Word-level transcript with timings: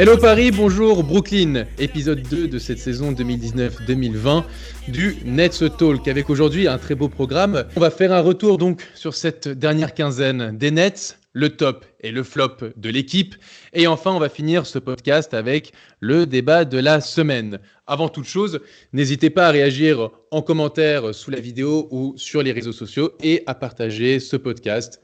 Hello 0.00 0.16
Paris, 0.16 0.52
bonjour 0.52 1.02
Brooklyn, 1.02 1.64
épisode 1.76 2.22
2 2.22 2.46
de 2.46 2.60
cette 2.60 2.78
saison 2.78 3.10
2019-2020 3.10 4.44
du 4.86 5.16
Nets 5.24 5.76
Talk 5.76 6.06
avec 6.06 6.30
aujourd'hui 6.30 6.68
un 6.68 6.78
très 6.78 6.94
beau 6.94 7.08
programme. 7.08 7.64
On 7.74 7.80
va 7.80 7.90
faire 7.90 8.12
un 8.12 8.20
retour 8.20 8.58
donc 8.58 8.86
sur 8.94 9.12
cette 9.12 9.48
dernière 9.48 9.94
quinzaine 9.94 10.56
des 10.56 10.70
Nets, 10.70 11.18
le 11.32 11.48
top 11.48 11.84
et 11.98 12.12
le 12.12 12.22
flop 12.22 12.58
de 12.76 12.88
l'équipe 12.88 13.34
et 13.72 13.88
enfin 13.88 14.12
on 14.12 14.20
va 14.20 14.28
finir 14.28 14.66
ce 14.66 14.78
podcast 14.78 15.34
avec 15.34 15.72
le 15.98 16.26
débat 16.26 16.64
de 16.64 16.78
la 16.78 17.00
semaine. 17.00 17.58
Avant 17.88 18.08
toute 18.08 18.26
chose, 18.26 18.60
n'hésitez 18.92 19.30
pas 19.30 19.48
à 19.48 19.50
réagir 19.50 20.10
en 20.30 20.42
commentaire 20.42 21.12
sous 21.12 21.32
la 21.32 21.40
vidéo 21.40 21.88
ou 21.90 22.14
sur 22.16 22.44
les 22.44 22.52
réseaux 22.52 22.70
sociaux 22.70 23.14
et 23.20 23.42
à 23.46 23.54
partager 23.56 24.20
ce 24.20 24.36
podcast 24.36 25.00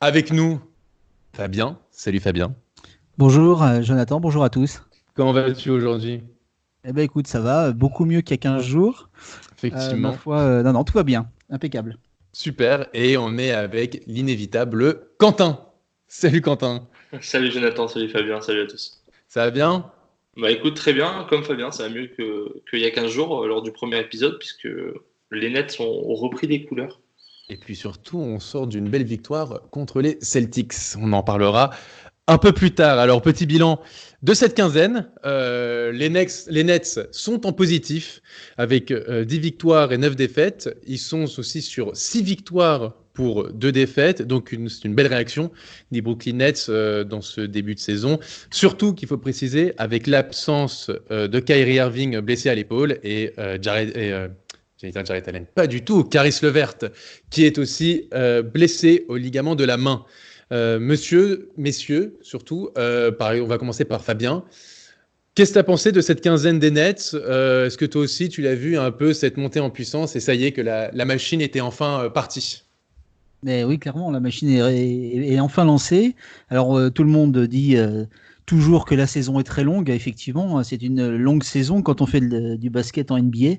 avec 0.00 0.32
nous. 0.32 0.60
Fabien, 1.32 1.80
salut 1.90 2.20
Fabien. 2.20 2.54
Bonjour 3.18 3.62
euh, 3.62 3.80
Jonathan, 3.80 4.20
bonjour 4.20 4.44
à 4.44 4.50
tous. 4.50 4.82
Comment 5.14 5.32
vas-tu 5.32 5.70
aujourd'hui? 5.70 6.22
Eh 6.84 6.92
ben 6.92 7.00
écoute, 7.00 7.26
ça 7.26 7.40
va, 7.40 7.72
beaucoup 7.72 8.04
mieux 8.04 8.20
qu'il 8.20 8.32
y 8.32 8.34
a 8.34 8.36
15 8.36 8.62
jours. 8.62 9.08
Effectivement. 9.56 10.10
Euh, 10.10 10.12
foi, 10.12 10.40
euh, 10.40 10.62
non, 10.62 10.74
non, 10.74 10.84
tout 10.84 10.92
va 10.92 11.02
bien, 11.02 11.26
impeccable. 11.48 11.96
Super, 12.34 12.88
et 12.92 13.16
on 13.16 13.38
est 13.38 13.52
avec 13.52 14.02
l'inévitable 14.06 15.08
Quentin. 15.16 15.60
Salut 16.06 16.42
Quentin. 16.42 16.86
Salut 17.22 17.50
Jonathan, 17.50 17.88
salut 17.88 18.10
Fabien, 18.10 18.42
salut 18.42 18.60
à 18.60 18.66
tous. 18.66 19.02
Ça 19.28 19.46
va 19.46 19.50
bien? 19.50 19.90
Bah 20.36 20.50
écoute, 20.50 20.74
très 20.74 20.92
bien, 20.92 21.26
comme 21.30 21.42
Fabien, 21.42 21.70
ça 21.70 21.84
va 21.84 21.94
mieux 21.94 22.08
qu'il 22.68 22.78
y 22.78 22.84
a 22.84 22.90
15 22.90 23.10
jours 23.10 23.46
lors 23.46 23.62
du 23.62 23.72
premier 23.72 23.98
épisode, 23.98 24.38
puisque 24.38 24.68
les 25.30 25.48
Nets 25.48 25.80
ont 25.80 26.14
repris 26.14 26.48
des 26.48 26.66
couleurs. 26.66 27.00
Et 27.48 27.56
puis 27.56 27.76
surtout, 27.76 28.18
on 28.18 28.40
sort 28.40 28.66
d'une 28.66 28.88
belle 28.88 29.04
victoire 29.04 29.62
contre 29.70 30.00
les 30.00 30.18
Celtics. 30.20 30.74
On 31.00 31.12
en 31.12 31.22
parlera 31.22 31.70
un 32.26 32.38
peu 32.38 32.52
plus 32.52 32.72
tard. 32.72 32.98
Alors, 32.98 33.22
petit 33.22 33.46
bilan 33.46 33.80
de 34.22 34.34
cette 34.34 34.54
quinzaine. 34.54 35.08
Euh, 35.24 35.92
les, 35.92 36.08
Nets, 36.08 36.46
les, 36.48 36.64
Nets, 36.64 37.08
sont 37.12 37.46
en 37.46 37.52
positif 37.52 38.20
avec 38.56 38.90
euh, 38.90 39.24
10 39.24 39.38
victoires 39.38 39.92
et 39.92 39.98
9 39.98 40.16
défaites. 40.16 40.76
Ils 40.86 40.98
sont 40.98 41.24
aussi 41.38 41.62
sur 41.62 41.96
6 41.96 42.22
victoires 42.22 42.94
pour 43.12 43.50
2 43.50 43.72
défaites. 43.72 44.22
Donc, 44.22 44.54
c'est 44.68 44.84
une 44.84 44.94
belle 44.94 45.06
réaction 45.06 45.50
des 45.92 46.02
Brooklyn 46.02 46.34
Nets 46.34 46.66
euh, 46.68 47.04
dans 47.04 47.22
ce 47.22 47.40
début 47.40 47.74
de 47.74 47.80
saison. 47.80 48.18
Surtout 48.50 48.92
qu'il 48.92 49.08
faut 49.08 49.18
préciser, 49.18 49.72
avec 49.78 50.06
l'absence 50.06 50.90
euh, 51.10 51.28
de 51.28 51.40
Kyrie 51.40 51.74
Irving 51.74 52.18
blessé 52.20 52.48
à 52.48 52.54
l'épaule 52.54 52.98
et 53.02 53.32
Jared. 53.60 53.96
Et, 53.96 54.12
dire 54.90 55.04
Jared 55.04 55.28
Allen. 55.28 55.46
Pas 55.54 55.66
du 55.66 55.82
tout. 55.82 56.04
Caris 56.04 56.38
Levert, 56.42 56.76
qui 57.30 57.44
est 57.44 57.58
aussi 57.58 58.08
euh, 58.12 58.42
blessé 58.42 59.04
au 59.08 59.16
ligament 59.16 59.54
de 59.54 59.64
la 59.64 59.76
main. 59.76 60.04
Euh, 60.52 60.78
monsieur, 60.78 61.50
messieurs, 61.56 62.16
surtout, 62.22 62.70
euh, 62.78 63.10
on 63.20 63.46
va 63.46 63.58
commencer 63.58 63.84
par 63.84 64.02
Fabien. 64.02 64.44
Qu'est-ce 65.34 65.50
que 65.50 65.54
tu 65.54 65.58
as 65.58 65.64
pensé 65.64 65.92
de 65.92 66.00
cette 66.00 66.20
quinzaine 66.20 66.58
des 66.58 66.70
Nets? 66.70 67.12
Euh, 67.14 67.66
Est-ce 67.66 67.76
que 67.76 67.84
toi 67.84 68.00
aussi, 68.00 68.28
tu 68.28 68.42
l'as 68.42 68.54
vu 68.54 68.78
un 68.78 68.90
peu, 68.90 69.12
cette 69.12 69.36
montée 69.36 69.60
en 69.60 69.70
puissance, 69.70 70.16
et 70.16 70.20
ça 70.20 70.34
y 70.34 70.44
est, 70.44 70.52
que 70.52 70.62
la, 70.62 71.04
machine 71.04 71.40
était 71.40 71.60
enfin 71.60 72.10
partie? 72.14 72.62
Mais 73.42 73.64
oui, 73.64 73.78
clairement, 73.78 74.10
la 74.10 74.20
machine 74.20 74.48
est, 74.48 75.38
enfin 75.40 75.64
lancée. 75.64 76.14
Alors, 76.48 76.90
tout 76.90 77.04
le 77.04 77.10
monde 77.10 77.38
dit 77.46 77.76
toujours 78.46 78.84
que 78.84 78.94
la 78.94 79.06
saison 79.08 79.40
est 79.40 79.44
très 79.44 79.64
longue. 79.64 79.90
Effectivement, 79.90 80.62
c'est 80.62 80.80
une 80.80 81.16
longue 81.16 81.42
saison 81.42 81.82
quand 81.82 82.00
on 82.00 82.06
fait 82.06 82.20
du 82.20 82.70
basket 82.70 83.10
en 83.10 83.18
NBA. 83.18 83.56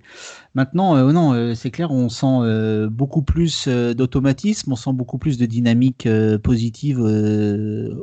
Maintenant, 0.56 0.96
euh, 0.96 1.12
non, 1.12 1.34
euh, 1.34 1.54
c'est 1.54 1.72
clair, 1.72 1.92
on 1.92 2.08
sent 2.08 2.26
euh, 2.26 2.90
beaucoup 2.90 3.22
plus 3.22 3.66
euh, 3.68 3.94
d'automatisme, 3.94 4.72
on 4.72 4.76
sent 4.78 4.94
beaucoup 4.94 5.18
plus 5.18 5.38
de 5.38 5.46
dynamique 5.46 6.06
euh, 6.06 6.40
positive 6.40 7.00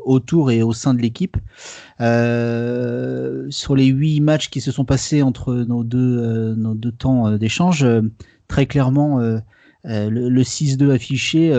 autour 0.04 0.50
et 0.50 0.62
au 0.62 0.72
sein 0.74 0.92
de 0.94 1.00
l'équipe. 1.00 1.36
sur 3.50 3.76
les 3.76 3.86
huit 3.86 4.20
matchs 4.20 4.50
qui 4.50 4.60
se 4.60 4.70
sont 4.70 4.84
passés 4.84 5.22
entre 5.22 5.54
nos 5.54 5.84
deux, 5.84 6.54
nos 6.54 6.74
deux 6.74 6.92
temps 6.92 7.36
d'échange, 7.36 7.86
très 8.46 8.66
clairement, 8.66 9.18
le, 9.18 9.40
le 10.08 10.42
6-2 10.42 10.90
affiché 10.90 11.52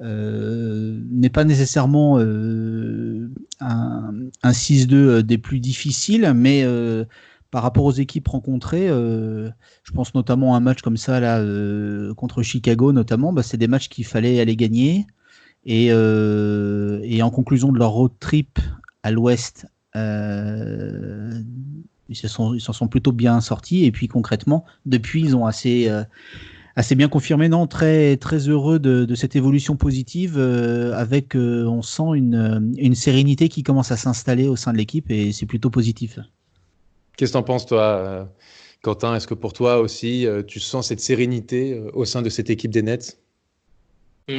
euh, 0.00 0.98
n'est 1.10 1.28
pas 1.28 1.44
nécessairement 1.44 2.18
euh, 2.18 3.30
un, 3.60 4.14
un 4.42 4.50
6-2 4.50 5.20
des 5.20 5.38
plus 5.38 5.60
difficiles, 5.60 6.32
mais 6.34 6.62
euh, 6.64 7.04
par 7.50 7.62
rapport 7.62 7.84
aux 7.84 7.92
équipes 7.92 8.28
rencontrées, 8.28 8.88
je 8.88 9.92
pense 9.92 10.14
notamment 10.14 10.54
à 10.54 10.56
un 10.56 10.60
match 10.60 10.80
comme 10.80 10.96
ça 10.96 11.20
là 11.20 11.44
contre 12.14 12.42
Chicago 12.42 12.92
notamment, 12.92 13.34
bah, 13.34 13.42
c'est 13.42 13.58
des 13.58 13.68
matchs 13.68 13.90
qu'il 13.90 14.06
fallait 14.06 14.40
aller 14.40 14.56
gagner. 14.56 15.06
Et, 15.66 15.92
en 15.92 17.30
conclusion 17.30 17.70
de 17.70 17.78
leur 17.78 17.90
road 17.90 18.12
trip 18.20 18.58
à 19.02 19.10
l'ouest, 19.10 19.66
ils 19.94 21.44
s'en 22.26 22.58
sont, 22.58 22.88
plutôt 22.88 23.12
bien 23.12 23.42
sortis. 23.42 23.84
Et 23.84 23.92
puis 23.92 24.08
concrètement, 24.08 24.64
depuis, 24.86 25.20
ils 25.20 25.36
ont 25.36 25.44
assez 25.44 25.90
assez 26.76 26.94
bien 26.94 27.08
confirmé, 27.08 27.48
non? 27.48 27.66
Très 27.66 28.16
très 28.16 28.48
heureux 28.48 28.78
de, 28.78 29.04
de 29.04 29.14
cette 29.14 29.36
évolution 29.36 29.76
positive, 29.76 30.36
euh, 30.38 30.92
avec 30.94 31.36
euh, 31.36 31.64
on 31.66 31.82
sent 31.82 32.14
une, 32.14 32.74
une, 32.78 32.94
sérénité 32.94 33.48
qui 33.48 33.62
commence 33.62 33.92
à 33.92 33.96
s'installer 33.96 34.48
au 34.48 34.56
sein 34.56 34.72
de 34.72 34.78
l'équipe 34.78 35.10
et 35.10 35.32
c'est 35.32 35.46
plutôt 35.46 35.70
positif. 35.70 36.18
Qu'est-ce 37.16 37.32
que 37.32 37.38
t'en 37.38 37.42
penses 37.42 37.66
toi, 37.66 38.28
Quentin? 38.82 39.14
Est-ce 39.14 39.26
que 39.26 39.34
pour 39.34 39.52
toi 39.52 39.78
aussi, 39.78 40.26
euh, 40.26 40.42
tu 40.42 40.60
sens 40.60 40.88
cette 40.88 41.00
sérénité 41.00 41.80
au 41.92 42.04
sein 42.04 42.22
de 42.22 42.28
cette 42.28 42.50
équipe 42.50 42.70
des 42.70 42.82
Nets? 42.82 43.18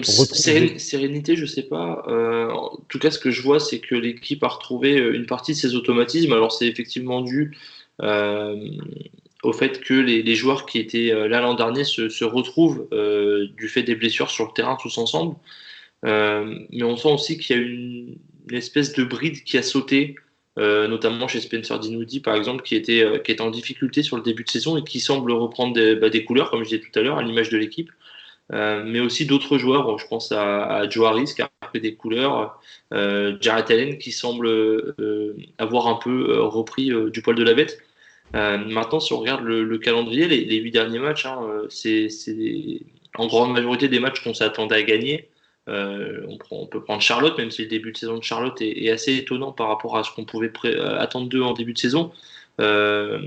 Sérén 0.01 0.79
sérénité, 0.79 1.35
je 1.35 1.45
sais 1.45 1.63
pas. 1.63 2.03
Euh, 2.07 2.50
en 2.50 2.77
tout 2.88 3.00
cas, 3.00 3.11
ce 3.11 3.19
que 3.19 3.31
je 3.31 3.41
vois, 3.41 3.59
c'est 3.59 3.79
que 3.79 3.95
l'équipe 3.95 4.44
a 4.44 4.47
retrouvé 4.47 4.97
une 4.97 5.25
partie 5.25 5.51
de 5.51 5.57
ses 5.57 5.75
automatismes. 5.75 6.31
Alors, 6.31 6.53
c'est 6.53 6.67
effectivement 6.67 7.21
dû 7.21 7.55
euh, 8.01 8.55
au 9.43 9.51
fait 9.51 9.81
que 9.81 9.93
les, 9.93 10.35
joueurs 10.35 10.65
qui 10.65 10.79
étaient 10.79 11.11
euh, 11.11 11.27
là 11.27 11.41
l'an 11.41 11.53
dernier 11.53 11.83
se, 11.83 12.23
retrouvent 12.23 12.87
euh, 12.93 13.47
du 13.57 13.67
fait 13.67 13.83
des 13.83 13.95
blessures 13.95 14.31
sur 14.31 14.45
le 14.45 14.53
terrain 14.53 14.77
tous 14.81 14.97
ensemble. 14.97 15.35
Euh, 16.05 16.55
mais 16.71 16.83
on 16.83 16.97
sent 16.97 17.09
aussi 17.09 17.37
qu'il 17.37 17.55
y 17.55 17.59
a 17.59 17.61
une, 17.61 18.17
espèce 18.51 18.93
de 18.93 19.03
bride 19.03 19.43
qui 19.43 19.57
a 19.57 19.63
sauté, 19.63 20.15
notamment 20.57 21.29
chez 21.29 21.39
Spencer 21.39 21.79
Dinwiddie 21.79 22.19
par 22.19 22.35
exemple, 22.35 22.61
qui 22.61 22.75
était, 22.75 23.21
qui 23.23 23.41
en 23.41 23.49
difficulté 23.49 24.03
sur 24.03 24.17
le 24.17 24.21
début 24.21 24.43
de 24.43 24.49
saison 24.49 24.75
et 24.75 24.83
qui 24.83 24.99
semble 24.99 25.31
reprendre 25.31 25.73
des, 25.73 25.95
bah, 25.95 26.09
couleurs, 26.27 26.51
comme 26.51 26.63
je 26.65 26.69
disais 26.69 26.81
tout 26.81 26.99
à 26.99 27.01
l'heure, 27.01 27.17
à 27.17 27.23
l'image 27.23 27.49
de 27.49 27.57
l'équipe. 27.57 27.89
Mais 28.51 28.99
aussi 28.99 29.25
d'autres 29.25 29.57
joueurs, 29.57 29.97
je 29.97 30.05
pense 30.07 30.33
à, 30.33 30.65
à, 30.65 30.89
Joe 30.89 31.07
Harris 31.07 31.31
qui 31.33 31.41
a 31.41 31.49
repris 31.61 31.79
des 31.79 31.95
couleurs, 31.95 32.61
Jarrett 32.91 33.71
Allen 33.71 33.97
qui 33.97 34.11
semble 34.11 34.93
avoir 35.57 35.87
un 35.87 35.95
peu 35.95 36.41
repris 36.41 36.91
du 37.11 37.21
poil 37.21 37.37
de 37.37 37.43
la 37.43 37.53
bête. 37.53 37.81
Euh, 38.35 38.57
maintenant, 38.57 38.99
si 38.99 39.13
on 39.13 39.19
regarde 39.19 39.44
le, 39.44 39.63
le 39.63 39.77
calendrier, 39.77 40.27
les, 40.27 40.55
huit 40.57 40.71
derniers 40.71 40.99
matchs, 40.99 41.25
hein, 41.25 41.39
c'est 41.69 42.07
en 43.16 43.27
grande 43.27 43.53
majorité 43.53 43.88
des 43.88 43.99
matchs 43.99 44.23
qu'on 44.23 44.33
s'attendait 44.33 44.75
à 44.75 44.83
gagner. 44.83 45.29
Euh, 45.69 46.25
on, 46.51 46.66
peut 46.66 46.83
prendre 46.83 47.01
Charlotte, 47.01 47.38
même 47.38 47.51
si 47.51 47.61
le 47.61 47.69
début 47.69 47.91
de 47.91 47.97
saison 47.97 48.18
de 48.18 48.24
Charlotte 48.24 48.59
est, 48.62 48.89
assez 48.89 49.15
étonnant 49.15 49.51
par 49.51 49.68
rapport 49.69 49.97
à 49.97 50.03
ce 50.03 50.12
qu'on 50.12 50.25
pouvait 50.25 50.51
attendre 50.97 51.30
d'eux 51.30 51.44
en 51.44 51.53
début 51.53 51.74
de 51.74 51.77
saison. 51.77 52.12
Euh, 52.59 53.19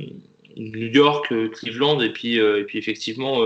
New 0.57 0.89
York, 0.89 1.33
Cleveland, 1.53 2.01
et 2.01 2.11
puis, 2.11 2.39
effectivement, 2.75 3.41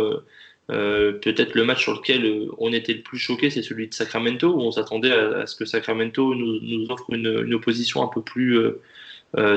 peut-être 0.68 1.54
le 1.54 1.64
match 1.64 1.82
sur 1.82 1.92
lequel 1.92 2.48
on 2.58 2.72
était 2.72 2.94
le 2.94 3.02
plus 3.02 3.18
choqué, 3.18 3.50
c'est 3.50 3.62
celui 3.62 3.88
de 3.88 3.94
Sacramento, 3.94 4.48
où 4.48 4.60
on 4.60 4.72
s'attendait 4.72 5.12
à, 5.12 5.46
ce 5.46 5.56
que 5.56 5.66
Sacramento 5.66 6.34
nous, 6.34 6.86
offre 6.88 7.12
une, 7.12 7.52
opposition 7.52 8.02
un 8.02 8.08
peu 8.08 8.22
plus 8.22 8.58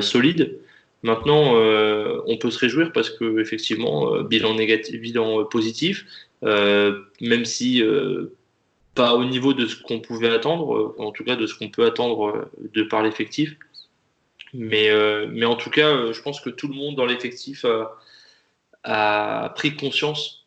solide. 0.02 0.58
Maintenant, 1.04 1.58
euh, 1.58 2.22
on 2.28 2.38
peut 2.38 2.50
se 2.50 2.58
réjouir 2.58 2.94
parce 2.94 3.10
que 3.10 3.42
effectivement, 3.42 4.16
euh, 4.16 4.24
bilan 4.24 4.56
négatif, 4.56 5.02
bilan 5.02 5.44
positif, 5.44 6.06
euh, 6.44 7.02
même 7.20 7.44
si 7.44 7.84
pas 8.96 9.16
au 9.16 9.26
niveau 9.26 9.54
de 9.54 9.68
ce 9.68 9.82
qu'on 9.82 10.00
pouvait 10.00 10.30
attendre, 10.30 10.96
en 10.98 11.12
tout 11.12 11.24
cas 11.26 11.36
de 11.36 11.46
ce 11.46 11.56
qu'on 11.56 11.70
peut 11.70 11.86
attendre 11.86 12.50
de 12.74 12.84
par 12.84 13.04
l'effectif. 13.04 13.56
Mais, 14.54 14.92
mais 15.30 15.46
en 15.46 15.56
tout 15.56 15.72
cas, 15.72 16.12
je 16.12 16.22
pense 16.22 16.40
que 16.40 16.50
tout 16.50 16.68
le 16.68 16.76
monde 16.76 16.96
dans 16.96 17.06
l'effectif 17.06 17.66
a, 17.66 17.98
a, 18.84 19.50
pris 19.56 19.76
conscience 19.76 20.46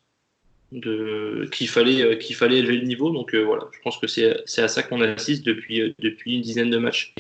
de 0.72 1.48
qu'il 1.52 1.68
fallait 1.68 2.18
qu'il 2.18 2.36
fallait 2.36 2.58
élever 2.58 2.76
le 2.76 2.86
niveau. 2.86 3.10
Donc 3.10 3.34
voilà, 3.34 3.68
je 3.72 3.80
pense 3.82 3.98
que 3.98 4.06
c'est 4.06 4.62
à 4.62 4.68
ça 4.68 4.82
qu'on 4.84 5.00
assiste 5.00 5.44
depuis 5.44 5.94
depuis 5.98 6.36
une 6.36 6.42
dizaine 6.42 6.70
de 6.70 6.78
matchs. 6.78 7.14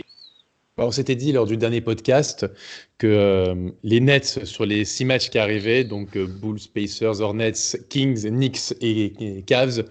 On 0.78 0.90
s'était 0.90 1.14
dit 1.14 1.32
lors 1.32 1.46
du 1.46 1.56
dernier 1.56 1.80
podcast 1.80 2.44
que 2.98 3.06
euh, 3.06 3.70
les 3.82 3.98
Nets 3.98 4.44
sur 4.44 4.66
les 4.66 4.84
six 4.84 5.06
matchs 5.06 5.30
qui 5.30 5.38
arrivaient, 5.38 5.84
donc 5.84 6.18
euh, 6.18 6.26
Bulls, 6.26 6.60
Pacers, 6.74 7.22
Hornets, 7.22 7.78
Kings, 7.88 8.28
Knicks 8.28 8.74
et, 8.82 9.42
Cavs, 9.46 9.84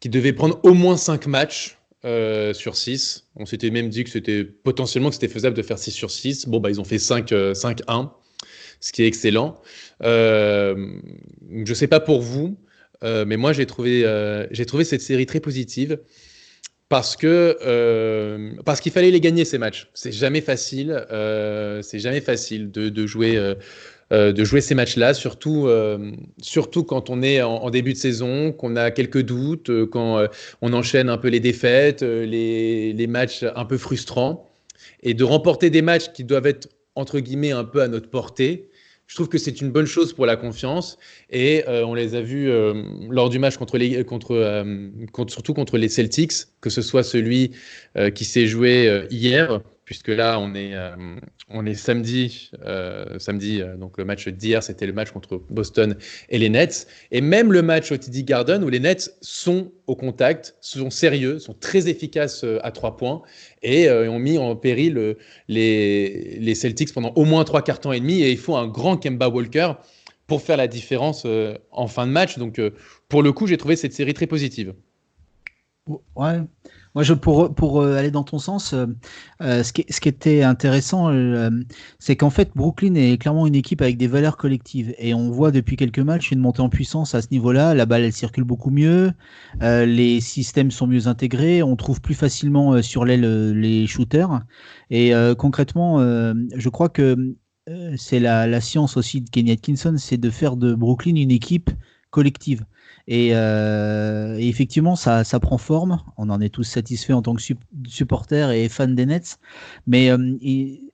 qui 0.00 0.10
devaient 0.10 0.34
prendre 0.34 0.60
au 0.64 0.74
moins 0.74 0.98
cinq 0.98 1.26
matchs 1.26 1.78
sur 2.04 2.76
6. 2.76 3.26
On 3.36 3.46
s'était 3.46 3.70
même 3.70 3.88
dit 3.88 4.04
que 4.04 4.10
c'était 4.10 4.44
potentiellement 4.44 5.08
que 5.08 5.14
c'était 5.14 5.28
faisable 5.28 5.56
de 5.56 5.62
faire 5.62 5.78
6 5.78 5.90
sur 5.92 6.10
6. 6.10 6.46
Bon, 6.46 6.60
bah, 6.60 6.70
ils 6.70 6.80
ont 6.80 6.84
fait 6.84 6.96
5-1, 6.96 8.10
ce 8.80 8.92
qui 8.92 9.02
est 9.02 9.06
excellent. 9.06 9.60
je 10.00 10.74
ne 11.50 11.74
sais 11.74 11.88
pas 11.88 12.00
pour 12.00 12.20
vous, 12.20 12.56
mais 13.02 13.36
moi, 13.36 13.52
j'ai 13.52 13.66
trouvé, 13.66 14.04
j'ai 14.50 14.64
trouvé 14.66 14.84
cette 14.84 15.02
série 15.02 15.26
très 15.26 15.40
positive 15.40 15.98
parce 16.88 17.16
que 17.16 17.58
euh, 17.66 18.52
parce 18.64 18.80
qu'il 18.80 18.92
fallait 18.92 19.10
les 19.10 19.20
gagner 19.20 19.44
ces 19.44 19.58
matchs. 19.58 19.88
C'est 19.94 20.12
jamais 20.12 20.40
facile, 20.40 21.04
euh, 21.10 21.82
c'est 21.82 21.98
jamais 21.98 22.20
facile 22.20 22.70
de, 22.70 23.06
jouer 23.06 23.36
euh, 23.36 24.32
de 24.32 24.44
jouer 24.44 24.60
ces 24.60 24.74
matchs-là, 24.74 25.12
surtout 25.12 25.68
surtout 26.40 26.84
quand 26.84 27.10
on 27.10 27.22
est 27.22 27.42
en, 27.42 27.68
début 27.70 27.92
de 27.92 27.98
saison, 27.98 28.52
qu'on 28.52 28.76
a 28.76 28.90
quelques 28.90 29.22
doutes, 29.22 29.70
quand 29.86 30.26
on 30.62 30.72
enchaîne 30.72 31.10
un 31.10 31.18
peu 31.18 31.28
les 31.28 31.40
défaites, 31.40 32.02
les, 32.02 32.92
les 32.92 33.06
matchs 33.06 33.44
un 33.54 33.64
peu 33.64 33.76
frustrants, 33.76 34.48
et 35.02 35.12
de 35.12 35.24
remporter 35.24 35.68
des 35.70 35.82
matchs 35.82 36.12
qui 36.12 36.24
doivent 36.24 36.46
être 36.46 36.68
entre 36.94 37.20
guillemets 37.20 37.52
un 37.52 37.64
peu 37.64 37.82
à 37.82 37.88
notre 37.88 38.08
portée 38.08 38.70
je 39.08 39.14
trouve 39.14 39.28
que 39.28 39.38
c'est 39.38 39.60
une 39.60 39.70
bonne 39.70 39.86
chose 39.86 40.12
pour 40.12 40.26
la 40.26 40.36
confiance. 40.36 40.98
Et 41.30 41.64
euh, 41.66 41.84
on 41.84 41.94
les 41.94 42.14
a 42.14 42.20
vus 42.20 42.50
euh, 42.50 42.84
lors 43.08 43.30
du 43.30 43.38
match 43.38 43.56
contre 43.56 43.78
les, 43.78 43.96
euh, 43.96 44.04
contre, 44.04 45.30
surtout 45.30 45.54
contre 45.54 45.78
les 45.78 45.88
Celtics, 45.88 46.32
que 46.60 46.70
ce 46.70 46.82
soit 46.82 47.02
celui 47.02 47.52
qui 48.14 48.24
s'est 48.24 48.46
joué 48.46 49.06
hier, 49.10 49.60
puisque 49.88 50.08
là, 50.08 50.38
on 50.38 50.54
est, 50.54 50.74
euh, 50.74 51.74
samedi. 51.74 52.50
Euh, 52.62 53.18
samedi 53.18 53.62
euh, 53.62 53.74
donc 53.74 53.96
le 53.96 54.04
match 54.04 54.28
d'hier, 54.28 54.62
c'était 54.62 54.84
le 54.84 54.92
match 54.92 55.12
contre 55.12 55.40
Boston 55.48 55.96
et 56.28 56.36
les 56.36 56.50
Nets. 56.50 56.86
Et 57.10 57.22
même 57.22 57.54
le 57.54 57.62
match 57.62 57.90
au 57.90 57.96
TD 57.96 58.22
Garden, 58.22 58.62
où 58.62 58.68
les 58.68 58.80
Nets 58.80 59.16
sont 59.22 59.72
au 59.86 59.96
contact, 59.96 60.56
sont 60.60 60.90
sérieux, 60.90 61.38
sont 61.38 61.54
très 61.54 61.88
efficaces 61.88 62.44
à 62.62 62.70
trois 62.70 62.98
points 62.98 63.22
et 63.62 63.88
ont 63.90 64.18
mis 64.18 64.36
en 64.36 64.54
péril 64.56 65.16
les, 65.48 66.36
les 66.38 66.54
Celtics 66.54 66.92
pendant 66.92 67.14
au 67.16 67.24
moins 67.24 67.44
trois 67.44 67.62
quarts 67.62 67.80
temps 67.80 67.92
et 67.92 68.00
demi. 68.00 68.20
Et 68.20 68.30
il 68.30 68.36
faut 68.36 68.56
un 68.56 68.68
grand 68.68 68.98
Kemba 68.98 69.30
Walker 69.30 69.72
pour 70.26 70.42
faire 70.42 70.58
la 70.58 70.68
différence 70.68 71.26
en 71.72 71.86
fin 71.86 72.06
de 72.06 72.12
match. 72.12 72.36
Donc, 72.36 72.60
pour 73.08 73.22
le 73.22 73.32
coup, 73.32 73.46
j'ai 73.46 73.56
trouvé 73.56 73.74
cette 73.74 73.94
série 73.94 74.12
très 74.12 74.26
positive. 74.26 74.74
Ouais, 76.14 76.40
moi, 76.94 77.04
je, 77.04 77.14
pour, 77.14 77.54
pour 77.54 77.80
euh, 77.80 77.96
aller 77.96 78.10
dans 78.10 78.24
ton 78.24 78.38
sens, 78.38 78.72
euh, 78.72 78.86
euh, 79.42 79.62
ce, 79.62 79.72
qui, 79.72 79.82
était 80.08 80.42
intéressant, 80.42 81.10
c'est 81.98 82.16
qu'en 82.16 82.30
fait, 82.30 82.50
Brooklyn 82.54 82.94
est 82.94 83.18
clairement 83.18 83.46
une 83.46 83.54
équipe 83.54 83.82
avec 83.82 83.96
des 83.96 84.06
valeurs 84.06 84.36
collectives. 84.36 84.94
Et 84.98 85.14
on 85.14 85.30
voit 85.30 85.50
depuis 85.50 85.76
quelques 85.76 85.98
matchs 85.98 86.30
une 86.30 86.40
montée 86.40 86.60
en 86.60 86.68
puissance 86.68 87.14
à 87.14 87.22
ce 87.22 87.28
niveau-là. 87.30 87.74
La 87.74 87.86
balle, 87.86 88.02
elle 88.02 88.12
circule 88.12 88.44
beaucoup 88.44 88.70
mieux. 88.70 89.12
les 89.60 90.20
systèmes 90.20 90.70
sont 90.70 90.86
mieux 90.86 91.06
intégrés. 91.06 91.62
On 91.62 91.76
trouve 91.76 92.00
plus 92.00 92.14
facilement 92.14 92.80
sur 92.82 93.04
l'aile 93.04 93.52
les 93.52 93.86
shooters. 93.86 94.40
Et 94.90 95.12
concrètement, 95.36 95.98
je 96.00 96.68
crois 96.68 96.88
que 96.88 97.34
c'est 97.96 98.20
la, 98.20 98.46
la, 98.46 98.60
science 98.62 98.96
aussi 98.96 99.20
de 99.20 99.28
Kenny 99.28 99.52
Atkinson, 99.52 99.94
c'est 99.98 100.16
de 100.16 100.30
faire 100.30 100.56
de 100.56 100.74
Brooklyn 100.74 101.16
une 101.16 101.30
équipe 101.30 101.70
collective. 102.10 102.64
Euh, 103.10 104.36
et, 104.38 104.48
effectivement, 104.48 104.96
ça, 104.96 105.24
ça, 105.24 105.40
prend 105.40 105.58
forme. 105.58 106.00
On 106.16 106.28
en 106.30 106.40
est 106.40 106.50
tous 106.50 106.64
satisfaits 106.64 107.12
en 107.12 107.22
tant 107.22 107.34
que 107.34 107.42
supporters 107.86 108.50
et 108.50 108.68
fans 108.68 108.88
des 108.88 109.06
Nets. 109.06 109.38
Mais 109.86 110.10
euh, 110.10 110.36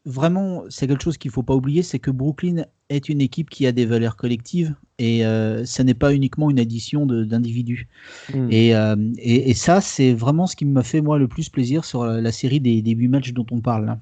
vraiment, 0.05 0.64
c'est 0.69 0.87
quelque 0.87 1.02
chose 1.02 1.19
qu'il 1.19 1.31
ne 1.31 1.34
faut 1.34 1.43
pas 1.43 1.55
oublier, 1.55 1.82
c'est 1.82 1.99
que 1.99 2.11
Brooklyn 2.11 2.64
est 2.88 3.08
une 3.08 3.20
équipe 3.20 3.50
qui 3.50 3.66
a 3.66 3.72
des 3.72 3.87
valeurs 3.87 4.16
collectives 4.16 4.75
et 4.99 5.26
euh, 5.26 5.64
ça 5.64 5.82
n'est 5.82 5.94
pas 5.94 6.14
uniquement 6.14 6.50
une 6.50 6.61
addition 6.61 7.06
d'individus. 7.06 7.88
Hmm. 8.32 8.49
Et, 8.50 8.70
et, 9.19 9.55
ça, 9.55 9.81
c'est 9.81 10.12
vraiment 10.12 10.46
ce 10.46 10.55
qui 10.55 10.67
m'a 10.67 10.82
fait 10.82 11.00
moi 11.00 11.19
le 11.19 11.26
plus 11.26 11.49
plaisir 11.49 11.84
sur 11.84 12.05
la, 12.05 12.32
série 12.32 12.60
des, 12.60 12.82
des 12.82 12.93
8 12.93 13.08
matchs 13.08 13.32
dont 13.32 13.46
on 13.50 13.60
parle. 13.60 13.99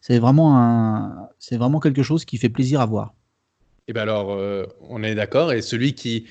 C'est 0.00 0.20
vraiment, 0.20 0.56
un, 0.56 1.28
vraiment 1.52 1.80
quelque 1.80 2.04
chose 2.04 2.24
qui 2.24 2.36
fait 2.36 2.50
plaisir 2.50 2.80
à 2.80 2.86
voir. 2.86 3.14
Et 3.88 3.90
eh 3.90 3.94
ben 3.94 4.02
alors, 4.02 4.38
on 4.82 5.02
est 5.02 5.14
d'accord. 5.14 5.50
Et 5.50 5.62
celui 5.62 5.94
qui, 5.94 6.26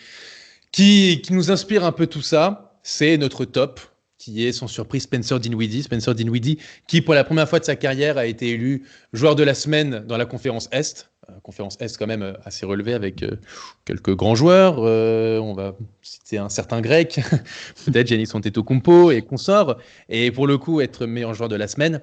qui, 0.78 1.24
nous 1.32 1.50
inspire 1.50 1.84
un 1.84 1.92
peu 1.92 2.06
tout 2.06 2.22
ça, 2.22 2.78
c'est 2.84 3.18
notre 3.18 3.46
top, 3.46 3.80
qui 4.20 4.46
est 4.46 4.52
sans 4.52 4.68
surprise 4.68 5.04
Spencer 5.04 5.40
Dinwiddie. 5.40 5.82
Spencer 5.82 6.14
Dinwiddie, 6.14 6.60
qui 6.88 7.02
pour 7.02 7.16
la 7.16 7.24
première 7.24 7.50
fois 7.50 7.60
de 7.60 7.66
sa 7.66 7.76
carrière 7.76 8.20
a 8.20 8.28
été 8.28 8.50
élu 8.50 8.84
joueur 9.12 9.36
de 9.36 9.42
la 9.42 9.56
semaine 9.56 10.06
dans 10.08 10.18
la 10.18 10.26
conférence 10.26 10.70
Est. 10.72 11.10
Euh, 11.30 11.34
conférence 11.42 11.78
Est 11.80 11.98
quand 11.98 12.06
même 12.06 12.22
euh, 12.22 12.34
assez 12.46 12.66
relevée 12.66 12.94
avec 12.94 13.24
euh, 13.24 13.38
quelques 13.86 14.16
grands 14.16 14.36
joueurs. 14.36 14.78
on 14.78 15.54
va 15.56 15.76
citer 16.04 16.38
un 16.38 16.50
certain 16.50 16.80
grec, 16.82 17.22
peut-être 17.86 18.06
Giannis 18.06 18.30
Antetokounmpo 18.34 19.10
et 19.10 19.24
consorts. 19.24 19.78
Et 20.10 20.30
pour 20.30 20.46
le 20.46 20.60
coup, 20.60 20.80
être 20.80 21.08
meilleur 21.08 21.34
joueur 21.34 21.50
de 21.50 21.56
la 21.56 21.68
semaine, 21.68 22.02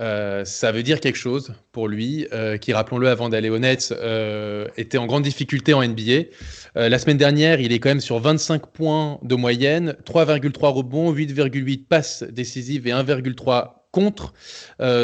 euh, 0.00 0.44
ça 0.44 0.70
veut 0.70 0.82
dire 0.82 1.00
quelque 1.00 1.16
chose 1.16 1.54
pour 1.72 1.88
lui, 1.88 2.26
euh, 2.32 2.56
qui, 2.56 2.72
rappelons-le, 2.72 3.08
avant 3.08 3.28
d'aller 3.28 3.50
au 3.50 3.58
Nets, 3.58 3.92
euh, 3.92 4.68
était 4.76 4.98
en 4.98 5.06
grande 5.06 5.24
difficulté 5.24 5.74
en 5.74 5.82
NBA. 5.82 6.28
la 6.74 6.98
semaine 6.98 7.16
dernière, 7.16 7.60
il 7.60 7.72
est 7.72 7.80
quand 7.80 7.88
même 7.88 8.00
sur 8.00 8.20
25 8.20 8.66
points 8.68 9.18
de 9.22 9.34
moyenne, 9.34 9.96
3,3 10.04 10.68
rebonds, 10.72 11.12
8,8 11.12 11.86
passes 11.86 12.22
décisives 12.22 12.86
et 12.86 12.92
1,3 12.92 13.88
contre. 13.90 14.32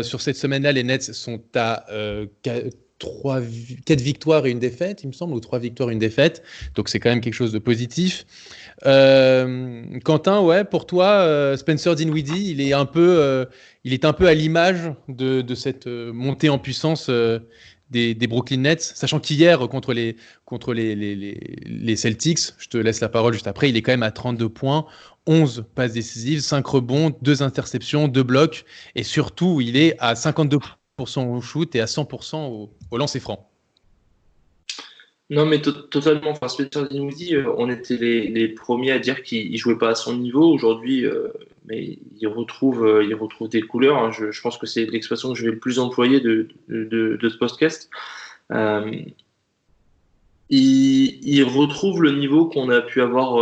sur 0.02 0.20
cette 0.20 0.36
semaine-là, 0.36 0.70
les 0.72 0.84
Nets 0.84 1.02
sont 1.02 1.42
à 1.56 1.86
3, 3.00 3.40
4 3.86 4.00
victoires 4.00 4.46
et 4.46 4.50
une 4.50 4.60
défaite, 4.60 5.02
il 5.02 5.08
me 5.08 5.12
semble, 5.12 5.34
ou 5.34 5.40
3 5.40 5.58
victoires 5.58 5.90
et 5.90 5.94
une 5.94 5.98
défaite. 5.98 6.44
Donc 6.76 6.88
c'est 6.88 7.00
quand 7.00 7.10
même 7.10 7.20
quelque 7.20 7.34
chose 7.34 7.52
de 7.52 7.58
positif. 7.58 8.24
Quentin, 8.84 10.40
ouais, 10.42 10.62
pour 10.62 10.86
toi, 10.86 11.56
Spencer 11.56 11.96
Dinwiddie, 11.96 12.52
il 12.52 12.60
est 12.60 12.72
un 12.72 12.86
peu, 12.86 13.46
il 13.84 13.92
est 13.92 14.04
un 14.04 14.12
peu 14.12 14.28
à 14.28 14.34
l'image 14.34 14.92
de, 15.08 15.54
cette 15.54 15.86
montée 15.86 16.48
en 16.48 16.58
puissance 16.58 17.10
des, 17.90 18.14
des, 18.14 18.26
Brooklyn 18.26 18.58
Nets, 18.58 18.80
sachant 18.82 19.20
qu'hier 19.20 19.68
contre 19.68 19.92
les, 19.92 20.16
Celtics, 21.96 22.40
je 22.58 22.68
te 22.68 22.78
laisse 22.78 23.00
la 23.00 23.08
parole 23.08 23.34
juste 23.34 23.46
après, 23.46 23.68
il 23.68 23.76
est 23.76 23.82
quand 23.82 23.92
même 23.92 24.02
à 24.02 24.10
32 24.10 24.48
points, 24.48 24.86
11 25.26 25.66
passes 25.74 25.92
décisives, 25.92 26.40
5 26.40 26.66
rebonds, 26.66 27.16
2 27.22 27.42
interceptions, 27.42 28.08
2 28.08 28.22
blocs, 28.22 28.64
et 28.94 29.02
surtout, 29.02 29.60
il 29.60 29.76
est 29.76 29.96
à 29.98 30.14
52% 30.14 30.60
au 31.26 31.40
shoot 31.40 31.74
et 31.74 31.80
à 31.80 31.86
100% 31.86 32.36
au, 32.36 32.72
au 32.90 32.98
lancer 32.98 33.20
franc. 33.20 33.50
Non, 35.30 35.46
mais 35.46 35.60
totalement. 35.62 36.30
Enfin, 36.30 36.48
Spencer 36.48 36.86
Dinwiddie, 36.88 37.36
euh, 37.36 37.50
on 37.56 37.70
était 37.70 37.96
les, 37.96 38.48
premiers 38.48 38.92
à 38.92 38.98
dire 38.98 39.22
qu'il 39.22 39.56
jouait 39.56 39.78
pas 39.78 39.90
à 39.90 39.94
son 39.94 40.16
niveau. 40.16 40.52
Aujourd'hui, 40.52 41.06
euh, 41.06 41.28
mais 41.64 41.98
il 42.20 42.26
retrouve, 42.28 42.84
euh, 42.86 43.04
il 43.04 43.14
retrouve 43.14 43.48
des 43.48 43.62
couleurs. 43.62 43.96
Hein. 43.96 44.10
Je, 44.12 44.40
pense 44.42 44.58
que 44.58 44.66
c'est 44.66 44.84
l'expression 44.84 45.32
que 45.32 45.38
je 45.38 45.46
vais 45.46 45.52
le 45.52 45.58
plus 45.58 45.78
employer 45.78 46.20
de, 46.20 46.48
de, 46.68 47.28
ce 47.28 47.36
podcast. 47.38 47.88
Il, 50.50 51.44
retrouve 51.44 52.02
le 52.02 52.12
niveau 52.12 52.46
qu'on 52.46 52.68
a 52.68 52.82
pu 52.82 53.00
avoir, 53.00 53.36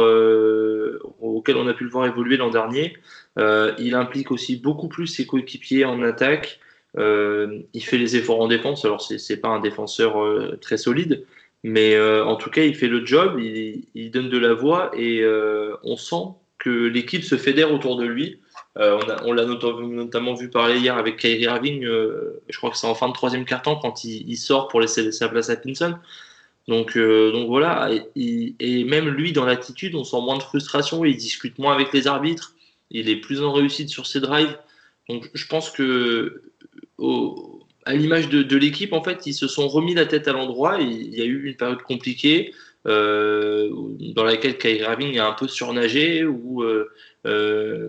auquel 1.21 1.57
on 1.57 1.67
a 1.67 1.75
pu 1.75 1.85
le 1.85 1.91
voir 1.91 2.07
évoluer 2.07 2.37
l'an 2.37 2.51
dernier. 2.51 2.97
il 3.37 3.95
implique 3.97 4.31
aussi 4.31 4.57
beaucoup 4.57 4.89
plus 4.89 5.09
ses 5.09 5.27
coéquipiers 5.27 5.85
en 5.85 6.01
attaque. 6.03 6.61
il 6.97 7.83
fait 7.85 7.99
les 7.99 8.15
efforts 8.17 8.41
en 8.41 8.47
défense. 8.47 8.85
Alors, 8.85 9.03
c'est 9.03 9.37
pas 9.39 9.49
un 9.49 9.61
défenseur 9.61 10.15
très 10.61 10.77
solide, 10.77 11.25
mais 11.63 11.95
euh, 11.95 12.25
en 12.25 12.37
tout 12.37 12.51
cas, 12.51 12.65
il 12.65 12.75
fait 12.75 12.89
le 12.89 13.07
job, 13.07 13.39
il, 13.39 13.85
il 13.95 14.11
donne 14.11 14.29
de 14.29 14.39
la 14.39 14.53
voix 14.55 14.91
et 14.97 15.21
euh, 15.21 15.77
on 15.85 15.97
sent 15.97 16.35
que 16.59 16.71
l'équipe 16.71 17.23
se 17.23 17.37
fédère 17.37 17.73
autour 17.73 17.97
de 17.97 18.05
lui. 18.05 18.41
Euh, 18.79 18.99
on 19.25 19.33
l'a 19.33 19.45
notamment 19.45 20.35
vu 20.35 20.49
parler 20.49 20.79
hier 20.79 20.97
avec 20.97 21.19
Kyrie 21.19 21.43
Irving, 21.43 21.83
je 21.85 22.57
crois 22.57 22.71
que 22.71 22.77
c'est 22.77 22.87
en 22.87 22.95
fin 22.95 23.09
de 23.09 23.13
troisième 23.13 23.45
quart-temps 23.45 23.77
quand 23.77 24.05
il, 24.05 24.29
il, 24.29 24.37
sort 24.37 24.69
pour 24.69 24.81
laisser 24.81 25.13
sa 25.13 25.29
place 25.29 25.51
à 25.51 25.57
Pinson. 25.57 25.97
Donc, 26.69 26.97
donc 26.97 27.49
voilà, 27.49 27.91
et, 28.17 28.55
et, 28.61 28.85
même 28.85 29.09
lui, 29.09 29.33
dans 29.33 29.45
l'attitude, 29.45 29.95
on 29.95 30.05
sent 30.05 30.21
moins 30.21 30.39
de 30.39 30.43
frustration, 30.43 31.05
il 31.05 31.17
discute 31.17 31.59
moins 31.59 31.75
avec 31.75 31.93
les 31.93 32.07
arbitres, 32.07 32.55
il 32.91 33.09
est 33.09 33.17
plus 33.17 33.43
en 33.43 33.53
réussite 33.53 33.89
sur 33.89 34.07
ses 34.07 34.21
drives. 34.21 34.57
Donc 35.09 35.29
je 35.35 35.47
pense 35.47 35.71
que 35.71 36.43
à 37.85 37.95
l'image 37.95 38.29
de, 38.29 38.57
l'équipe, 38.57 38.93
en 38.93 39.03
fait, 39.03 39.27
ils 39.27 39.35
se 39.35 39.49
sont 39.49 39.69
remis 39.69 39.95
la 39.95 40.07
tête 40.07 40.29
à 40.29 40.33
l'endroit. 40.33 40.79
Il 40.81 41.15
y 41.15 41.23
a 41.23 41.25
eu 41.25 41.45
une 41.45 41.57
période 41.57 41.83
compliquée 41.83 42.53
euh, 42.87 43.71
dans 44.15 44.25
laquelle 44.25 44.59
Kyrie 44.59 44.81
Irving 44.81 45.19
a 45.19 45.29
un 45.29 45.33
peu 45.33 45.49
surnagé, 45.49 46.25
où 46.25 46.63
euh, 46.63 46.91
euh, 47.27 47.89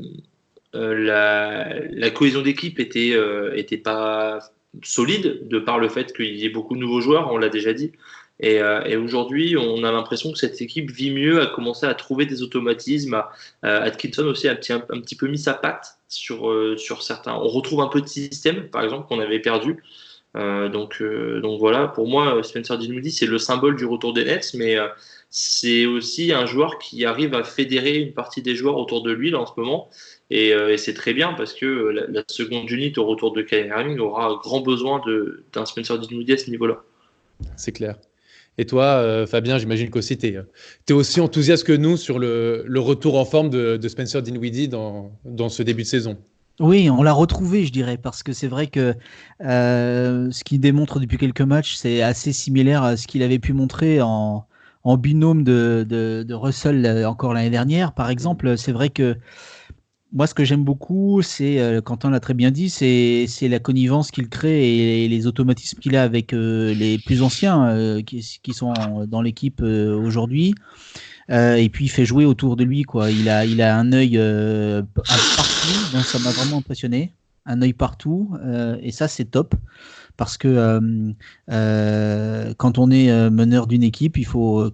la, 0.74 2.10
cohésion 2.12 2.42
d'équipe 2.42 2.80
était, 2.80 3.16
était 3.56 3.78
pas 3.78 4.40
solide, 4.82 5.48
de 5.48 5.60
par 5.60 5.80
le 5.80 5.88
fait 5.88 6.14
qu'il 6.14 6.36
y 6.36 6.46
ait 6.46 6.50
beaucoup 6.50 6.76
de 6.76 6.80
nouveaux 6.80 7.02
joueurs, 7.02 7.32
on 7.32 7.38
l'a 7.38 7.50
déjà 7.50 7.74
dit. 7.74 7.92
Et, 8.40 8.96
aujourd'hui, 8.98 9.56
on 9.58 9.84
a 9.84 9.92
l'impression 9.92 10.32
que 10.32 10.38
cette 10.38 10.62
équipe 10.62 10.92
vit 10.92 11.12
mieux, 11.12 11.42
a 11.42 11.46
commencé 11.46 11.86
à 11.86 11.94
trouver 11.94 12.26
des 12.26 12.42
automatismes. 12.42 13.24
Atkinson 13.62 14.26
aussi 14.26 14.48
a 14.48 14.52
un 14.52 14.56
petit, 14.56 15.16
peu 15.16 15.28
mis 15.28 15.38
sa 15.38 15.54
patte 15.54 15.98
sur, 16.10 16.50
euh, 16.50 16.76
sur 16.78 17.04
certains. 17.04 17.36
On 17.36 17.48
retrouve 17.48 17.82
un 17.82 17.88
peu 17.88 18.02
de 18.02 18.08
système, 18.08 18.70
par 18.70 18.84
exemple, 18.84 19.08
qu'on 19.08 19.20
avait 19.20 19.40
perdu. 19.40 19.84
donc, 20.36 21.02
donc 21.42 21.60
voilà, 21.60 21.88
pour 21.88 22.08
moi, 22.08 22.42
Spencer 22.44 22.78
Dinwiddie, 22.78 23.12
c'est 23.12 23.28
le 23.28 23.38
symbole 23.38 23.76
du 23.76 23.86
retour 23.86 24.14
des 24.14 24.26
Nets, 24.26 24.54
mais 24.56 24.78
c'est 25.30 25.86
aussi 25.86 26.34
un 26.34 26.46
joueur 26.46 26.80
qui 26.80 27.06
arrive 27.06 27.36
à 27.36 27.44
fédérer 27.44 27.98
une 27.98 28.14
partie 28.14 28.42
des 28.42 28.56
joueurs 28.56 28.78
autour 28.78 29.04
de 29.04 29.12
lui 29.12 29.32
là, 29.32 29.40
en 29.40 29.46
ce 29.46 29.54
moment. 29.58 29.90
Et, 30.32 30.54
c'est 30.78 30.96
très 30.96 31.14
bien 31.14 31.34
parce 31.34 31.54
que 31.54 31.66
la, 31.66 32.24
seconde 32.28 32.70
unité 32.70 33.00
au 33.00 33.06
retour 33.06 33.32
de 33.32 33.42
Kyrie 33.42 33.70
Irving 33.70 34.00
aura 34.00 34.40
grand 34.42 34.62
besoin 34.62 35.02
d'un 35.54 35.66
Spencer 35.66 35.98
Dinwiddie 36.00 36.34
à 36.34 36.38
ce 36.38 36.50
niveau-là. 36.50 36.84
C'est 37.56 37.72
clair. 37.72 37.96
Et 38.58 38.66
toi, 38.66 38.84
euh, 38.84 39.26
Fabien, 39.26 39.58
j'imagine 39.58 39.90
qu'aussi 39.90 40.18
tu 40.18 40.28
es, 40.28 40.38
es, 40.90 40.94
aussi 40.94 41.20
enthousiaste 41.22 41.64
que 41.64 41.74
nous 41.74 41.98
sur 41.98 42.20
le, 42.20 42.66
retour 42.78 43.18
en 43.18 43.26
forme 43.26 43.50
de, 43.50 43.88
Spencer 43.88 44.22
Dinwiddie 44.22 44.68
dans, 44.68 45.12
ce 45.50 45.64
début 45.64 45.84
de 45.84 45.88
saison. 45.88 46.18
Oui, 46.60 46.88
on 46.90 47.02
l'a 47.02 47.14
retrouvé, 47.14 47.66
je 47.66 47.72
dirais, 47.72 47.98
parce 47.98 48.22
que 48.22 48.32
c'est 48.32 48.48
vrai 48.48 48.68
que 48.68 48.94
euh, 49.42 50.30
ce 50.30 50.44
qu'il 50.44 50.60
démontre 50.60 51.00
depuis 51.00 51.18
quelques 51.18 51.42
matchs, 51.42 51.74
c'est 51.76 52.04
assez 52.04 52.32
similaire 52.32 52.84
à 52.84 52.96
ce 52.96 53.08
qu'il 53.08 53.24
avait 53.24 53.40
pu 53.40 53.54
montrer 53.54 54.02
en, 54.02 54.46
binôme 54.86 55.44
de, 55.44 56.34
Russell 56.34 56.86
euh, 56.86 57.10
encore 57.10 57.34
l'année 57.34 57.50
dernière. 57.50 57.94
Par 57.94 58.12
exemple, 58.12 58.56
c'est 58.56 58.72
vrai 58.72 58.90
que 58.90 59.18
moi, 60.14 60.28
ce 60.28 60.36
que 60.36 60.44
j'aime 60.44 60.64
beaucoup, 60.64 61.24
c'est, 61.24 61.60
euh, 61.60 61.82
Quentin 61.82 62.12
l'a 62.12 62.20
très 62.20 62.36
bien 62.36 62.52
dit, 62.52 62.70
c'est, 62.70 63.28
la 63.42 63.60
connivence 63.60 64.12
qu'il 64.12 64.30
crée 64.30 65.04
et, 65.04 65.08
les 65.08 65.28
automatismes 65.28 65.80
qu'il 65.80 65.96
a 65.96 66.04
avec 66.04 66.34
euh, 66.34 66.74
les 66.76 67.00
plus 67.00 67.24
anciens 67.24 67.68
euh, 67.68 68.02
qui, 68.04 68.22
sont 68.54 68.74
dans 69.08 69.22
l'équipe 69.22 69.62
aujourd'hui. 69.62 70.54
et 71.30 71.70
puis, 71.74 71.86
il 71.86 71.90
fait 71.90 72.06
jouer 72.06 72.26
autour 72.26 72.56
de 72.56 72.64
lui. 72.64 72.86
Il, 73.10 73.30
a, 73.30 73.46
il 73.46 73.62
a 73.62 73.76
un 73.76 73.92
œil 73.92 74.18
partout, 74.94 75.94
donc 75.94 76.04
ça 76.04 76.20
m'a 76.20 76.30
vraiment 76.30 76.58
impressionné. 76.58 77.12
Un 77.46 77.62
œil 77.62 77.74
partout, 77.74 78.38
et 78.82 78.92
ça, 78.92 79.08
c'est 79.08 79.26
top 79.26 79.56
parce 80.18 80.38
que 80.38 80.48
euh, 80.48 80.80
euh, 81.52 82.54
quand 82.58 82.78
on 82.78 82.92
est 82.92 83.10
euh, 83.10 83.30
meneur 83.30 83.68
d'une 83.68 83.84
équipe, 83.84 84.18
il 84.18 84.26
faut, 84.26 84.72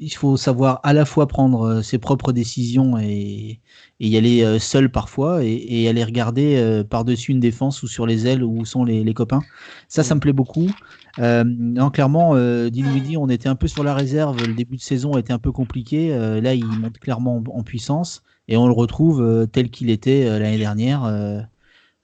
il 0.00 0.10
faut 0.14 0.36
savoir 0.36 0.80
à 0.82 0.92
la 0.92 1.04
fois 1.04 1.26
prendre 1.26 1.80
ses 1.82 1.98
propres 1.98 2.32
décisions 2.32 2.98
et, 2.98 3.60
y 4.00 4.16
aller 4.16 4.58
seul 4.58 4.90
parfois 4.90 5.40
et, 5.42 5.88
aller 5.88 6.04
regarder 6.04 6.82
par-dessus 6.88 7.32
une 7.32 7.40
défense 7.40 7.82
ou 7.82 7.88
sur 7.88 8.06
les 8.06 8.26
ailes 8.26 8.44
où 8.44 8.64
sont 8.64 8.84
les, 8.84 9.14
copains. 9.14 9.42
Ça, 9.88 10.04
ça 10.04 10.14
me 10.14 10.20
plaît 10.20 10.32
beaucoup. 10.32 10.70
non, 11.18 11.90
clairement, 11.90 12.36
Dinwiddie, 12.68 13.16
on 13.16 13.28
était 13.28 13.48
un 13.48 13.56
peu 13.56 13.66
sur 13.66 13.82
la 13.82 13.94
réserve. 13.94 14.36
Le 14.46 14.54
début 14.54 14.76
de 14.76 14.82
saison 14.82 15.16
était 15.18 15.32
un 15.32 15.38
peu 15.38 15.50
compliqué. 15.50 16.10
là, 16.40 16.54
il 16.54 16.66
monte 16.66 16.98
clairement 16.98 17.42
en, 17.52 17.62
puissance 17.62 18.22
et 18.46 18.56
on 18.56 18.66
le 18.66 18.72
retrouve 18.72 19.48
tel 19.50 19.70
qu'il 19.70 19.90
était 19.90 20.38
l'année 20.38 20.58
dernière. 20.58 21.48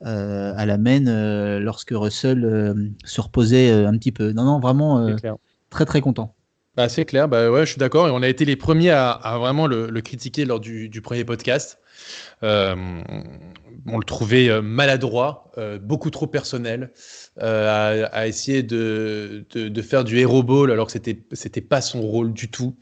Euh, 0.03 0.53
à 0.57 0.67
la 0.67 0.77
main 0.77 1.07
euh, 1.07 1.61
lorsque 1.61 1.93
Russell 1.93 2.45
euh, 2.45 2.75
se 3.05 3.21
reposait 3.21 3.71
un 3.71 3.97
petit 3.97 4.13
peu. 4.13 4.33
Non, 4.33 4.45
non, 4.45 4.61
vraiment 4.61 5.09
très 5.71 5.85
très 5.85 6.01
content. 6.01 6.35
Bah, 6.77 6.89
c'est 6.89 7.05
clair, 7.05 7.29
bah, 7.29 7.51
ouais, 7.51 7.61
je 7.61 7.71
suis 7.71 7.79
d'accord. 7.79 8.09
Et 8.09 8.11
on 8.11 8.21
a 8.21 8.29
été 8.29 8.45
les 8.45 8.57
premiers 8.57 8.91
à, 8.91 9.37
vraiment 9.39 9.67
le, 9.69 9.89
critiquer 10.01 10.45
lors 10.45 10.59
du, 10.59 10.91
premier 11.03 11.25
podcast. 11.25 11.79
on 12.43 13.99
le 13.99 14.05
trouvait 14.05 14.61
maladroit, 14.61 15.53
beaucoup 15.81 16.11
trop 16.11 16.27
personnel, 16.27 16.93
à, 17.41 18.27
essayer 18.27 18.65
de, 18.65 19.47
de, 19.55 19.83
faire 19.83 20.03
du 20.03 20.19
hero 20.19 20.43
ball 20.43 20.73
alors 20.73 20.87
que 20.87 20.93
c'était 20.93 21.23
c'était 21.33 21.61
pas 21.61 21.81
son 21.81 22.03
rôle 22.03 22.33
du 22.33 22.51
tout. 22.51 22.77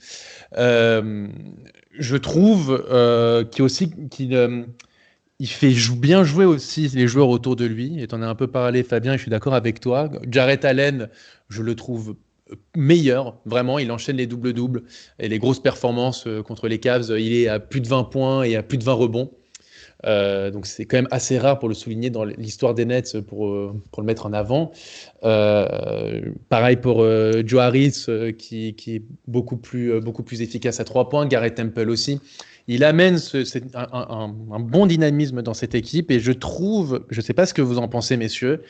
je 0.57 2.17
trouve 2.17 3.47
qu'il 3.53 3.63
aussi 3.63 3.93
qu'il 4.09 4.65
il 5.43 5.49
fait 5.49 5.75
bien 5.97 6.23
jouer 6.23 6.45
aussi 6.45 6.87
les 6.95 7.09
joueurs 7.09 7.29
autour 7.29 7.57
de 7.57 7.65
lui. 7.65 8.01
Et 8.01 8.07
tu 8.07 8.15
en 8.15 8.23
as 8.23 8.29
un 8.29 8.37
peu 8.37 8.47
parlé, 8.47 8.85
Fabien, 8.85 9.15
et 9.15 9.17
je 9.17 9.23
suis 9.23 9.31
d'accord 9.31 9.55
avec 9.55 9.81
toi. 9.81 10.09
Jarrett 10.31 10.65
Allen, 10.65 11.09
je 11.49 11.63
le 11.63 11.75
trouve 11.75 12.15
meilleur, 12.77 13.37
vraiment. 13.45 13.81
Il 13.81 13.91
enchaîne 13.91 14.19
les 14.19 14.29
doubles-doubles 14.29 14.85
et 15.19 15.29
les 15.29 15.41
grosses 15.41 15.59
performances 15.59 16.29
euh, 16.29 16.45
contre 16.45 16.69
les 16.69 16.79
Cavs. 16.79 17.11
Il 17.19 17.33
est 17.33 17.49
à 17.49 17.59
plus 17.59 17.81
de 17.81 17.89
20 17.89 18.05
points 18.05 18.45
et 18.45 18.55
à 18.55 18.63
plus 18.63 18.79
de 18.79 18.85
20 18.85 18.93
rebonds. 18.93 19.33
Euh, 20.07 20.53
donc 20.53 20.67
c'est 20.67 20.85
quand 20.85 20.99
même 20.99 21.09
assez 21.11 21.39
rare 21.39 21.59
pour 21.59 21.69
le 21.69 21.75
souligner 21.75 22.11
dans 22.11 22.25
l'histoire 22.25 22.75
des 22.75 22.85
Nets 22.85 23.21
pour, 23.21 23.49
euh, 23.49 23.73
le 23.99 24.05
mettre 24.05 24.27
en 24.27 24.33
avant. 24.33 24.71
pareil 25.23 26.77
pour 26.77 27.05
Joe 27.45 27.61
Harris 27.61 28.07
qui, 28.39 28.77
est 28.87 29.03
beaucoup 29.27 29.57
plus, 29.57 30.01
beaucoup 30.01 30.23
plus 30.23 30.41
efficace 30.41 30.79
à 30.79 30.85
trois 30.85 31.09
points. 31.09 31.27
Garrett 31.27 31.57
Temple 31.57 31.91
aussi 31.91 32.21
il 32.69 32.85
amène 32.85 33.19
un, 33.75 34.29
bon 34.61 34.87
dynamisme 34.87 35.43
dans 35.43 35.55
cette 35.55 35.75
équipe 35.75 36.11
et 36.11 36.21
je 36.21 36.33
trouve, 36.33 37.05
je 37.11 37.21
ne 37.21 37.23
sais 37.23 37.35
pas 37.35 37.47
ce 37.47 37.55
que 37.55 37.63
vous 37.63 37.79
en 37.79 37.89
pensez, 37.89 38.17
messieurs, 38.17 38.63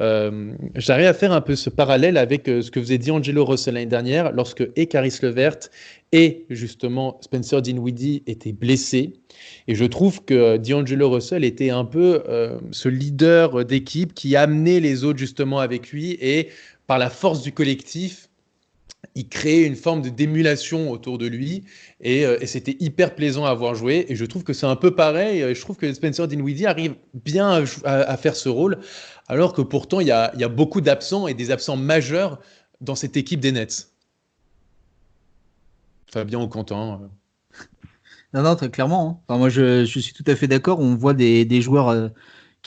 euh, 0.00 0.52
j'arrive 0.76 1.06
à 1.06 1.14
faire 1.14 1.32
un 1.32 1.40
peu 1.40 1.56
ce 1.56 1.70
parallèle 1.70 2.16
avec 2.16 2.48
euh, 2.48 2.62
ce 2.62 2.70
que 2.70 2.78
vous 2.78 2.90
avez 2.90 2.98
dit 2.98 3.10
Angelo 3.10 3.44
Russell 3.44 3.74
l'année 3.74 3.86
dernière, 3.86 4.32
lorsque 4.32 4.68
et 4.76 4.86
Caris 4.86 5.18
Levert 5.22 5.58
et 6.12 6.46
justement 6.50 7.18
Spencer 7.20 7.60
Dinwiddie 7.60 8.22
étaient 8.26 8.52
blessés. 8.52 9.14
Et 9.66 9.74
je 9.74 9.84
trouve 9.84 10.24
que 10.24 10.56
D'Angelo 10.56 11.10
Russell 11.10 11.44
était 11.44 11.70
un 11.70 11.84
peu 11.84 12.22
euh, 12.28 12.58
ce 12.70 12.88
leader 12.88 13.64
d'équipe 13.64 14.14
qui 14.14 14.36
amenait 14.36 14.80
les 14.80 15.04
autres 15.04 15.18
justement 15.18 15.58
avec 15.58 15.90
lui 15.90 16.12
et 16.20 16.48
par 16.86 16.98
la 16.98 17.10
force 17.10 17.42
du 17.42 17.52
collectif, 17.52 18.27
il 19.14 19.28
créait 19.28 19.64
une 19.64 19.76
forme 19.76 20.02
de 20.02 20.08
d'émulation 20.08 20.90
autour 20.90 21.18
de 21.18 21.26
lui 21.26 21.64
euh, 22.04 22.38
et, 22.40 22.46
c'était 22.46 22.76
hyper 22.80 23.14
plaisant 23.14 23.44
à 23.44 23.54
voir 23.54 23.74
jouer. 23.74 24.06
Et 24.08 24.16
je 24.16 24.24
trouve 24.24 24.44
que 24.44 24.52
c'est 24.52 24.66
un 24.66 24.76
peu 24.76 24.94
pareil. 24.94 25.54
Je 25.54 25.60
trouve 25.60 25.76
que 25.76 25.92
Spencer 25.92 26.26
Dinwiddie 26.28 26.66
arrive 26.66 26.94
bien 27.14 27.64
à, 27.84 28.16
faire 28.16 28.36
ce 28.36 28.48
rôle, 28.48 28.78
alors 29.26 29.52
que 29.52 29.62
pourtant 29.62 30.00
il 30.00 30.06
y 30.06 30.12
a, 30.12 30.48
beaucoup 30.48 30.80
d'absents 30.80 31.26
et 31.26 31.34
des 31.34 31.50
absents 31.50 31.76
majeurs 31.76 32.40
dans 32.80 32.94
cette 32.94 33.16
équipe 33.16 33.40
des 33.40 33.52
Nets. 33.52 33.88
Fabien 36.10 36.40
ou 36.40 36.48
Quentin 36.48 37.00
euh. 37.02 37.06
Non, 38.34 38.42
non, 38.42 38.56
très 38.56 38.70
clairement. 38.70 39.22
Hein. 39.28 39.38
moi, 39.38 39.48
je, 39.48 39.84
suis 39.84 40.12
tout 40.12 40.24
à 40.26 40.36
fait 40.36 40.46
d'accord. 40.46 40.80
On 40.80 40.94
voit 40.94 41.14
des, 41.14 41.62
joueurs. 41.62 41.88
Euh, 41.88 42.08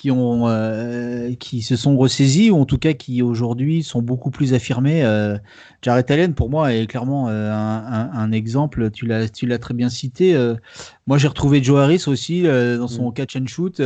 qui, 0.01 0.09
ont, 0.09 0.47
euh, 0.47 1.31
qui 1.35 1.61
se 1.61 1.75
sont 1.75 1.95
ressaisis, 1.95 2.49
ou 2.49 2.57
en 2.57 2.65
tout 2.65 2.79
cas 2.79 2.93
qui 2.93 3.21
aujourd'hui 3.21 3.83
sont 3.83 4.01
beaucoup 4.01 4.31
plus 4.31 4.55
affirmés. 4.55 5.03
Euh, 5.03 5.37
Jared 5.83 6.09
Allen, 6.09 6.33
pour 6.33 6.49
moi, 6.49 6.73
est 6.73 6.87
clairement 6.87 7.27
euh, 7.29 7.51
un, 7.53 8.31
exemple, 8.31 8.89
tu 8.89 9.05
l'as, 9.05 9.29
tu 9.29 9.45
l'as 9.45 9.59
très 9.59 9.75
bien 9.75 9.89
cité. 9.89 10.35
Euh, 11.11 11.13
moi, 11.13 11.17
j'ai 11.17 11.27
retrouvé 11.27 11.61
Joe 11.61 11.79
Harris 11.79 12.03
aussi 12.07 12.43
dans 12.43 12.87
son 12.87 13.09
mm. 13.09 13.13
catch 13.13 13.35
and 13.35 13.47
shoot, 13.47 13.81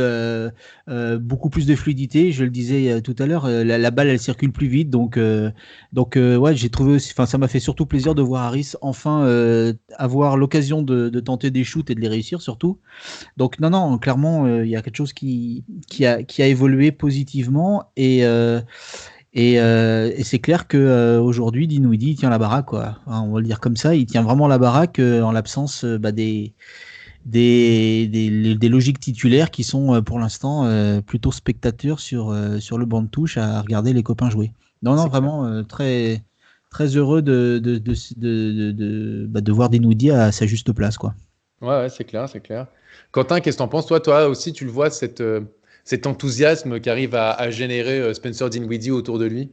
beaucoup 1.20 1.50
plus 1.50 1.66
de 1.66 1.74
fluidité, 1.74 2.30
je 2.30 2.44
le 2.44 2.50
disais 2.50 3.02
tout 3.02 3.16
à 3.18 3.26
l'heure, 3.26 3.48
la, 3.48 3.90
balle, 3.90 4.08
elle 4.08 4.20
circule 4.20 4.52
plus 4.52 4.68
vite, 4.68 4.90
donc, 4.90 5.18
donc 5.92 6.16
ouais, 6.16 6.54
j'ai 6.54 6.70
trouvé 6.70 6.94
aussi, 6.94 7.12
enfin, 7.12 7.26
ça 7.26 7.38
m'a 7.38 7.48
fait 7.48 7.60
surtout 7.60 7.86
plaisir 7.86 8.14
de 8.14 8.22
voir 8.22 8.44
Harris 8.44 8.72
enfin 8.80 9.26
avoir 9.96 10.36
l'occasion 10.36 10.82
de, 10.82 11.08
de, 11.08 11.20
tenter 11.20 11.50
des 11.50 11.64
shoots 11.64 11.90
et 11.90 11.94
de 11.94 12.00
les 12.00 12.08
réussir 12.08 12.40
surtout. 12.40 12.78
Donc, 13.36 13.58
non, 13.60 13.70
non, 13.70 13.98
clairement, 13.98 14.46
il 14.62 14.68
y 14.68 14.76
a 14.76 14.82
quelque 14.82 14.96
chose 14.96 15.12
qui, 15.12 15.64
qui 15.88 16.04
qui 16.26 16.42
a, 16.42 16.46
évolué 16.46 16.92
positivement 16.92 17.90
et 17.96 18.24
euh, 18.24 18.60
euh, 19.36 20.12
et, 20.16 20.24
c'est 20.24 20.38
clair 20.38 20.66
que 20.66 20.76
euh, 20.76 21.20
aujourd'hui, 21.20 21.66
Dinwiddie 21.66 22.16
tient 22.16 22.30
la 22.30 22.38
baraque, 22.38 22.66
quoi. 22.66 23.00
on 23.06 23.32
va 23.32 23.40
le 23.40 23.46
dire 23.46 23.60
comme 23.60 23.76
ça, 23.76 23.94
il 23.94 24.06
tient 24.06 24.22
vraiment 24.22 24.48
la 24.48 24.58
baraque 24.58 24.98
en 24.98 25.32
l'absence 25.32 25.84
bah, 25.84 26.12
des, 26.12 26.54
des, 27.26 28.08
des, 28.08 28.68
logiques 28.68 29.00
titulaires 29.00 29.50
qui 29.50 29.64
sont 29.64 30.02
pour 30.02 30.18
l'instant 30.18 30.66
plutôt 31.04 31.32
spectateurs 31.32 32.00
sur, 32.00 32.34
sur 32.60 32.78
le 32.78 32.86
banc 32.86 33.02
de 33.02 33.08
touche 33.08 33.36
à 33.36 33.60
regarder 33.60 33.92
les 33.92 34.02
copains 34.02 34.30
jouer. 34.30 34.52
Non, 34.82 34.94
non, 34.94 35.08
vraiment 35.08 35.64
très, 35.64 36.22
très 36.70 36.86
heureux 36.96 37.22
de, 37.22 37.60
de, 37.62 37.78
de, 37.78 38.72
de, 38.72 39.26
bah, 39.28 39.40
de 39.40 39.52
voir 39.52 39.68
Dinwiddie 39.68 40.12
à 40.12 40.32
sa 40.32 40.46
juste 40.46 40.72
place, 40.72 40.96
quoi. 40.96 41.14
Ouais, 41.60 41.68
ouais 41.68 41.88
c'est 41.88 42.04
clair, 42.04 42.28
c'est 42.28 42.40
clair. 42.40 42.68
Quentin, 43.10 43.40
qu'est-ce 43.40 43.56
que 43.56 43.62
tu 43.62 43.64
en 43.64 43.68
penses 43.68 43.86
Toi, 43.86 44.00
toi 44.00 44.28
aussi, 44.28 44.52
tu 44.52 44.64
le 44.64 44.70
vois, 44.70 44.90
cette, 44.90 45.20
cet 45.86 46.08
enthousiasme 46.08 46.80
qu'arrive 46.80 47.14
à, 47.14 47.48
générer 47.50 48.00
euh, 48.00 48.12
Spencer 48.12 48.50
Dinwiddie 48.50 48.90
autour 48.90 49.20
de 49.20 49.24
lui? 49.24 49.52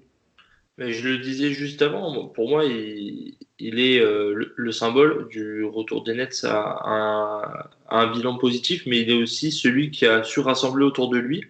Mais 0.77 0.92
Je 0.92 1.08
le 1.08 1.18
disais 1.20 1.51
juste 1.51 1.82
avant, 1.82 2.27
pour 2.27 2.50
moi, 2.50 2.65
il, 2.65 3.36
est 3.60 4.00
euh, 4.00 4.51
le, 4.56 4.72
symbole 4.72 5.27
du 5.30 5.63
retour 5.63 6.03
des 6.03 6.15
Nets 6.15 6.46
à 6.46 7.70
un, 7.89 8.12
bilan 8.12 8.38
positif, 8.38 8.84
mais 8.88 9.01
il 9.01 9.10
est 9.10 9.22
aussi 9.22 9.51
celui 9.51 9.92
qui 9.92 10.06
a 10.06 10.24
su 10.24 10.39
rassembler 10.39 10.84
autour 10.84 11.10
de 11.10 11.18
lui, 11.18 11.46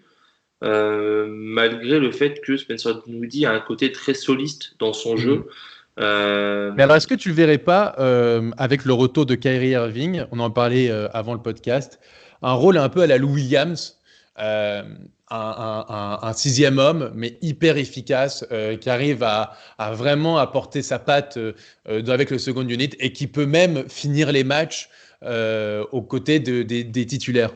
euh, 0.63 1.27
malgré 1.29 1.99
le 1.99 2.11
fait 2.11 2.41
que 2.41 2.57
Spencer 2.57 3.01
Dinwiddie 3.05 3.45
a 3.45 3.51
un 3.51 3.61
côté 3.61 3.91
très 3.91 4.13
soliste 4.13 4.75
dans 4.79 4.93
son 4.93 5.15
jeu. 5.15 5.35
Mhm. 5.97 6.73
Mais 6.75 6.83
alors, 6.83 6.95
est-ce 6.95 7.07
que 7.07 7.15
tu 7.15 7.29
ne 7.29 7.33
verrais 7.35 7.59
pas, 7.59 7.95
avec 8.57 8.83
le 8.83 8.93
retour 8.93 9.25
de 9.25 9.35
Kyrie 9.35 9.69
Irving, 9.69 10.25
on 10.31 10.39
en 10.39 10.49
parlait 10.49 10.89
avant 11.13 11.33
le 11.33 11.41
podcast, 11.41 11.99
un 12.41 12.53
rôle 12.53 12.77
un 12.77 12.89
peu 12.89 13.01
à 13.01 13.07
la 13.07 13.17
Lou 13.17 13.33
Williams 13.33 13.99
euh, 14.39 14.83
un, 15.33 16.33
sixième 16.33 16.77
homme, 16.77 17.11
mais 17.15 17.37
hyper 17.41 17.77
efficace, 17.77 18.45
euh, 18.51 18.77
qui 18.77 18.89
arrive 18.89 19.23
à, 19.23 19.57
vraiment 19.93 20.37
apporter 20.37 20.81
sa 20.81 20.99
patte 20.99 21.37
euh, 21.37 21.53
avec 21.85 22.29
le 22.29 22.37
second 22.37 22.67
unit 22.67 22.91
et 22.99 23.11
qui 23.11 23.27
peut 23.27 23.45
même 23.45 23.87
finir 23.89 24.31
les 24.31 24.43
matchs 24.43 24.89
aux 25.21 26.01
côtés 26.01 26.39
des, 26.39 27.05
titulaires 27.05 27.53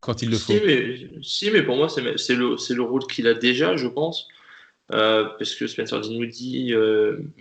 quand 0.00 0.22
il 0.22 0.30
le 0.30 0.36
faut. 0.36 0.52
Si, 1.22 1.50
mais, 1.50 1.62
pour 1.62 1.76
moi, 1.76 1.88
c'est 1.88 2.02
le, 2.02 2.74
le, 2.74 2.82
rôle 2.82 3.06
qu'il 3.06 3.26
a 3.26 3.34
déjà, 3.34 3.76
je 3.76 3.86
pense. 3.86 4.28
parce 4.88 5.54
que 5.54 5.66
Spencer 5.66 6.00
Dinwiddie, 6.00 6.74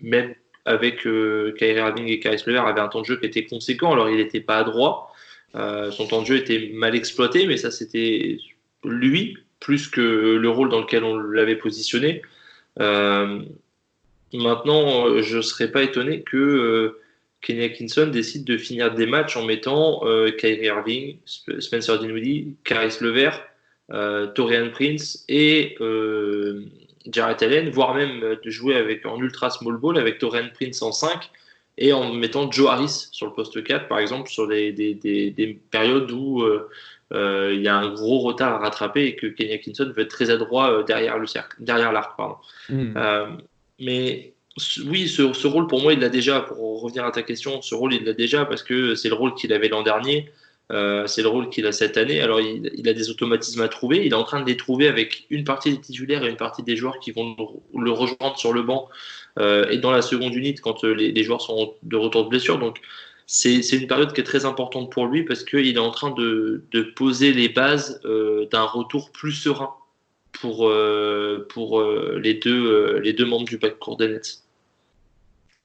même 0.02 0.34
avec 0.64 1.02
Kyrie 1.02 1.78
Irving 1.78 2.08
et 2.08 2.20
Caris 2.20 2.42
Lever, 2.48 2.60
avait 2.60 2.80
un 2.80 2.88
temps 2.88 3.02
de 3.02 3.06
jeu 3.06 3.20
qui 3.20 3.26
était 3.26 3.46
conséquent. 3.46 3.92
Alors, 3.92 4.10
il 4.10 4.18
n'était 4.18 4.40
pas 4.40 4.58
adroit. 4.60 5.12
son 5.54 6.08
temps 6.08 6.22
de 6.22 6.28
jeu 6.28 6.38
était 6.38 6.72
mal 6.74 6.96
exploité, 6.96 7.46
mais 7.46 7.58
ça, 7.58 7.72
c'était 7.72 8.40
lui, 8.86 9.38
plus 9.60 9.88
que 9.88 10.02
le 10.02 10.50
rôle 10.50 10.70
dans 10.70 10.82
lequel 10.82 11.04
on 11.04 11.18
l'avait 11.18 11.56
positionné. 11.56 12.22
maintenant, 12.78 13.62
je 15.22 15.38
ne 15.38 15.42
serais 15.42 15.72
pas 15.72 15.84
étonné 15.84 16.22
que 16.22 16.96
Kenny 17.46 17.64
Atkinson 17.64 18.08
décide 18.08 18.44
de 18.44 18.58
finir 18.58 18.94
des 18.94 19.06
matchs 19.06 19.38
en 19.38 19.46
mettant 19.46 20.02
euh, 20.04 20.32
Kyrie 20.32 20.66
Irving, 20.66 21.18
Spencer 21.26 22.00
Dinwiddie, 22.00 22.56
Caris 22.64 22.98
Levert, 23.02 23.40
euh, 23.92 24.26
Torian 24.28 24.72
Prince 24.72 25.24
et 25.30 25.76
euh, 25.80 26.66
Jarrett 27.12 27.44
Allen, 27.44 27.70
voire 27.70 27.94
même 27.94 28.36
de 28.44 28.50
jouer 28.50 28.76
avec, 28.76 29.06
en 29.06 29.22
ultra 29.22 29.52
small 29.52 29.78
ball 29.78 30.00
avec 30.00 30.18
Torian 30.18 30.50
Prince 30.56 30.82
en 30.82 30.92
5 30.92 31.30
et 31.78 31.94
en 31.94 32.14
mettant 32.14 32.50
Joe 32.52 32.70
Harris 32.70 33.08
sur 33.12 33.26
le 33.26 33.34
poste 33.34 33.64
4, 33.64 33.88
par 33.88 34.00
exemple, 34.00 34.30
sur 34.30 34.48
des, 34.48 34.72
des, 34.72 35.60
périodes 35.72 36.10
où 36.12 36.44
il 37.12 37.62
y 37.62 37.68
a 37.68 37.76
un 37.76 37.94
gros 37.94 38.20
retard 38.20 38.54
à 38.56 38.60
rattraper 38.60 39.06
et 39.06 39.16
que 39.16 39.28
Kenny 39.28 39.54
Atkinson 39.54 39.92
veut 39.96 40.04
être 40.04 40.10
très 40.10 40.30
adroit 40.30 40.84
derrière 40.84 41.18
le 41.18 41.28
cercle, 41.28 41.58
derrière 41.60 41.92
l'arc. 41.92 42.18
Hmm. 42.70 42.94
mais 43.80 44.36
oui, 44.86 45.10
ce, 45.10 45.48
rôle 45.48 45.68
pour 45.68 45.82
moi, 45.82 45.94
il 45.94 46.00
l'a 46.00 46.10
déjà. 46.10 46.40
Pour 46.40 46.82
revenir 46.82 47.04
à 47.04 47.12
ta 47.12 47.24
question, 47.24 47.62
ce 47.62 47.76
rôle, 47.76 47.94
il 47.94 48.06
l'a 48.06 48.14
déjà 48.14 48.46
parce 48.46 48.64
que 48.64 48.96
c'est 48.96 49.10
le 49.10 49.16
rôle 49.16 49.34
qu'il 49.36 49.52
avait 49.52 49.68
l'an 49.68 49.84
dernier. 49.84 50.32
Euh, 50.72 51.06
c'est 51.06 51.22
le 51.22 51.28
rôle 51.28 51.50
qu'il 51.50 51.66
a 51.68 51.72
cette 51.72 51.98
année. 51.98 52.22
Alors, 52.22 52.40
il, 52.42 52.90
a 52.90 52.94
des 52.94 53.10
automatismes 53.10 53.62
à 53.62 53.68
trouver. 53.68 54.06
Il 54.06 54.14
est 54.14 54.16
en 54.16 54.24
train 54.24 54.42
de 54.42 54.48
les 54.48 54.58
trouver 54.58 54.88
avec 54.88 55.26
une 55.30 55.44
partie 55.44 55.72
des 55.72 55.80
titulaires 55.80 56.24
et 56.24 56.30
une 56.30 56.38
partie 56.38 56.64
des 56.64 56.76
joueurs 56.76 57.00
qui 57.00 57.12
vont 57.12 57.36
le 57.78 57.92
rejoindre 57.92 58.38
sur 58.38 58.52
le 58.52 58.64
banc 58.64 58.90
euh, 59.40 59.70
et 59.70 59.78
dans 59.78 59.92
la 59.92 60.02
seconde 60.02 60.34
unité 60.34 60.60
quand 60.62 60.84
euh, 60.84 60.94
les, 60.94 61.24
joueurs 61.24 61.42
sont 61.42 61.74
de 61.84 61.96
retour 61.96 62.24
de 62.26 62.30
blessure. 62.30 62.58
Donc, 62.58 62.80
c'est 63.28 63.60
une 63.72 63.88
période 63.88 64.14
qui 64.14 64.22
est 64.22 64.26
très 64.26 64.46
importante 64.46 64.92
pour 64.92 65.08
lui 65.08 65.24
parce 65.24 65.44
qu'il 65.44 65.68
est 65.68 65.80
en 65.80 65.92
train 65.92 66.12
de, 66.12 66.64
poser 66.96 67.34
les 67.34 67.50
bases 67.50 68.00
d'un 68.52 68.64
retour 68.64 69.12
plus 69.12 69.32
serein 69.32 69.74
pour, 70.32 70.72
pour 71.50 71.84
les, 72.18 72.34
deux, 72.36 73.00
les 73.00 73.14
deux 73.14 73.26
membres 73.26 73.46
du 73.46 73.58
backcourt 73.58 73.98
des 73.98 74.10
Nets. 74.10 74.44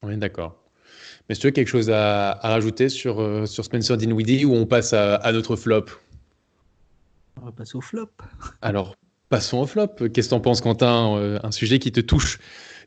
Oui, 0.03 0.17
d'accord. 0.17 0.57
Mais 1.31 1.37
si 1.37 1.43
tu 1.43 1.47
as 1.47 1.53
quelque 1.53 1.69
chose 1.69 1.91
à, 1.91 2.41
rajouter 2.43 2.89
sur, 2.89 3.21
euh, 3.21 3.47
sur 3.47 3.65
Spencer 3.65 3.97
Dinwiddie 3.97 4.45
ou 4.45 4.57
on 4.57 4.67
passe 4.67 4.93
à, 4.93 5.31
notre 5.31 5.55
flop? 5.55 5.85
On 7.41 7.45
va 7.45 7.53
passer 7.53 7.77
au 7.77 7.81
flop. 7.81 8.09
Alors, 8.63 8.97
passons 9.29 9.59
au 9.59 9.67
flop. 9.67 10.09
Qu'est-ce 10.13 10.27
que 10.27 10.31
tu 10.31 10.35
en 10.35 10.41
penses, 10.41 10.61
Quentin? 10.61 11.17
Euh, 11.19 11.39
Un 11.45 11.53
sujet 11.53 11.79
qui 11.79 11.93
te 11.93 12.01
touche 12.01 12.41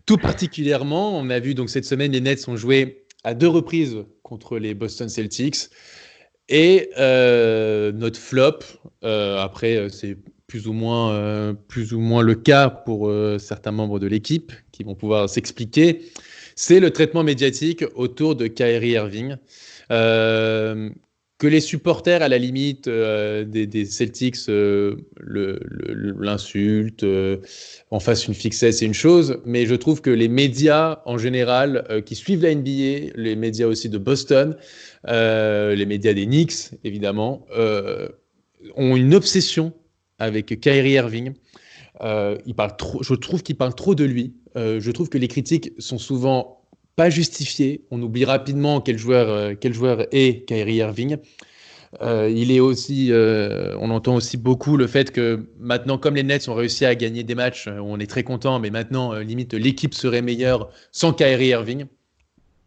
tout 0.06 0.18
particulièrement. 0.18 1.18
On 1.18 1.30
a 1.30 1.40
vu 1.40 1.56
donc 1.56 1.70
cette 1.70 1.86
semaine, 1.86 2.12
les 2.12 2.20
Nets 2.20 2.50
ont 2.50 2.58
joué 2.58 3.06
à 3.24 3.34
deux 3.34 3.48
reprises 3.48 3.96
contre 4.24 4.58
les 4.58 4.74
Boston 4.74 5.08
Celtics. 5.08 5.70
Et 6.50 6.90
euh, 7.00 7.94
notre 7.94 8.20
flop, 8.20 8.60
après, 9.04 9.88
c'est 9.90 10.18
plus 10.48 10.68
ou 10.68 10.74
moins, 10.74 11.56
plus 11.70 11.94
ou 11.94 12.02
moins 12.02 12.22
le 12.22 12.36
cas 12.36 12.70
pour 12.70 13.10
certains 13.40 13.72
membres 13.72 14.00
de 14.00 14.08
l'équipe 14.08 14.52
qui 14.74 14.84
vont 14.84 14.96
pouvoir 14.96 15.30
s'expliquer 15.30 16.02
c'est 16.56 16.80
le 16.80 16.92
traitement 16.92 17.24
médiatique 17.24 17.84
autour 17.96 18.36
de 18.36 18.48
Kyrie 18.48 18.92
Irving. 18.92 19.38
Euh, 19.92 20.90
que 21.40 21.48
les 21.48 21.60
supporters, 21.60 22.22
à 22.22 22.30
la 22.30 22.38
limite 22.38 22.88
euh, 22.88 23.44
des, 23.44 23.86
Celtics, 23.86 24.38
euh, 24.48 24.96
l'insultent, 25.20 27.06
en 27.92 28.00
fassent 28.00 28.28
une 28.28 28.34
fixette, 28.34 28.76
c'est 28.76 28.86
une 28.86 28.94
chose, 28.94 29.42
mais 29.44 29.66
je 29.66 29.76
trouve 29.76 30.00
que 30.00 30.10
les 30.10 30.30
médias 30.30 31.02
en 31.06 31.18
général 31.18 32.02
qui 32.06 32.16
suivent 32.16 32.44
la 32.44 32.56
NBA, 32.56 33.12
les 33.16 33.36
médias 33.36 33.68
aussi 33.68 33.90
de 33.90 33.98
Boston, 33.98 34.56
les 35.06 35.86
médias 35.86 36.14
des 36.14 36.26
Knicks, 36.26 36.72
évidemment, 36.86 37.46
ont 38.78 38.96
une 38.96 39.14
obsession 39.14 39.74
avec 40.20 40.62
Kyrie 40.62 40.94
Irving. 40.94 41.34
Il 42.02 42.54
parle 42.56 42.76
trop, 42.78 43.04
je 43.04 43.14
trouve 43.14 43.44
qu'il 43.44 43.56
parle 43.56 43.76
trop 43.76 43.96
de 43.96 44.04
lui. 44.04 44.34
Euh, 44.56 44.80
je 44.80 44.92
trouve 44.92 45.10
que 45.10 45.18
les 45.18 45.28
critiques 45.28 45.72
sont 45.80 45.98
souvent 45.98 46.62
pas 46.96 47.10
justifiées. 47.10 47.86
On 47.92 48.02
oublie 48.02 48.26
rapidement 48.26 48.82
quel 48.82 48.98
joueur, 48.98 49.30
euh, 49.30 49.54
quel 49.60 49.74
joueur 49.74 50.06
est 50.12 50.46
Kyrie 50.48 50.76
Irving. 50.76 51.18
Euh, 52.02 52.30
il 52.30 52.52
est 52.52 52.60
aussi, 52.60 53.12
on 53.14 53.92
entend 53.92 54.16
aussi 54.16 54.38
beaucoup 54.38 54.78
le 54.78 54.88
fait 54.88 55.12
que 55.12 55.48
maintenant, 55.60 56.00
comme 56.00 56.16
les 56.16 56.24
Nets 56.24 56.50
ont 56.50 56.56
réussi 56.56 56.86
à 56.86 56.96
gagner 56.96 57.24
des 57.24 57.36
matchs, 57.36 57.68
on 57.68 58.00
est 58.00 58.08
très 58.08 58.24
content, 58.24 58.60
mais 58.60 58.72
maintenant, 58.72 59.14
limite, 59.14 59.54
l'équipe 59.54 59.94
serait 59.94 60.24
meilleure 60.24 60.72
sans 60.92 61.14
Kyrie 61.14 61.50
Irving. 61.50 61.86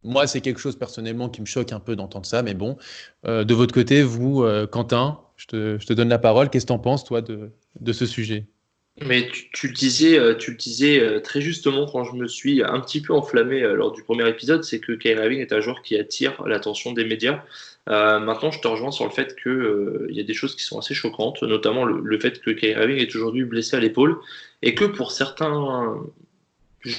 Moi, 0.04 0.28
c'est 0.28 0.40
quelque 0.40 0.60
chose 0.60 0.76
personnellement 0.76 1.28
qui 1.28 1.40
me 1.40 1.46
choque 1.46 1.72
un 1.72 1.80
peu 1.80 1.96
d'entendre 1.96 2.24
ça, 2.24 2.44
mais 2.44 2.54
bon. 2.54 2.76
de 3.24 3.52
votre 3.54 3.74
côté, 3.74 4.04
vous, 4.04 4.44
Quentin, 4.70 5.18
je 5.36 5.46
te, 5.46 5.92
donne 5.92 6.08
la 6.08 6.20
parole. 6.20 6.48
Qu'est-ce 6.48 6.66
que 6.66 6.68
tu 6.68 6.74
en 6.74 6.78
penses, 6.78 7.02
toi, 7.02 7.20
de 7.20 7.92
ce 7.92 8.06
sujet? 8.06 8.46
Mais 9.04 9.28
tu, 9.52 9.68
le 9.68 9.74
disais, 9.74 10.18
euh, 10.18 10.34
tu 10.34 10.54
disais 10.54 10.98
euh, 11.00 11.20
très 11.20 11.42
justement 11.42 11.86
quand 11.86 12.04
je 12.04 12.14
me 12.14 12.26
suis 12.26 12.62
un 12.62 12.80
petit 12.80 13.02
peu 13.02 13.12
enflammé 13.12 13.62
euh, 13.62 13.74
lors 13.74 13.92
du 13.92 14.02
premier 14.02 14.26
épisode, 14.26 14.64
c'est 14.64 14.80
que 14.80 14.92
Kyrie 14.92 15.22
Irving 15.22 15.40
est 15.40 15.52
un 15.52 15.60
joueur 15.60 15.82
qui 15.82 15.98
attire 15.98 16.42
l'attention 16.46 16.92
des 16.92 17.04
médias. 17.04 17.42
maintenant, 17.86 18.50
je 18.50 18.60
te 18.60 18.66
rejoins 18.66 18.90
sur 18.90 19.04
le 19.04 19.10
fait 19.10 19.36
qu'il 19.40 20.08
y 20.10 20.20
a 20.20 20.22
des 20.22 20.34
choses 20.34 20.56
qui 20.56 20.62
sont 20.62 20.78
assez 20.78 20.94
choquantes, 20.94 21.42
notamment 21.42 21.84
le, 21.84 22.18
fait 22.18 22.40
que 22.40 22.50
Kyrie 22.50 22.80
Irving 22.80 22.98
est 22.98 23.14
aujourd'hui 23.14 23.44
blessé 23.44 23.76
à 23.76 23.80
l'épaule 23.80 24.18
et 24.62 24.74
que 24.74 24.86
pour 24.86 25.12
certains 25.12 25.94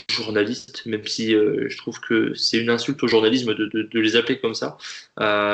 journalistes, 0.10 0.86
même 0.86 1.06
si 1.06 1.32
je 1.32 1.78
trouve 1.78 2.00
que 2.00 2.34
c'est 2.36 2.58
une 2.60 2.70
insulte 2.70 3.02
au 3.04 3.08
journalisme 3.08 3.54
de, 3.56 3.66
de, 3.66 4.00
les 4.00 4.16
appeler 4.16 4.40
comme 4.40 4.54
ça, 4.54 4.78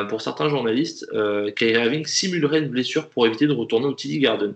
pour 0.10 0.21
certains 0.21 0.49
journalistes, 0.49 1.08
Kyrie 1.56 1.73
Irving 1.73 2.06
simulerait 2.06 2.60
une 2.60 2.69
blessure 2.69 3.10
pour 3.10 3.25
éviter 3.25 3.47
de 3.47 3.53
retourner 3.53 3.88
au 3.88 3.93
TD 3.93 4.19
Garden. 4.19 4.56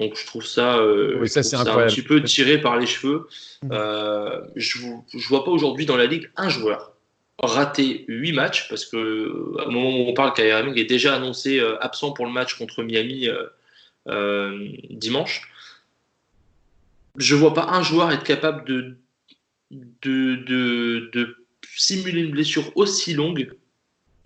Donc 0.00 0.16
je 0.16 0.24
trouve 0.26 0.46
ça, 0.46 0.78
euh, 0.78 1.26
ça, 1.26 1.42
c'est 1.42 1.56
un 1.56 1.64
petit 1.64 2.02
peu 2.02 2.22
tiré 2.22 2.60
par 2.60 2.78
les 2.78 2.86
cheveux. 2.86 3.28
Mmh. 3.62 3.68
Euh, 3.72 4.40
je 4.54 4.86
ne 4.86 5.22
vois 5.28 5.44
pas 5.44 5.50
aujourd'hui 5.50 5.86
dans 5.86 5.96
la 5.96 6.06
ligue 6.06 6.30
un 6.36 6.48
joueur 6.48 6.92
rater 7.40 8.04
8 8.08 8.32
matchs, 8.32 8.68
parce 8.68 8.84
que 8.84 9.56
à 9.60 9.66
moment 9.66 9.90
où 9.90 10.08
on 10.08 10.12
parle, 10.12 10.32
Kyrie 10.34 10.48
Irving 10.48 10.76
est 10.76 10.84
déjà 10.84 11.14
annoncé 11.14 11.60
euh, 11.60 11.78
absent 11.80 12.12
pour 12.12 12.26
le 12.26 12.32
match 12.32 12.54
contre 12.54 12.82
Miami 12.82 13.28
dimanche. 14.90 15.42
Je 17.16 17.34
ne 17.34 17.40
vois 17.40 17.54
pas 17.54 17.66
un 17.70 17.82
joueur 17.82 18.10
être 18.10 18.24
capable 18.24 18.64
de, 18.64 18.96
de, 19.70 20.36
de, 20.36 21.10
de 21.12 21.36
simuler 21.76 22.22
une 22.22 22.30
blessure 22.30 22.72
aussi 22.76 23.14
longue 23.14 23.52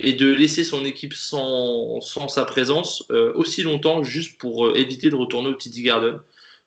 et 0.03 0.13
de 0.13 0.31
laisser 0.31 0.65
son 0.65 0.85
équipe 0.85 1.15
sans, 1.15 2.01
sans 2.01 2.29
sa 2.29 2.45
présence 2.45 3.05
euh, 3.11 3.33
aussi 3.35 3.63
longtemps 3.63 4.03
juste 4.03 4.39
pour 4.39 4.67
euh, 4.67 4.75
éviter 4.75 5.11
de 5.11 5.15
retourner 5.15 5.49
au 5.49 5.55
TD 5.55 5.83
Garden. 5.83 6.19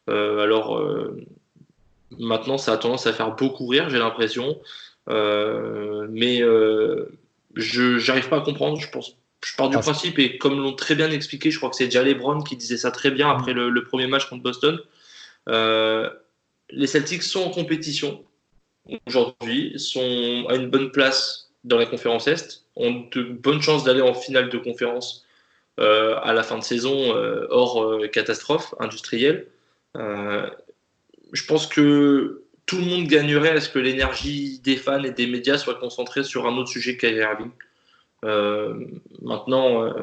Euh, 0.09 0.39
alors 0.39 0.81
maintenant, 2.17 2.57
ça 2.57 2.73
a 2.73 2.77
tendance 2.77 3.07
à 3.07 3.13
faire 3.13 3.35
beaucoup 3.35 3.67
rire, 3.67 3.89
j'ai 3.89 3.97
l'impression, 3.97 4.59
mais 5.07 6.39
je 7.55 8.07
n'arrive 8.07 8.29
pas 8.29 8.37
à 8.37 8.41
comprendre. 8.41 8.79
Je 8.79 8.89
pense, 8.89 9.17
je 9.43 9.55
pars 9.55 9.69
du 9.69 9.77
principe 9.77 10.19
et 10.19 10.37
comme 10.37 10.61
l'ont 10.61 10.75
très 10.75 10.95
bien 10.95 11.11
expliqué, 11.11 11.51
je 11.51 11.57
crois 11.57 11.69
que 11.69 11.75
c'est 11.75 11.91
Jalen 11.91 12.17
Brown 12.17 12.43
qui 12.43 12.55
disait 12.55 12.77
ça 12.77 12.91
très 12.91 13.11
bien 13.11 13.29
après 13.29 13.53
le, 13.53 13.69
le 13.69 13.83
premier 13.83 14.07
match 14.07 14.29
contre 14.29 14.43
Boston. 14.43 14.79
les 15.47 16.87
Celtics 16.87 17.23
sont 17.23 17.41
en 17.41 17.49
compétition 17.49 18.23
aujourd'hui, 19.07 19.73
sont 19.77 20.45
à 20.49 20.55
une 20.55 20.69
bonne 20.69 20.91
place 20.91 21.49
dans 21.63 21.77
la 21.77 21.87
conférence 21.87 22.27
Est 22.27 22.64
ont 22.75 23.05
de 23.11 23.23
bonnes 23.23 23.61
chances 23.61 23.83
d'aller 23.83 24.01
en 24.01 24.13
finale 24.13 24.49
de 24.49 24.57
conférence 24.57 25.25
euh, 25.77 26.15
à 26.23 26.31
la 26.31 26.41
fin 26.43 26.57
de 26.57 26.63
saison, 26.63 27.15
euh, 27.15 27.47
hors 27.49 27.83
euh, 27.83 28.07
catastrophe 28.07 28.73
industrielle. 28.79 29.47
je 29.93 31.45
pense 31.47 31.67
que 31.67 32.43
tout 32.65 32.77
le 32.77 32.85
monde 32.85 33.07
gagnerait 33.07 33.49
à 33.49 33.61
ce 33.61 33.69
que 33.69 33.79
l'énergie 33.79 34.59
des 34.63 34.77
fans 34.77 35.03
et 35.03 35.11
des 35.11 35.27
médias 35.27 35.57
soit 35.57 35.75
concentrée 35.75 36.23
sur 36.23 36.47
un 36.47 36.55
autre 36.57 36.69
sujet 36.69 36.95
qu'Kyrie 36.95 37.17
Irving. 37.17 37.51
maintenant, 39.21 39.93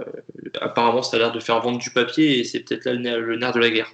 apparemment, 0.61 1.03
ça 1.03 1.17
a 1.17 1.21
l'air 1.21 1.33
de 1.33 1.41
faire 1.41 1.61
vendre 1.61 1.79
du 1.79 1.91
papier 1.91 2.39
et 2.39 2.45
c'est 2.45 2.61
peut-être 2.61 2.85
là 2.85 2.93
le 2.93 3.37
nerf, 3.37 3.53
de 3.53 3.61
la 3.61 3.71
guerre. 3.71 3.91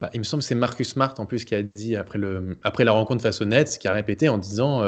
Bah, 0.00 0.10
il 0.12 0.18
me 0.18 0.24
semble 0.24 0.42
que 0.42 0.48
c'est 0.48 0.54
Marcus 0.56 0.88
Smart 0.88 1.14
en 1.18 1.26
plus 1.26 1.44
qui 1.44 1.54
a 1.54 1.62
dit 1.62 1.94
après, 1.94 2.18
la 2.84 2.92
rencontre 2.92 3.22
face 3.22 3.40
aux 3.40 3.46
Nets, 3.46 3.78
qui 3.78 3.86
a 3.86 3.92
répété 3.92 4.28
en 4.28 4.38
disant 4.38 4.84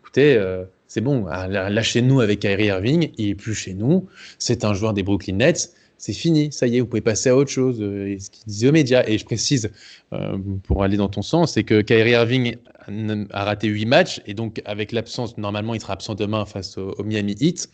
écoutez, 0.00 0.42
c'est 0.88 1.02
bon, 1.02 1.26
ah, 1.30 1.46
lâchez-nous 1.48 2.20
avec 2.20 2.40
Kyrie 2.40 2.66
Irving, 2.66 3.10
il 3.18 3.28
est 3.28 3.34
plus 3.34 3.54
chez 3.54 3.74
nous, 3.74 4.08
c'est 4.38 4.64
un 4.64 4.74
joueur 4.74 4.94
des 4.94 5.02
Brooklyn 5.02 5.36
Nets, 5.36 5.72
c'est 5.98 6.12
fini, 6.12 6.50
ça 6.52 6.66
y 6.66 6.76
est, 6.76 6.80
vous 6.80 6.86
pouvez 6.86 7.02
passer 7.02 7.28
à 7.28 7.36
autre 7.36 7.50
chose. 7.50 7.78
Euh, 7.80 8.16
ce 8.18 8.30
qu'il 8.30 8.44
disait 8.46 8.68
aux 8.68 8.72
médias, 8.72 9.04
et 9.06 9.18
je 9.18 9.24
précise, 9.24 9.70
euh, 10.12 10.38
pour 10.62 10.82
aller 10.84 10.96
dans 10.96 11.08
ton 11.08 11.22
sens, 11.22 11.52
c'est 11.52 11.64
que 11.64 11.82
Kyrie 11.82 12.12
Irving 12.12 12.56
a 13.30 13.44
raté 13.44 13.68
8 13.68 13.84
matchs, 13.84 14.22
et 14.26 14.32
donc 14.32 14.62
avec 14.64 14.92
l'absence, 14.92 15.36
normalement 15.36 15.74
il 15.74 15.80
sera 15.80 15.92
absent 15.92 16.14
demain 16.14 16.46
face 16.46 16.78
au, 16.78 17.02
Miami 17.04 17.36
Heat. 17.38 17.68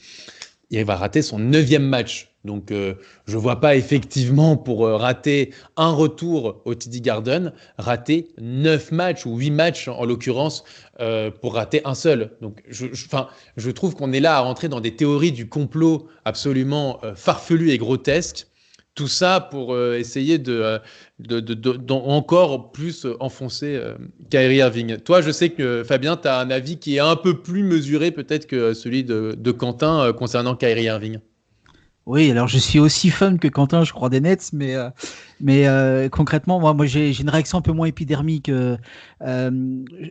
Il 0.70 0.84
va 0.84 0.96
rater 0.96 1.22
son 1.22 1.38
neuvième 1.38 1.86
match. 1.86 2.30
Donc, 2.44 2.70
euh, 2.70 2.94
je 3.26 3.36
ne 3.36 3.40
vois 3.40 3.60
pas 3.60 3.74
effectivement 3.74 4.56
pour 4.56 4.86
euh, 4.86 4.96
rater 4.96 5.54
un 5.76 5.90
retour 5.90 6.60
au 6.66 6.74
TD 6.74 7.00
Garden, 7.00 7.52
rater 7.78 8.28
neuf 8.38 8.92
matchs 8.92 9.24
ou 9.24 9.38
huit 9.38 9.50
matchs 9.50 9.88
en, 9.88 10.04
l'occurrence 10.04 10.64
euh, 11.00 11.30
pour 11.30 11.54
rater 11.54 11.80
un 11.86 11.94
seul. 11.94 12.32
Donc, 12.42 12.62
je, 12.68 12.86
je 13.56 13.70
trouve 13.70 13.94
qu'on 13.94 14.12
est 14.12 14.20
là 14.20 14.36
à 14.36 14.40
rentrer 14.40 14.68
dans 14.68 14.80
des 14.80 14.94
théories 14.94 15.32
du 15.32 15.48
complot 15.48 16.06
absolument 16.24 17.00
farfelues 17.14 17.70
et 17.70 17.78
grotesques. 17.78 18.46
Tout 18.94 19.08
ça 19.08 19.40
pour 19.40 19.76
essayer 19.76 20.38
de, 20.38 20.78
de, 21.18 21.92
encore 21.92 22.70
plus 22.70 23.06
enfoncer 23.18 23.80
Kyrie 24.30 24.58
Irving. 24.58 24.98
Toi, 24.98 25.20
je 25.20 25.32
sais 25.32 25.50
que 25.50 25.82
Fabien, 25.82 26.16
tu 26.16 26.28
as 26.28 26.38
un 26.38 26.50
avis 26.50 26.78
qui 26.78 26.96
est 26.96 27.00
un 27.00 27.16
peu 27.16 27.42
plus 27.42 27.64
mesuré 27.64 28.12
peut-être 28.12 28.46
que 28.46 28.72
celui 28.72 29.02
de, 29.02 29.50
Quentin 29.50 30.12
concernant 30.12 30.54
Kyrie 30.54 30.84
Irving. 30.84 31.18
Oui, 32.06 32.30
alors 32.30 32.48
je 32.48 32.58
suis 32.58 32.78
aussi 32.78 33.08
fan 33.08 33.38
que 33.38 33.48
Quentin, 33.48 33.82
je 33.82 33.92
crois, 33.92 34.10
des 34.10 34.20
Nets, 34.20 34.52
mais, 34.52 34.74
euh, 34.76 34.90
euh, 35.48 36.08
concrètement, 36.10 36.60
moi, 36.74 36.86
j'ai 36.86 37.18
une 37.18 37.30
réaction 37.30 37.58
un 37.58 37.62
peu 37.62 37.72
moins 37.72 37.86
épidermique. 37.86 38.50
Euh, 38.50 38.76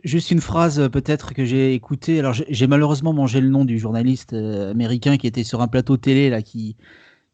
juste 0.02 0.32
une 0.32 0.40
phrase 0.40 0.88
peut-être 0.92 1.34
que 1.34 1.44
j'ai 1.44 1.72
écoutée. 1.74 2.18
Alors 2.18 2.32
j'ai 2.32 2.66
malheureusement 2.66 3.12
mangé 3.12 3.40
le 3.40 3.48
nom 3.48 3.64
du 3.64 3.78
journaliste 3.78 4.32
américain 4.32 5.16
qui 5.16 5.28
était 5.28 5.44
sur 5.44 5.62
un 5.62 5.68
plateau 5.68 5.96
télé 5.96 6.30
là, 6.30 6.42
qui, 6.42 6.76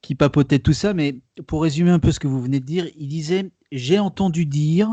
qui 0.03 0.15
papotait 0.15 0.59
tout 0.59 0.73
ça, 0.73 0.95
mais 0.95 1.21
pour 1.47 1.63
résumer 1.63 1.91
un 1.91 1.99
peu 1.99 2.13
ce 2.13 2.21
que 2.21 2.29
vous 2.29 2.41
venez 2.41 2.61
de 2.61 2.65
dire, 2.65 2.87
il 2.97 3.09
disait 3.09 3.51
J'ai 3.73 3.99
entendu 3.99 4.47
dire 4.47 4.89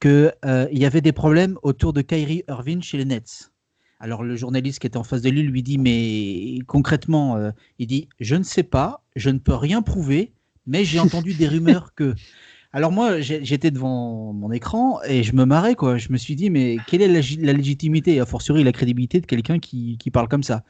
qu'il 0.00 0.32
y 0.72 0.84
avait 0.84 1.00
des 1.00 1.12
problèmes 1.12 1.58
autour 1.62 1.92
de 1.92 2.02
Kyrie 2.02 2.44
Irving 2.48 2.82
chez 2.82 2.98
les 2.98 3.04
Nets. 3.04 3.50
Alors 4.00 4.22
le 4.22 4.36
journaliste 4.36 4.80
qui 4.80 4.86
était 4.86 4.98
en 4.98 5.02
face 5.02 5.22
de 5.22 5.30
lui 5.30 5.42
lui 5.42 5.62
dit 5.62 5.78
mais 5.78 6.58
concrètement, 6.66 7.36
euh, 7.36 7.52
il 7.78 7.86
dit 7.86 8.08
je 8.20 8.34
ne 8.34 8.42
sais 8.42 8.62
pas, 8.62 9.02
je 9.16 9.30
ne 9.30 9.38
peux 9.38 9.54
rien 9.54 9.80
prouver, 9.80 10.32
mais 10.66 10.84
j'ai 10.84 11.00
entendu 11.00 11.32
des 11.32 11.48
rumeurs 11.48 11.94
que. 11.94 12.14
Alors 12.72 12.90
moi 12.90 13.20
j'étais 13.20 13.70
devant 13.70 14.32
mon 14.32 14.50
écran 14.50 15.00
et 15.08 15.22
je 15.22 15.32
me 15.34 15.46
marrais 15.46 15.74
quoi. 15.74 15.96
Je 15.96 16.10
me 16.10 16.18
suis 16.18 16.34
dit 16.34 16.50
mais 16.50 16.76
quelle 16.86 17.02
est 17.02 17.08
la, 17.08 17.52
légitimité 17.54 18.16
et 18.16 18.20
a 18.20 18.26
fortiori 18.26 18.64
la 18.64 18.72
crédibilité 18.72 19.20
de 19.20 19.26
quelqu'un 19.26 19.58
qui, 19.58 19.96
parle 20.12 20.28
comme 20.28 20.42
ça? 20.42 20.64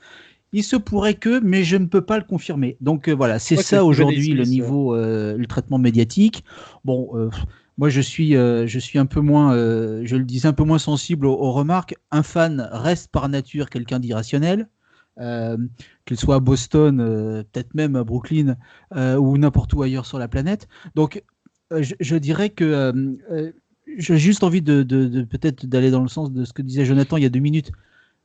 Il 0.55 0.63
se 0.63 0.77
pourrait 0.77 1.15
que, 1.15 1.41
mais 1.41 1.65
je 1.65 1.77
ne 1.77 1.85
peux 1.85 2.01
pas 2.01 2.17
le 2.17 2.25
confirmer. 2.25 2.79
Donc 2.81 3.09
euh, 3.09 3.13
voilà, 3.13 3.39
c'est 3.39 3.57
ça 3.57 3.85
aujourd'hui 3.85 4.33
le 4.33 4.45
niveau, 4.45 4.95
euh, 4.95 5.37
le 5.37 5.47
traitement 5.47 5.79
médiatique. 5.79 6.45
Bon, 6.85 7.31
moi, 7.77 7.89
je 7.89 8.01
suis, 8.01 8.37
euh, 8.37 8.67
je 8.67 8.79
suis 8.79 8.99
un 8.99 9.07
peu 9.07 9.21
moins, 9.21 9.55
euh, 9.55 10.03
je 10.05 10.17
le 10.17 10.25
disais, 10.25 10.47
un 10.47 10.53
peu 10.53 10.65
moins 10.65 10.79
sensible 10.79 11.27
aux, 11.27 11.53
remarques. 11.53 11.97
Un 12.11 12.23
fan 12.23 12.69
reste 12.73 13.11
par 13.11 13.29
nature 13.29 13.69
quelqu'un 13.69 13.99
d'irrationnel, 13.99 14.69
euh, 15.19 15.57
qu'il 16.05 16.19
soit 16.19 16.37
à 16.37 16.41
Boston, 16.41 16.99
peut-être 17.53 17.75
même 17.75 17.97
à 17.97 18.05
Brooklyn 18.05 18.57
ou 18.93 19.39
n'importe 19.39 19.73
où 19.75 19.83
ailleurs 19.83 20.07
sur 20.07 20.19
la 20.19 20.29
planète. 20.29 20.69
Donc, 20.95 21.23
je, 21.71 22.17
dirais 22.17 22.51
que 22.51 23.17
j'ai 23.99 24.19
juste 24.19 24.45
envie 24.45 24.63
de, 24.63 24.83
peut-être 25.25 25.67
d'aller 25.67 25.91
dans 25.91 26.03
le 26.03 26.09
sens 26.09 26.33
de 26.33 26.45
ce 26.45 26.53
que 26.53 26.63
disait 26.63 26.85
Jonathan 26.85 27.17
il 27.17 27.25
y 27.25 27.27
a 27.27 27.31
deux 27.31 27.41
minutes. 27.41 27.73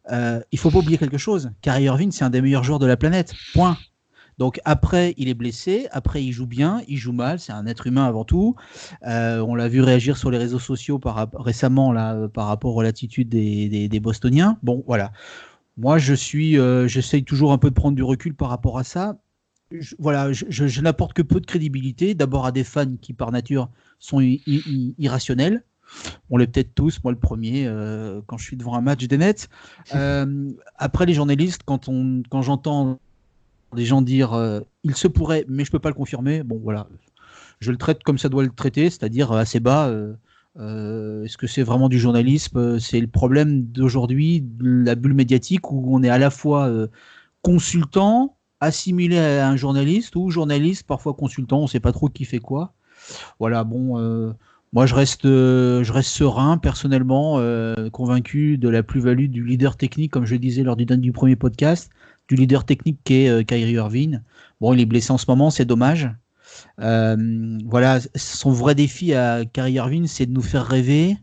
Il 0.10 0.60
faut 0.60 0.72
pas 0.72 0.80
oublier 0.80 0.98
quelque 0.98 1.18
chose. 1.18 1.52
Kyrie 1.62 1.84
Irving, 1.84 2.12
c'est 2.12 2.24
un 2.24 2.30
des 2.30 2.42
meilleurs 2.42 2.64
joueurs 2.64 2.80
de 2.80 2.86
la 2.86 2.98
planète. 2.98 3.34
Point. 3.54 3.78
Donc 4.40 4.62
après, 4.64 5.14
il 5.18 5.28
est 5.28 5.34
blessé, 5.34 5.90
après 5.92 6.24
il 6.24 6.32
joue 6.32 6.48
bien, 6.48 6.82
il 6.88 6.96
joue 6.98 7.12
mal, 7.12 7.42
c'est 7.42 7.52
un 7.52 7.68
être 7.68 7.88
humain 7.88 8.06
avant 8.06 8.24
tout. 8.24 8.56
Euh, 9.06 9.42
on 9.42 9.54
l'a 9.54 9.68
vu 9.68 9.82
réagir 9.82 10.16
sur 10.16 10.32
les 10.32 10.38
réseaux 10.38 10.60
sociaux 10.60 10.98
par, 10.98 11.28
récemment 11.34 11.92
là, 11.92 12.30
par 12.30 12.48
rapport 12.48 12.80
à 12.80 12.84
l'attitude 12.84 13.28
des, 13.28 14.00
Bostoniens. 14.00 14.58
Bon, 14.64 14.82
voilà. 14.88 15.12
Moi, 15.76 15.98
je 15.98 16.14
suis, 16.14 16.58
euh, 16.58 16.88
j'essaye 16.88 17.26
toujours 17.26 17.52
un 17.52 17.58
peu 17.58 17.70
de 17.70 17.76
prendre 17.76 17.98
du 17.98 18.04
recul 18.04 18.34
par 18.34 18.48
rapport 18.48 18.80
à 18.80 18.86
ça. 18.86 19.20
voilà, 20.00 20.32
je, 20.32 20.82
n'apporte 20.82 21.14
que 21.14 21.22
peu 21.22 21.42
de 21.42 21.46
crédibilité. 21.46 22.16
D'abord 22.16 22.46
à 22.46 22.54
des 22.54 22.64
fans 22.64 22.96
qui, 23.02 23.12
par 23.12 23.34
nature, 23.34 23.70
sont 24.00 24.22
irrationnels. 24.22 25.64
On 26.30 26.38
l'est 26.38 26.48
peut-être 26.48 26.74
tous, 26.76 27.04
moi 27.04 27.12
le 27.12 27.20
premier, 27.20 27.66
euh, 27.66 28.22
quand 28.28 28.38
je 28.38 28.44
suis 28.44 28.58
devant 28.58 28.76
un 28.76 28.82
match 28.82 29.06
des 29.08 29.18
Nets. 29.18 29.50
après, 30.76 31.06
les 31.06 31.14
journalistes, 31.14 31.62
quand, 31.66 31.90
on, 31.90 32.24
quand 32.30 32.42
j'entends 32.42 33.00
des 33.76 33.86
gens 33.86 34.02
dire 34.02 34.34
euh, 34.34 34.62
il 34.84 34.96
se 34.96 35.08
pourrait, 35.08 35.46
mais 35.48 35.66
je 35.66 35.72
peux 35.72 35.80
pas 35.80 35.90
le 35.90 35.96
confirmer. 35.96 36.44
Bon, 36.44 36.60
voilà, 36.62 36.88
je 37.60 37.72
le 37.72 37.78
traite 37.78 38.04
comme 38.04 38.18
ça 38.18 38.30
doit 38.30 38.44
le 38.44 38.50
traiter, 38.50 38.90
c'est-à-dire 38.90 39.32
euh, 39.32 39.40
assez 39.40 39.60
bas. 39.60 39.88
Euh, 39.88 41.24
est-ce 41.24 41.38
que 41.38 41.48
c'est 41.48 41.64
vraiment 41.64 41.90
du 41.90 42.00
journalisme 42.00 42.80
C'est 42.80 43.00
le 43.00 43.08
problème 43.08 43.64
d'aujourd'hui, 43.64 44.44
la 44.60 44.96
bulle 44.96 45.14
médiatique, 45.14 45.72
où 45.72 45.96
on 45.96 46.04
est 46.04 46.10
à 46.10 46.18
la 46.18 46.30
fois 46.30 46.70
consultant, 47.44 48.36
assimilé 48.60 49.20
à 49.20 49.48
un 49.48 49.56
journaliste, 49.56 50.18
ou 50.18 50.30
journaliste, 50.30 50.86
parfois 50.86 51.14
consultant, 51.14 51.60
on 51.60 51.68
sait 51.68 51.80
pas 51.80 51.94
trop 51.94 52.10
qui 52.10 52.26
fait 52.26 52.40
quoi. 52.40 52.74
Voilà, 53.40 53.64
bon. 53.64 54.34
Moi, 54.72 54.86
je 54.86 54.94
reste, 54.94 55.24
je 55.24 55.92
reste 55.92 56.10
serein, 56.10 56.58
personnellement, 56.58 57.42
convaincu 57.92 58.58
de 58.58 58.70
la 58.70 58.84
plus-value 58.84 59.26
du 59.26 59.44
leader 59.44 59.78
technique, 59.78 60.12
comme 60.12 60.26
je 60.26 60.34
le 60.34 60.40
disais 60.40 60.64
lors 60.64 60.76
du, 60.76 60.86
du 60.86 61.12
premier 61.12 61.36
podcast 61.36 61.90
du 62.30 62.36
leader 62.36 62.64
technique 62.64 63.00
qui 63.04 63.26
est 63.26 63.30
euh, 63.30 63.44
Kyrie 63.44 63.74
Irving. 63.74 64.22
Bon, 64.62 64.74
il 64.74 64.80
est 64.80 64.86
blessé 64.86 65.12
en 65.12 65.18
ce 65.18 65.26
moment, 65.28 65.50
c'est 65.50 65.66
dommage. 65.66 66.10
Euh, 66.80 67.58
voilà, 67.66 68.00
son 68.16 68.52
vrai 68.52 68.76
défi 68.76 69.14
à 69.14 69.44
Kyrie 69.46 69.74
Irving, 69.74 70.08
c'est 70.08 70.28
de 70.28 70.32
nous 70.32 70.42
faire 70.42 70.66
rêver, 70.66 71.18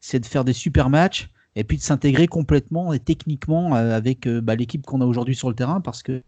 c'est 0.00 0.20
de 0.20 0.26
faire 0.26 0.44
des 0.44 0.52
super 0.52 0.90
matchs 0.90 1.30
et 1.58 1.64
puis 1.64 1.76
de 1.76 1.82
s'intégrer 1.82 2.26
complètement 2.26 2.92
et 2.92 2.98
techniquement 2.98 3.76
euh, 3.76 3.96
avec 3.96 4.28
bah, 4.28 4.54
l'équipe 4.54 4.86
qu'on 4.86 5.00
a 5.00 5.04
aujourd'hui 5.04 5.34
sur 5.34 5.48
le 5.48 5.54
terrain 5.54 5.80
parce 5.80 6.02
que 6.02 6.22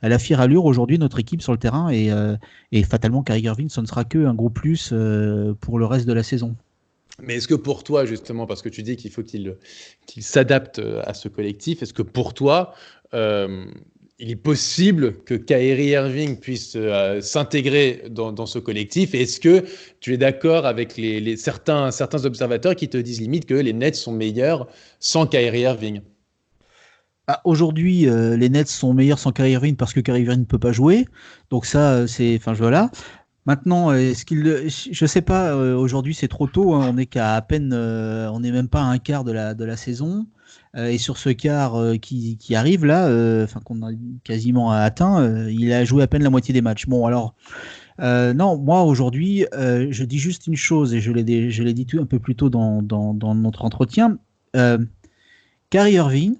elle 0.00 0.12
a 0.12 0.18
fière 0.18 0.40
allure 0.40 0.64
aujourd'hui 0.64 0.98
notre 0.98 1.18
équipe 1.18 1.42
sur 1.42 1.52
le 1.52 1.58
terrain 1.58 1.90
et, 1.90 2.10
fatalement 2.84 3.22
Kyrie 3.22 3.42
Irving, 3.42 3.68
ce 3.68 3.80
ne 3.80 3.86
sera 3.86 4.04
que 4.04 4.24
un 4.24 4.34
gros 4.34 4.50
plus 4.50 4.94
pour 5.60 5.78
le 5.78 5.84
reste 5.84 6.06
de 6.06 6.12
la 6.12 6.22
saison. 6.22 6.56
Mais 7.22 7.36
est-ce 7.36 7.46
que 7.46 7.54
pour 7.54 7.84
toi, 7.84 8.06
justement, 8.06 8.46
parce 8.46 8.62
que 8.62 8.68
tu 8.68 8.82
dis 8.82 8.96
qu'il 8.96 9.10
faut 9.10 9.22
qu'il 9.22 9.54
s'adapte 10.20 10.80
à 11.04 11.14
ce 11.14 11.28
collectif, 11.28 11.82
est-ce 11.82 11.92
que 11.92 12.02
pour 12.02 12.34
toi, 12.34 12.74
euh, 13.14 13.66
il 14.18 14.30
est 14.30 14.36
possible 14.36 15.22
que 15.24 15.34
Kyrie 15.34 15.88
Irving 15.88 16.38
puisse 16.38 16.74
euh, 16.76 17.20
s'intégrer 17.20 18.04
dans, 18.10 18.46
ce 18.46 18.58
collectif. 18.58 19.14
Est-ce 19.14 19.40
que 19.40 19.64
tu 20.00 20.14
es 20.14 20.18
d'accord 20.18 20.66
avec 20.66 21.00
certains, 21.36 21.90
observateurs 22.24 22.76
qui 22.76 22.88
te 22.88 22.96
disent 22.96 23.20
limite 23.20 23.46
que 23.46 23.54
les 23.54 23.72
Nets 23.72 23.96
sont 23.96 24.12
meilleurs 24.12 24.68
sans 25.00 25.26
Kyrie 25.26 25.62
Irving? 25.62 26.00
Bah, 27.26 27.40
Aujourd'hui, 27.44 28.08
euh, 28.08 28.36
les 28.36 28.48
Nets 28.48 28.68
sont 28.68 28.94
meilleurs 28.94 29.18
sans 29.18 29.32
Kyrie 29.32 29.52
Irving 29.52 29.76
parce 29.76 29.92
que 29.92 30.00
Kyrie 30.00 30.22
Irving 30.22 30.40
ne 30.40 30.44
peut 30.44 30.58
pas 30.58 30.72
jouer. 30.72 31.06
Donc 31.50 31.66
ça, 31.66 32.06
c'est, 32.06 32.36
enfin 32.36 32.52
voilà. 32.52 32.90
Maintenant, 33.46 33.92
est-ce 33.92 34.24
qu'il, 34.24 34.68
je 34.68 35.06
sais 35.06 35.20
pas. 35.20 35.54
aujourd'hui, 35.56 36.14
c'est 36.14 36.28
trop 36.28 36.46
tôt. 36.46 36.74
Hein. 36.74 36.90
on 36.92 36.96
est 36.96 37.06
qu'à 37.06 37.34
à 37.34 37.42
peine, 37.42 37.74
on 37.74 38.40
n'est 38.40 38.52
même 38.52 38.68
pas 38.68 38.80
à 38.80 38.86
un 38.86 38.98
quart 38.98 39.24
de 39.24 39.32
la 39.32 39.54
de 39.54 39.64
la 39.64 39.76
saison. 39.76 40.26
Euh, 40.76 40.88
et 40.88 40.98
sur 40.98 41.18
ce 41.18 41.30
quart 41.30 41.76
euh, 41.76 41.96
qui, 41.96 42.54
arrive 42.54 42.84
là, 42.84 43.06
euh, 43.06 43.44
enfin 43.44 43.60
qu'on 43.60 43.82
a 43.82 43.92
quasiment 44.24 44.72
atteint, 44.72 45.48
il 45.48 45.72
a 45.72 45.84
joué 45.84 46.02
à 46.02 46.06
peine 46.06 46.22
la 46.22 46.30
moitié 46.30 46.52
des 46.52 46.62
matchs. 46.62 46.86
Bon, 46.86 47.06
alors. 47.06 47.34
non, 47.98 48.58
moi 48.58 48.82
aujourd'hui, 48.82 49.46
je 49.52 50.04
dis 50.04 50.18
juste 50.18 50.46
une 50.46 50.56
chose, 50.56 50.94
et 50.94 51.00
je 51.00 51.12
l'ai, 51.12 51.50
je 51.50 51.62
l'ai 51.62 51.74
dit 51.74 51.86
un 51.98 52.06
peu 52.06 52.18
plus 52.18 52.34
tôt 52.34 52.50
dans, 52.50 52.82
dans, 52.82 53.34
notre 53.34 53.64
entretien. 53.64 54.18
Euh, 54.56 54.78
Kyrie 55.70 55.94
Irving, 55.94 56.36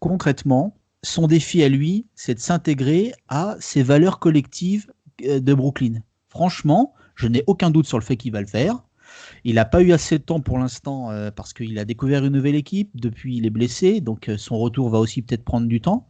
concrètement, 0.00 0.76
son 1.02 1.26
défi 1.26 1.62
à 1.62 1.68
lui, 1.68 2.06
c'est 2.14 2.34
de 2.34 2.40
s'intégrer 2.40 3.12
à 3.28 3.56
ces 3.60 3.82
valeurs 3.82 4.18
collectives 4.18 4.90
de 5.22 5.54
Brooklyn. 5.54 6.00
Franchement, 6.36 6.92
je 7.14 7.28
n'ai 7.28 7.42
aucun 7.46 7.70
doute 7.70 7.86
sur 7.86 7.98
le 7.98 8.04
fait 8.04 8.18
qu'il 8.18 8.30
va 8.30 8.42
le 8.42 8.46
faire. 8.46 8.82
Il 9.44 9.54
n'a 9.54 9.64
pas 9.64 9.80
eu 9.80 9.92
assez 9.92 10.18
de 10.18 10.22
temps 10.22 10.40
pour 10.40 10.58
l'instant 10.58 11.10
euh, 11.10 11.30
parce 11.30 11.54
qu'il 11.54 11.78
a 11.78 11.86
découvert 11.86 12.22
une 12.26 12.34
nouvelle 12.34 12.56
équipe. 12.56 12.90
Depuis, 12.92 13.38
il 13.38 13.46
est 13.46 13.50
blessé, 13.50 14.02
donc 14.02 14.28
euh, 14.28 14.36
son 14.36 14.58
retour 14.58 14.90
va 14.90 14.98
aussi 14.98 15.22
peut-être 15.22 15.46
prendre 15.46 15.66
du 15.66 15.80
temps. 15.80 16.06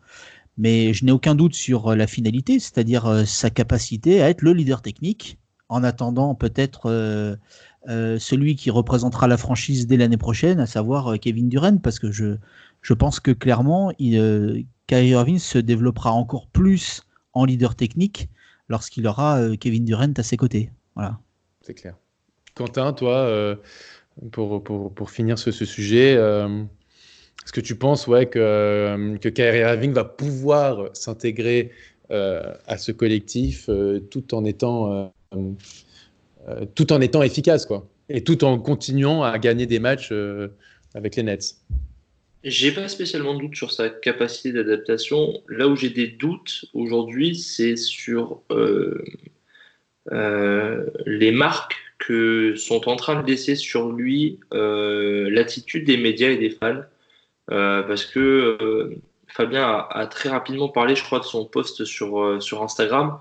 Mais 0.58 0.92
je 0.94 1.04
n'ai 1.04 1.12
aucun 1.12 1.36
doute 1.36 1.54
sur 1.54 1.92
euh, 1.92 1.94
la 1.94 2.08
finalité, 2.08 2.58
c'est-à-dire 2.58 3.22
sa 3.24 3.50
capacité 3.50 4.20
à 4.20 4.28
être 4.30 4.42
le 4.42 4.52
leader 4.52 4.82
technique, 4.82 5.38
en 5.68 5.84
attendant 5.84 6.34
peut-être 6.34 7.38
celui 7.86 8.56
qui 8.56 8.70
représentera 8.70 9.28
la 9.28 9.36
franchise 9.36 9.86
dès 9.86 9.96
l'année 9.96 10.16
prochaine, 10.16 10.58
à 10.58 10.66
savoir 10.66 11.20
Kevin 11.20 11.48
Durant, 11.48 11.76
parce 11.76 12.00
que 12.00 12.10
je, 12.10 12.94
pense 12.94 13.20
que 13.20 13.30
clairement, 13.30 13.92
Kyrie 13.96 15.08
Irving 15.10 15.38
se 15.38 15.58
développera 15.58 16.10
encore 16.10 16.48
plus 16.48 17.02
en 17.32 17.44
leader 17.44 17.76
technique 17.76 18.28
lorsqu'il 18.68 19.06
aura 19.06 19.40
Kevin 19.60 19.84
Durant 19.84 20.12
à 20.16 20.22
ses 20.22 20.36
côtés. 20.36 20.70
Voilà. 20.94 21.18
C'est 21.62 21.74
clair. 21.74 21.94
Quentin, 22.56 22.92
toi, 22.94 23.18
euh, 23.18 23.56
pour, 24.32 24.64
pour, 24.64 24.92
pour, 24.92 25.10
finir 25.10 25.38
ce, 25.38 25.50
ce 25.50 25.66
sujet, 25.66 26.16
euh, 26.16 26.62
est-ce 27.44 27.52
que 27.52 27.60
tu 27.60 27.76
penses 27.76 28.06
ouais, 28.06 28.26
que, 28.26 28.38
euh, 28.38 29.18
que 29.18 29.28
Kyrie 29.28 29.58
Irving 29.58 29.92
va 29.92 30.04
pouvoir 30.04 30.90
s'intégrer 30.94 31.70
à 32.08 32.78
ce 32.78 32.92
collectif 32.92 33.68
tout, 34.12 34.32
en 34.32 34.44
étant, 34.44 35.12
tout 36.76 36.92
en 36.92 37.00
étant 37.00 37.20
efficace 37.20 37.66
quoi, 37.66 37.88
et 38.08 38.22
tout 38.22 38.44
en 38.44 38.60
continuant 38.60 39.24
à 39.24 39.36
gagner 39.40 39.66
des 39.66 39.80
matchs 39.80 40.14
avec 40.94 41.16
les 41.16 41.24
Nets? 41.24 41.56
J'ai 42.46 42.70
pas 42.70 42.86
spécialement 42.86 43.34
de 43.34 43.40
doute 43.40 43.56
sur 43.56 43.72
sa 43.72 43.90
capacité 43.90 44.52
d'adaptation. 44.52 45.42
Là 45.48 45.66
où 45.66 45.74
j'ai 45.74 45.90
des 45.90 46.06
doutes 46.06 46.66
aujourd'hui, 46.74 47.34
c'est 47.34 47.74
sur 47.74 48.40
euh, 48.52 49.04
euh, 50.12 50.86
les 51.06 51.32
marques 51.32 51.74
que 51.98 52.54
sont 52.54 52.88
en 52.88 52.94
train 52.94 53.20
de 53.20 53.26
laisser 53.26 53.56
sur 53.56 53.90
lui 53.90 54.38
euh, 54.54 55.28
l'attitude 55.28 55.84
des 55.86 55.96
médias 55.96 56.30
et 56.30 56.36
des 56.36 56.50
fans. 56.50 56.82
parce 57.48 58.04
que 58.04 58.94
Fabien 59.26 59.64
a, 59.90 60.06
très 60.06 60.28
rapidement 60.28 60.68
parlé, 60.68 60.94
je 60.94 61.02
crois, 61.02 61.18
de 61.18 61.24
son 61.24 61.46
post 61.46 61.84
sur, 61.84 62.40
sur 62.40 62.62
Instagram. 62.62 63.18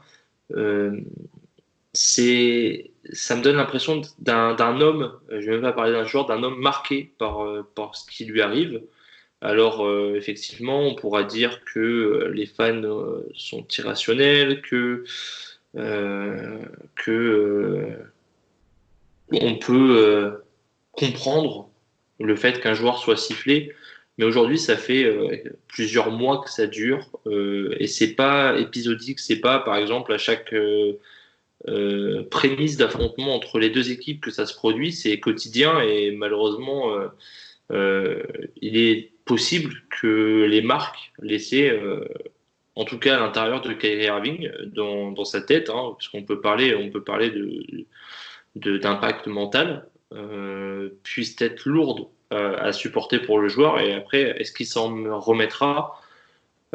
c'est 1.94 2.92
ça 3.14 3.36
me 3.36 3.42
donne 3.42 3.56
l'impression 3.56 4.02
d'un 4.20 4.82
homme, 4.82 5.14
je 5.30 5.36
ne 5.38 5.42
vais 5.42 5.52
même 5.54 5.62
pas 5.62 5.74
parler 5.74 5.94
d'un 5.94 6.06
joueur, 6.06 6.28
d'un 6.28 6.44
homme 6.44 6.60
marqué 6.60 7.12
par, 7.18 7.44
par 7.74 7.96
ce 7.96 8.06
qui 8.06 8.26
lui 8.26 8.42
arrive. 8.42 8.82
Alors 9.42 9.86
euh, 9.86 10.16
effectivement, 10.16 10.82
on 10.82 10.96
pourra 10.96 11.24
dire 11.24 11.64
que 11.66 11.80
euh, 11.80 12.32
les 12.34 12.46
fans 12.46 12.84
euh, 12.84 13.28
sont 13.36 13.66
irrationnels, 13.78 14.62
que, 14.62 15.04
que 16.96 17.98
on 19.32 19.56
peut 19.58 20.34
comprendre 20.94 21.70
le 22.20 22.36
fait 22.36 22.62
qu'un 22.62 22.74
joueur 22.74 22.98
soit 22.98 23.18
sifflé, 23.18 23.74
mais 24.18 24.24
aujourd'hui 24.24 24.58
ça 24.58 24.78
fait 24.78 25.44
plusieurs 25.68 26.12
mois 26.12 26.42
que 26.42 26.50
ça 26.50 26.66
dure 26.66 27.10
et 27.30 27.88
c'est 27.88 28.16
pas 28.16 28.58
épisodique, 28.58 29.20
c'est 29.20 29.42
pas 29.42 29.60
par 29.60 29.76
exemple 29.76 30.14
à 30.14 30.18
chaque 30.18 30.56
prémisse 32.32 32.78
d'affrontement 32.78 33.36
entre 33.36 33.60
les 33.60 33.70
deux 33.70 33.92
équipes 33.92 34.22
que 34.22 34.32
ça 34.32 34.46
se 34.46 34.54
produit, 34.54 34.94
c'est 34.94 35.20
quotidien 35.20 35.82
et 35.82 36.12
malheureusement 36.12 36.96
il 37.70 38.78
est 38.78 39.12
possible 39.26 39.74
que 39.90 40.46
les 40.46 40.62
marques 40.62 41.12
laissaient, 41.20 41.70
euh, 41.70 42.08
en 42.76 42.86
tout 42.86 43.00
cas 43.00 43.18
à 43.18 43.20
l'intérieur 43.20 43.62
de 43.62 43.74
Kyrie 43.74 44.06
Irving, 44.06 44.52
dans, 44.68 45.26
sa 45.26 45.42
tête, 45.42 45.70
hein, 45.70 45.94
parce 45.94 46.08
qu'on 46.08 46.24
peut 46.24 46.40
parler, 46.40 46.76
on 46.76 46.90
peut 46.92 47.04
parler 47.04 47.32
de, 47.32 48.78
d'impact 48.78 49.28
mental, 49.28 49.88
euh, 50.14 50.90
puissent 51.04 51.42
être 51.42 51.66
lourdes 51.66 52.08
euh, 52.32 52.56
à 52.60 52.72
supporter 52.72 53.20
pour 53.20 53.40
le 53.40 53.50
joueur. 53.50 53.80
Et 53.80 53.94
après, 53.94 54.36
est-ce 54.40 54.52
qu'il 54.52 54.68
s'en 54.68 55.20
remettra? 55.20 56.00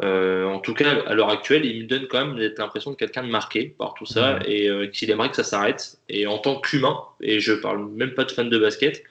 En 0.03 0.59
tout 0.59 0.73
cas, 0.73 0.99
à 1.05 1.13
l'heure 1.13 1.29
actuelle, 1.29 1.63
il 1.63 1.83
me 1.83 1.87
donne 1.87 2.07
quand 2.07 2.25
même 2.25 2.51
l'impression 2.57 2.89
de 2.89 2.95
quelqu'un 2.95 3.21
de 3.23 3.29
marqué 3.29 3.75
par 3.77 3.93
tout 3.93 4.07
ça 4.07 4.39
et 4.47 4.67
qu'il 4.91 5.11
aimerait 5.11 5.29
que 5.29 5.35
ça 5.35 5.43
s'arrête. 5.43 5.99
Et 6.09 6.25
en 6.25 6.39
tant 6.39 6.59
qu'humain, 6.59 6.97
et 7.21 7.39
je 7.39 7.53
parle 7.53 7.87
même 7.91 8.15
pas 8.15 8.23
de 8.23 8.31
fan 8.31 8.49
de 8.49 8.57
basket, 8.57 9.03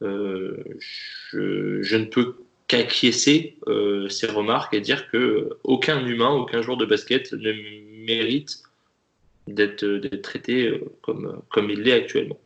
je, 0.00 0.56
je, 1.30 1.96
ne 1.96 2.06
peux 2.06 2.34
qu'acquiescer 2.72 3.58
euh, 3.66 4.08
ces 4.08 4.26
remarques 4.26 4.72
et 4.72 4.80
dire 4.80 5.10
que 5.10 5.50
aucun 5.62 6.06
humain, 6.06 6.30
aucun 6.30 6.62
joueur 6.62 6.78
de 6.78 6.86
basket 6.86 7.30
ne 7.34 7.52
mérite 8.06 8.62
d'être 9.46 9.84
traité 10.22 10.68
euh, 10.68 10.80
comme, 11.02 11.70
il 11.70 11.82
l'est 11.82 11.92
actuellement. 11.92 12.38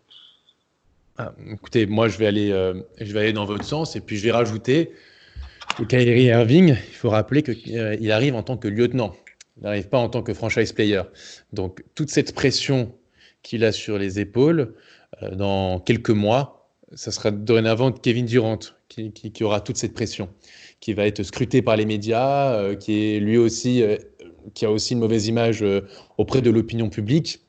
Ah, 1.16 1.32
écoutez, 1.52 1.86
moi 1.86 2.08
je 2.08 2.18
vais, 2.18 2.26
aller, 2.26 2.50
euh, 2.50 2.74
je 3.00 3.12
vais 3.12 3.20
aller 3.20 3.32
dans 3.32 3.44
votre 3.44 3.64
sens 3.64 3.94
et 3.94 4.00
puis 4.00 4.16
je 4.16 4.24
vais 4.24 4.32
rajouter 4.32 4.90
que 5.78 5.84
Kyrie 5.84 6.24
Irving, 6.24 6.70
il 6.70 6.94
faut 6.94 7.10
rappeler 7.10 7.44
qu'il 7.44 8.10
arrive 8.10 8.34
en 8.34 8.42
tant 8.42 8.56
que 8.56 8.66
lieutenant, 8.66 9.14
il 9.56 9.62
n'arrive 9.62 9.88
pas 9.88 9.98
en 9.98 10.08
tant 10.08 10.22
que 10.22 10.34
franchise 10.34 10.72
player. 10.72 11.02
Donc 11.52 11.84
toute 11.94 12.10
cette 12.10 12.34
pression 12.34 12.92
qu'il 13.44 13.64
a 13.64 13.70
sur 13.70 13.96
les 13.96 14.18
épaules, 14.18 14.74
dans 15.32 15.78
quelques 15.78 16.10
mois, 16.10 16.68
ça 16.94 17.12
sera 17.12 17.30
dorénavant 17.30 17.92
Kevin 17.92 18.26
Durant 18.26 18.58
qui, 19.14 19.44
aura 19.44 19.61
toute 19.61 19.76
cette 19.76 19.94
pression, 19.94 20.28
qui 20.80 20.94
va 20.94 21.06
être 21.06 21.22
scruté 21.22 21.62
par 21.62 21.76
les 21.76 21.87
médias, 21.87 22.54
euh, 22.54 22.74
qui 22.74 23.14
est 23.16 23.20
lui 23.20 23.37
aussi, 23.37 23.82
euh, 23.82 23.96
qui 24.54 24.64
a 24.64 24.70
aussi 24.70 24.94
une 24.94 25.00
mauvaise 25.00 25.26
image 25.26 25.62
euh, 25.62 25.82
auprès 26.18 26.40
de 26.40 26.50
l'opinion 26.50 26.88
publique. 26.88 27.40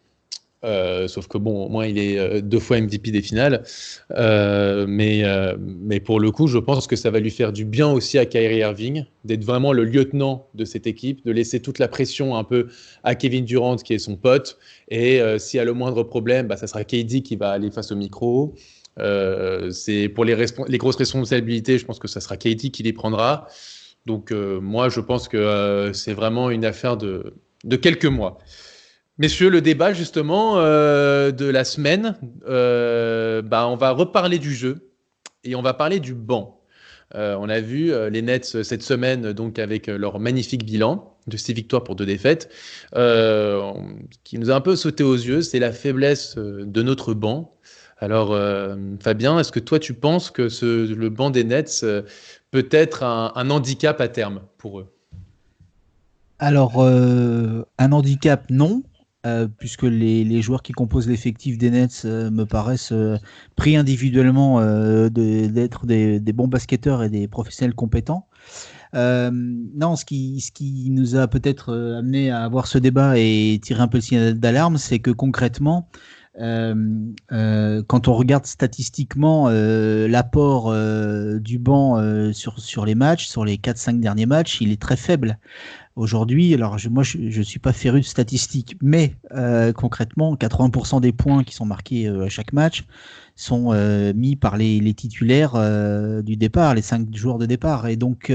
sauf 1.07 1.27
que 1.27 1.37
bon, 1.37 1.65
au 1.65 1.69
moins 1.69 1.85
il 1.85 1.97
est 1.97 2.41
deux 2.41 2.59
fois 2.59 2.81
MVP 2.81 3.11
des 3.11 3.21
finales. 3.21 3.63
mais, 4.09 5.23
mais 5.57 6.01
pour 6.01 6.19
le 6.19 6.29
coup, 6.31 6.47
je 6.47 6.57
pense 6.57 6.87
que 6.87 6.97
ça 6.97 7.09
va 7.09 7.21
lui 7.21 7.31
faire 7.31 7.53
du 7.53 7.63
bien 7.63 7.89
aussi 7.89 8.17
à 8.17 8.25
Kyrie 8.25 8.57
Irving 8.57 9.05
d'être 9.23 9.45
vraiment 9.45 9.71
le 9.71 9.85
lieutenant 9.85 10.47
de 10.55 10.65
cette 10.65 10.85
équipe, 10.85 11.23
de 11.25 11.31
laisser 11.31 11.61
toute 11.61 11.79
la 11.79 11.87
pression 11.87 12.35
un 12.35 12.43
peu 12.43 12.67
à 13.03 13.15
Kevin 13.15 13.45
Durant 13.45 13.77
qui 13.77 13.93
est 13.93 13.99
son 13.99 14.17
pote. 14.17 14.57
Et 14.89 15.21
s'il 15.37 15.57
y 15.57 15.61
a 15.61 15.65
le 15.65 15.73
moindre 15.73 16.03
problème, 16.03 16.47
bah, 16.47 16.57
ça 16.57 16.67
sera 16.67 16.83
KD 16.83 17.21
qui 17.21 17.37
va 17.37 17.51
aller 17.51 17.71
face 17.71 17.93
au 17.93 17.95
micro. 17.95 18.53
Euh, 18.99 19.71
c'est 19.71 20.09
pour 20.09 20.25
les, 20.25 20.35
grosses 20.77 20.95
responsabilités, 20.95 21.77
je 21.77 21.85
pense 21.85 21.99
que 21.99 22.07
ça 22.07 22.21
sera 22.21 22.37
Katie 22.37 22.71
qui 22.71 22.83
les 22.83 22.93
prendra. 22.93 23.47
Donc 24.05 24.31
euh, 24.31 24.59
moi, 24.59 24.89
je 24.89 24.99
pense 24.99 25.27
que 25.27 25.37
euh, 25.37 25.93
c'est 25.93 26.13
vraiment 26.13 26.49
une 26.49 26.65
affaire 26.65 26.97
de, 26.97 27.33
quelques 27.81 28.05
mois. 28.05 28.39
Messieurs, 29.17 29.49
le 29.49 29.61
débat 29.61 29.93
justement 29.93 30.57
de 30.57 31.45
la 31.45 31.63
semaine, 31.63 32.15
bah, 32.45 33.67
on 33.67 33.75
va 33.75 33.91
reparler 33.91 34.37
du 34.37 34.53
jeu 34.53 34.91
et 35.43 35.55
on 35.55 35.61
va 35.63 35.73
parler 35.73 35.99
du 35.99 36.13
banc. 36.13 36.61
on 37.15 37.49
a 37.49 37.59
vu 37.59 37.91
les 38.11 38.21
Nets 38.21 38.61
cette 38.61 38.83
semaine 38.83 39.33
donc 39.33 39.57
avec 39.57 39.87
leur 39.87 40.19
magnifique 40.19 40.63
bilan 40.63 41.17
de 41.25 41.35
six 41.35 41.53
victoires 41.53 41.83
pour 41.83 41.95
deux 41.95 42.05
défaites, 42.05 42.51
qui 44.23 44.37
nous 44.37 44.51
a 44.51 44.53
un 44.53 44.61
peu 44.61 44.75
sauté 44.75 45.03
aux 45.03 45.15
yeux, 45.15 45.41
c'est 45.41 45.59
la 45.59 45.71
faiblesse 45.71 46.35
de 46.37 46.81
notre 46.83 47.15
banc. 47.15 47.56
Alors, 47.99 48.31
euh, 48.31 48.75
Fabien, 48.99 49.39
est-ce 49.39 49.51
que 49.51 49.59
toi, 49.59 49.79
tu 49.79 49.93
penses 49.93 50.29
que 50.29 50.49
le 50.93 51.09
banc 51.09 51.31
des 51.31 51.43
Nets 51.43 51.81
euh, 51.83 52.03
peut 52.51 52.67
être 52.71 53.03
un, 53.03 53.49
handicap 53.49 53.99
à 54.01 54.07
terme 54.07 54.41
pour 54.57 54.79
eux? 54.79 54.93
Alors, 56.39 56.79
euh, 56.79 57.63
un 57.79 57.91
handicap, 57.91 58.45
non. 58.51 58.83
puisque 59.57 59.83
les, 59.83 60.41
joueurs 60.41 60.61
qui 60.61 60.71
composent 60.73 61.07
l'effectif 61.07 61.57
des 61.57 61.71
Nets 61.71 62.05
me 62.05 62.45
paraissent 62.45 62.93
pris 63.55 63.75
individuellement 63.75 64.61
d'être 65.09 65.85
des, 65.87 66.33
bons 66.33 66.47
basketteurs 66.47 67.03
et 67.03 67.09
des 67.09 67.27
professionnels 67.27 67.73
compétents. 67.73 68.27
non, 68.93 69.95
ce 69.95 70.05
qui, 70.05 70.39
ce 70.39 70.51
qui 70.51 70.91
nous 70.91 71.15
a 71.15 71.27
peut-être 71.27 71.73
amené 71.97 72.29
à 72.29 72.43
avoir 72.43 72.67
ce 72.67 72.77
débat 72.77 73.17
et 73.17 73.59
tirer 73.61 73.81
un 73.81 73.87
peu 73.87 73.97
le 73.97 74.03
signal 74.03 74.39
d'alarme, 74.39 74.77
c'est 74.77 74.99
que 74.99 75.11
concrètement, 75.11 75.89
quand 76.39 78.07
on 78.07 78.13
regarde 78.13 78.45
statistiquement 78.45 79.47
euh, 79.49 80.07
l'apport 80.07 80.73
du 81.39 81.59
banc 81.59 82.31
sur, 82.33 82.59
sur 82.59 82.85
les 82.85 82.95
matchs, 82.95 83.27
sur 83.27 83.45
les 83.45 83.57
4-5 83.57 83.99
derniers 83.99 84.25
matchs, 84.25 84.61
il 84.61 84.71
est 84.71 84.81
très 84.81 84.97
faible. 84.97 85.39
Aujourd'hui, 85.97 86.53
alors 86.53 86.77
moi 86.91 87.01
je 87.01 87.17
ne 87.17 87.43
suis 87.43 87.57
pas 87.57 87.73
féru 87.73 88.01
de 88.01 88.05
statistiques, 88.05 88.77
mais 88.83 89.15
concrètement, 89.75 90.35
80% 90.35 91.01
des 91.01 91.11
points 91.11 91.43
qui 91.43 91.55
sont 91.55 91.65
marqués 91.65 92.07
à 92.07 92.29
chaque 92.29 92.53
match 92.53 92.85
sont 93.35 93.73
mis 94.13 94.35
par 94.35 94.57
les, 94.57 94.93
titulaires 94.93 95.53
du 96.23 96.37
départ, 96.37 96.75
les 96.75 96.83
5 96.83 97.15
joueurs 97.15 97.39
de 97.39 97.47
départ. 97.47 97.87
Et 97.87 97.95
donc, 97.95 98.31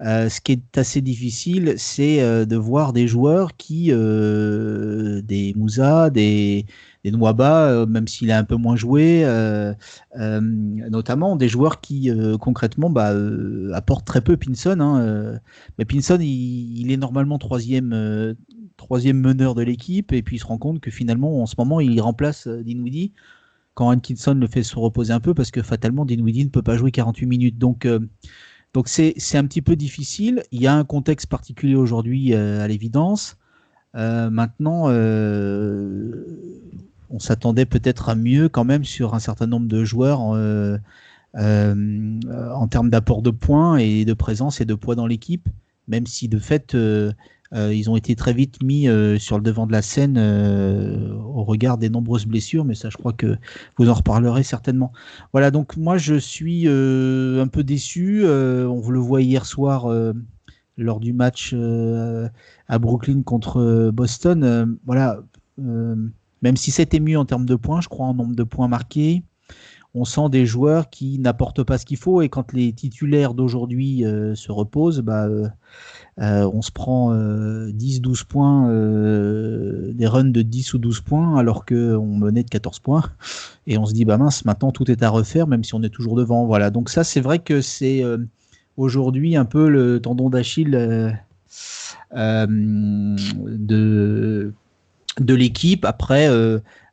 ce 0.00 0.40
qui 0.40 0.52
est 0.52 0.78
assez 0.78 1.00
difficile, 1.00 1.74
c'est 1.76 2.46
de 2.46 2.56
voir 2.56 2.92
des 2.92 3.08
joueurs 3.08 3.56
qui, 3.56 3.86
des 3.88 5.54
Moussa, 5.56 6.08
des 6.08 6.66
des 7.04 7.12
euh, 7.12 7.86
même 7.86 8.06
s'il 8.06 8.30
est 8.30 8.34
un 8.34 8.44
peu 8.44 8.54
moins 8.54 8.76
joué, 8.76 9.22
euh, 9.24 9.74
euh, 10.18 10.40
notamment 10.40 11.34
des 11.34 11.48
joueurs 11.48 11.80
qui 11.80 12.10
concrètement 12.40 12.90
bah, 12.90 13.12
apportent 13.74 14.06
très 14.06 14.20
peu 14.20 14.36
Pinson. 14.36 14.78
Hein, 14.80 15.40
mais 15.78 15.84
Pinson, 15.84 16.18
il, 16.20 16.90
normalement 16.96 17.38
troisième, 17.38 18.34
troisième 18.76 19.18
meneur 19.18 19.54
de 19.54 19.62
l'équipe, 19.62 20.12
et 20.12 20.22
puis 20.22 20.36
il 20.36 20.38
se 20.38 20.46
rend 20.46 20.58
compte 20.58 20.80
que 20.80 20.90
finalement, 20.90 21.42
en 21.42 21.46
ce 21.46 21.54
moment, 21.58 21.80
il 21.80 22.00
remplace 22.00 22.48
Dinwiddie 22.48 23.12
quand 23.74 23.90
Hankinson 23.90 24.34
le 24.34 24.46
fait 24.46 24.62
se 24.62 24.76
reposer 24.76 25.12
un 25.12 25.20
peu, 25.20 25.34
parce 25.34 25.50
que 25.50 25.62
fatalement, 25.62 26.04
Dinwiddie 26.04 26.44
ne 26.44 26.50
peut 26.50 26.62
pas 26.62 26.76
jouer 26.76 26.90
48 26.90 27.26
minutes. 27.26 27.58
Donc, 27.58 27.88
donc 28.74 28.88
c'est, 28.88 29.14
un 29.34 29.46
petit 29.46 29.62
peu 29.62 29.76
difficile. 29.76 30.42
Il 30.52 30.60
y 30.60 30.66
a 30.66 30.74
un 30.74 30.84
contexte 30.84 31.26
particulier 31.26 31.74
aujourd'hui, 31.74 32.34
à 32.34 32.68
l'évidence. 32.68 33.36
maintenant, 33.94 34.90
on 37.12 37.18
s'attendait 37.18 37.66
peut-être 37.66 38.08
à 38.08 38.14
mieux 38.14 38.48
quand 38.48 38.64
même 38.64 38.84
sur 38.84 39.14
un 39.14 39.20
certain 39.20 39.46
nombre 39.46 39.68
de 39.68 39.84
joueurs 39.84 40.34
euh, 40.34 40.78
euh, 41.36 42.20
en 42.54 42.66
termes 42.68 42.90
d'apport 42.90 43.22
de 43.22 43.30
points 43.30 43.76
et 43.76 44.04
de 44.04 44.14
présence 44.14 44.60
et 44.60 44.64
de 44.64 44.74
poids 44.74 44.94
dans 44.94 45.06
l'équipe, 45.06 45.48
même 45.88 46.06
si 46.06 46.28
de 46.28 46.38
fait 46.38 46.74
euh, 46.74 47.12
ils 47.54 47.90
ont 47.90 47.96
été 47.96 48.16
très 48.16 48.32
vite 48.32 48.62
mis 48.62 48.88
sur 49.18 49.36
le 49.36 49.42
devant 49.42 49.66
de 49.66 49.72
la 49.72 49.82
scène 49.82 50.18
au 50.18 51.44
regard 51.44 51.76
des 51.76 51.90
nombreuses 51.90 52.24
blessures, 52.24 52.64
mais 52.64 52.74
ça 52.74 52.88
je 52.88 52.96
crois 52.96 53.12
que 53.12 53.36
vous 53.76 53.90
en 53.90 53.94
reparlerez 53.94 54.42
certainement. 54.42 54.90
Voilà, 55.32 55.50
donc 55.50 55.76
moi 55.76 55.98
je 55.98 56.14
suis 56.14 56.66
un 56.66 57.46
peu 57.48 57.62
déçu, 57.62 58.24
on 58.24 58.80
vous 58.80 58.90
le 58.90 59.00
voit 59.00 59.20
hier 59.20 59.44
soir 59.44 59.86
lors 60.78 60.98
du 60.98 61.12
match 61.12 61.54
à 62.68 62.78
Brooklyn 62.78 63.22
contre 63.22 63.90
Boston. 63.92 64.78
voilà 64.86 65.18
même 66.42 66.56
si 66.56 66.70
c'était 66.70 67.00
mieux 67.00 67.18
en 67.18 67.24
termes 67.24 67.46
de 67.46 67.54
points, 67.54 67.80
je 67.80 67.88
crois 67.88 68.06
en 68.06 68.14
nombre 68.14 68.34
de 68.34 68.42
points 68.42 68.68
marqués. 68.68 69.22
On 69.94 70.04
sent 70.04 70.30
des 70.30 70.46
joueurs 70.46 70.88
qui 70.88 71.18
n'apportent 71.18 71.62
pas 71.62 71.76
ce 71.76 71.84
qu'il 71.84 71.98
faut 71.98 72.22
et 72.22 72.30
quand 72.30 72.52
les 72.52 72.72
titulaires 72.72 73.34
d'aujourd'hui 73.34 74.04
euh, 74.04 74.34
se 74.34 74.50
reposent, 74.50 75.00
bah, 75.00 75.26
euh, 75.26 75.48
euh, 76.20 76.50
on 76.52 76.62
se 76.62 76.72
prend 76.72 77.14
10-12 77.14 78.24
points, 78.24 78.68
des 79.92 80.06
runs 80.06 80.24
de 80.24 80.42
10 80.42 80.74
ou 80.74 80.78
12 80.78 81.00
points 81.00 81.38
alors 81.38 81.66
qu'on 81.66 82.16
menait 82.16 82.42
de 82.42 82.48
14 82.48 82.78
points 82.80 83.04
et 83.66 83.78
on 83.78 83.86
se 83.86 83.92
dit 83.92 84.04
bah 84.04 84.18
mince 84.18 84.44
maintenant 84.44 84.72
tout 84.72 84.90
est 84.90 85.02
à 85.02 85.08
refaire 85.08 85.46
même 85.46 85.64
si 85.64 85.74
on 85.74 85.82
est 85.82 85.90
toujours 85.90 86.16
devant. 86.16 86.46
Voilà 86.46 86.70
donc 86.70 86.88
ça 86.88 87.04
c'est 87.04 87.20
vrai 87.20 87.38
que 87.38 87.60
c'est 87.60 88.02
aujourd'hui 88.76 89.36
un 89.36 89.44
peu 89.44 89.68
le 89.68 90.00
tendon 90.00 90.30
d'Achille 90.30 91.18
de 92.10 94.52
de 95.20 95.34
l'équipe. 95.34 95.84
Après, 95.84 96.28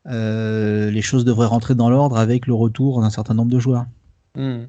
les 0.06 1.02
choses 1.02 1.26
devraient 1.26 1.48
rentrer 1.48 1.76
dans 1.76 1.90
l'ordre 1.90 2.18
avec 2.18 2.48
le 2.48 2.54
retour 2.54 3.02
d'un 3.02 3.10
certain 3.10 3.34
nombre 3.34 3.52
de 3.52 3.60
joueurs. 3.60 3.86
Hmm. 4.36 4.66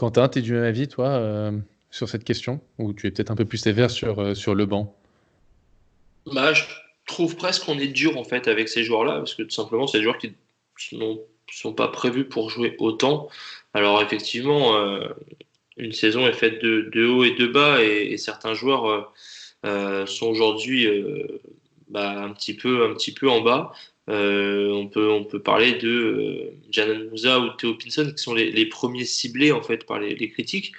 Quentin, 0.00 0.30
tu 0.30 0.38
es 0.38 0.42
du 0.42 0.54
même 0.54 0.64
avis, 0.64 0.88
toi, 0.88 1.08
euh, 1.08 1.52
sur 1.90 2.08
cette 2.08 2.24
question? 2.24 2.62
Ou 2.78 2.94
tu 2.94 3.06
es 3.06 3.10
peut-être 3.10 3.30
un 3.30 3.36
peu 3.36 3.44
plus 3.44 3.58
sévère 3.58 3.90
sur, 3.90 4.18
euh, 4.18 4.34
sur 4.34 4.54
le 4.54 4.64
banc? 4.64 4.96
Bah, 6.32 6.54
Je 6.54 6.62
trouve 7.06 7.36
presque 7.36 7.66
qu'on 7.66 7.78
est 7.78 7.88
dur 7.88 8.16
en 8.16 8.24
fait 8.24 8.48
avec 8.48 8.70
ces 8.70 8.82
joueurs-là, 8.82 9.18
parce 9.18 9.34
que 9.34 9.42
tout 9.42 9.50
simplement, 9.50 9.86
c'est 9.86 9.98
des 9.98 10.04
joueurs 10.04 10.16
qui 10.16 10.32
ne 10.92 11.16
sont 11.52 11.74
pas 11.74 11.88
prévus 11.88 12.24
pour 12.24 12.48
jouer 12.48 12.76
autant. 12.78 13.28
Alors 13.74 14.00
effectivement, 14.00 14.74
une 15.76 15.92
saison 15.92 16.26
est 16.26 16.32
faite 16.32 16.62
de, 16.62 16.88
de 16.92 17.06
haut 17.06 17.24
et 17.24 17.34
de 17.34 17.46
bas, 17.46 17.82
et, 17.82 18.16
certains 18.16 18.54
joueurs 18.54 19.12
sont 19.64 20.26
aujourd'hui 20.26 20.86
bah, 21.88 22.22
un, 22.22 22.32
petit 22.32 22.54
peu, 22.54 22.86
un 22.86 22.94
petit 22.94 23.12
peu 23.12 23.28
en 23.28 23.42
bas. 23.42 23.72
Euh, 24.10 24.72
on, 24.72 24.88
peut, 24.88 25.08
on 25.08 25.24
peut 25.24 25.40
parler 25.40 25.74
de 25.74 25.88
euh, 25.88 26.52
Janan 26.70 27.08
Moussa 27.10 27.38
ou 27.38 27.50
Theo 27.50 27.74
Pinson, 27.74 28.12
qui 28.16 28.22
sont 28.22 28.34
les, 28.34 28.66
premiers 28.66 29.04
ciblés 29.04 29.52
en 29.52 29.62
fait 29.62 29.86
par 29.86 30.00
les, 30.00 30.30
critiques. 30.30 30.72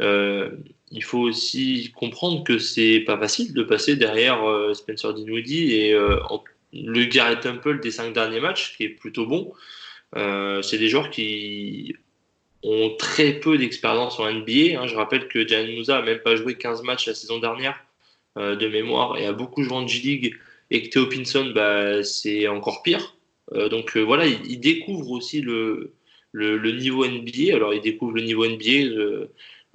Euh, 0.00 0.50
il 0.90 1.04
faut 1.04 1.18
aussi 1.18 1.92
comprendre 1.94 2.44
que 2.44 2.58
c'est 2.58 3.00
pas 3.00 3.18
facile 3.18 3.52
de 3.52 3.62
passer 3.62 3.96
derrière 3.96 4.40
Spencer 4.74 5.12
Dinwiddie 5.12 5.74
et 5.74 5.92
le 6.72 7.04
Garrett 7.04 7.40
Temple 7.40 7.80
des 7.80 7.90
cinq 7.90 8.14
derniers 8.14 8.40
matchs, 8.40 8.74
qui 8.76 8.84
est 8.84 8.88
plutôt 8.88 9.26
bon. 9.26 9.52
c'est 10.62 10.78
des 10.78 10.88
joueurs 10.88 11.10
qui 11.10 11.94
ont 12.62 12.94
très 12.98 13.34
peu 13.34 13.58
d'expérience 13.58 14.18
en 14.18 14.32
NBA. 14.32 14.80
Hein. 14.80 14.86
Je 14.86 14.94
rappelle 14.94 15.28
que 15.28 15.46
Janan 15.46 15.74
Moussa 15.76 15.98
a 15.98 16.02
même 16.02 16.20
pas 16.20 16.36
joué 16.36 16.54
15 16.54 16.82
matchs 16.84 17.06
la 17.06 17.14
saison 17.14 17.38
dernière 17.38 17.84
de 18.36 18.68
mémoire 18.68 19.18
et 19.18 19.26
a 19.26 19.32
beaucoup 19.32 19.62
joué 19.62 19.74
en 19.74 19.86
G-League 19.86 20.38
et 20.70 20.82
que 20.82 20.88
Theo 20.90 21.06
Pinson, 21.06 21.52
bah, 21.54 22.02
c'est 22.02 22.48
encore 22.48 22.82
pire. 22.82 23.14
Euh, 23.54 23.68
donc 23.68 23.96
euh, 23.96 24.00
voilà, 24.00 24.26
il, 24.26 24.60
découvre 24.60 25.10
aussi 25.10 25.40
le, 25.40 25.94
le, 26.32 26.72
niveau 26.72 27.06
NBA. 27.06 27.54
Alors 27.54 27.74
il 27.74 27.80
découvre 27.80 28.14
le 28.14 28.22
niveau 28.22 28.46
NBA 28.46 29.26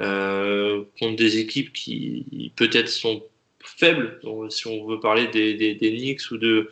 euh, 0.02 0.84
contre 1.00 1.16
des 1.16 1.40
équipes 1.40 1.74
qui 1.74 2.52
peut-être 2.56 2.90
sont 2.90 3.24
faibles, 3.64 4.20
si 4.50 4.68
on 4.68 4.86
veut 4.86 5.00
parler 5.00 5.28
des, 5.28 5.56
des, 5.56 5.92
Knicks 5.92 6.32
ou 6.32 6.38
de, 6.38 6.70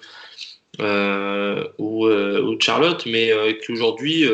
ou, 1.80 2.08
de 2.08 2.62
Charlotte, 2.62 3.06
mais 3.06 3.32
qui 3.64 3.72
aujourd'hui 3.72 4.26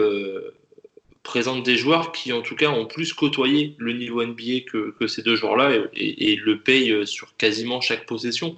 présentent 1.23 1.63
des 1.63 1.77
joueurs 1.77 2.11
qui 2.11 2.33
en 2.33 2.41
tout 2.41 2.55
cas 2.55 2.69
ont 2.69 2.85
plus 2.85 3.13
côtoyé 3.13 3.75
le 3.77 3.93
niveau 3.93 4.25
NBA 4.25 4.61
que, 4.69 4.91
que 4.99 5.07
ces 5.07 5.21
deux 5.21 5.35
joueurs-là 5.35 5.71
et, 5.93 6.35
le 6.35 6.59
payent 6.59 7.05
sur 7.05 7.37
quasiment 7.37 7.79
chaque 7.79 8.05
possession. 8.05 8.57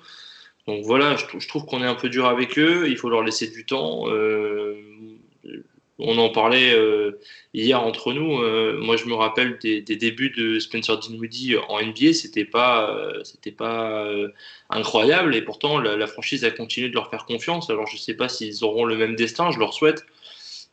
Donc 0.67 0.86
voilà, 0.86 1.15
je, 1.15 1.48
trouve 1.48 1.65
qu'on 1.65 1.82
est 1.82 1.88
un 1.88 1.95
peu 1.95 2.10
dur 2.10 2.28
avec 2.28 2.58
eux. 2.60 2.88
Il 2.89 2.98
faut 2.98 3.10
leur 3.10 3.24
laisser 3.24 3.48
du 3.48 3.65
temps. 3.65 4.04
Euh, 4.08 4.76
on 5.98 6.17
en 6.17 6.30
parlait 6.30 6.74
euh, 6.74 7.19
hier 7.54 7.82
entre 7.82 8.13
nous. 8.13 8.39
Euh, 8.39 8.78
moi, 8.80 8.95
je 8.95 9.06
me 9.06 9.15
rappelle 9.15 9.58
des, 9.60 9.82
débuts 9.82 10.30
de 10.30 10.60
Spencer 10.60 10.98
Dinwiddie 10.98 11.56
en 11.67 11.82
NBA. 11.82 12.13
C'était 12.13 12.45
pas, 12.45 12.95
c'était 13.24 13.52
pas 13.52 14.08
incroyable. 14.69 15.34
Et 15.36 15.41
pourtant, 15.41 15.80
la, 15.80 15.95
la, 15.95 16.08
franchise 16.08 16.45
a 16.45 16.52
continué 16.52 16.89
de 16.89 16.93
leur 16.93 17.10
faire 17.10 17.26
confiance. 17.26 17.69
Alors, 17.69 17.88
je 17.88 17.95
ne 17.95 18.00
sais 18.00 18.13
pas 18.13 18.30
s'ils 18.30 18.63
auront 18.63 18.86
le 18.86 18.95
même 18.95 19.15
destin. 19.15 19.52
Je 19.52 19.60
leur 19.60 19.74
souhaite. 19.74 20.06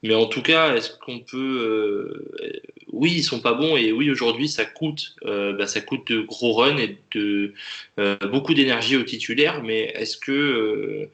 Mais 0.03 0.15
en 0.15 0.27
tout 0.27 0.43
cas, 0.43 0.75
est-ce 0.77 0.91
qu'on 0.99 1.21
peut. 1.21 2.31
Euh, 2.43 2.63
oui, 2.93 3.13
ils 3.17 3.23
sont 3.23 3.41
pas 3.41 3.55
bons 3.55 3.77
et 3.77 3.93
oui, 3.93 4.11
aujourd'hui, 4.11 4.49
ça 4.49 4.65
coûte, 4.65 5.17
euh, 5.25 5.53
bah, 5.55 5.67
ça 5.67 5.81
coûte 5.81 6.07
de 6.09 6.21
gros 6.21 6.53
runs 6.53 6.77
et 6.77 6.99
de 7.15 7.55
euh, 7.99 8.17
beaucoup 8.31 8.55
d'énergie 8.55 8.97
aux 8.97 9.03
titulaires. 9.03 9.63
Mais 9.63 9.93
est-ce 9.97 10.17
que. 10.17 11.09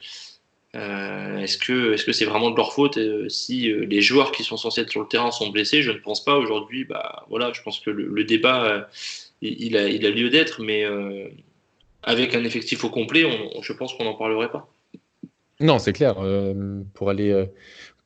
est-ce 0.75 1.59
que 1.59 1.93
est-ce 1.93 2.05
que 2.05 2.13
c'est 2.13 2.25
vraiment 2.25 2.51
de 2.51 2.57
leur 2.57 2.73
faute 2.73 2.99
si 3.29 3.73
les 3.73 4.01
joueurs 4.01 4.33
qui 4.33 4.43
sont 4.43 4.57
censés 4.57 4.81
être 4.81 4.91
sur 4.91 5.03
le 5.03 5.09
terrain 5.09 5.31
sont 5.31 5.51
blessés? 5.51 5.83
Je 5.83 5.93
ne 5.93 5.99
pense 5.99 6.25
pas 6.25 6.37
aujourd'hui. 6.37 6.85
Bah 6.85 7.25
voilà, 7.31 7.53
je 7.53 7.63
pense 7.63 7.79
que 7.81 7.91
le, 7.91 8.25
débat 8.25 8.89
il, 9.43 9.77
a, 9.77 10.11
lieu 10.11 10.29
d'être, 10.29 10.61
mais 10.63 10.85
avec 12.03 12.35
un 12.35 12.43
effectif 12.45 12.85
au 12.85 12.91
complet, 12.91 13.25
je 13.63 13.73
pense 13.73 13.95
qu'on 13.95 14.05
n'en 14.05 14.15
parlerait 14.15 14.51
pas. 14.51 14.69
Non, 15.61 15.79
c'est 15.79 15.93
clair. 15.93 16.17
pour 16.95 17.11
aller 17.11 17.47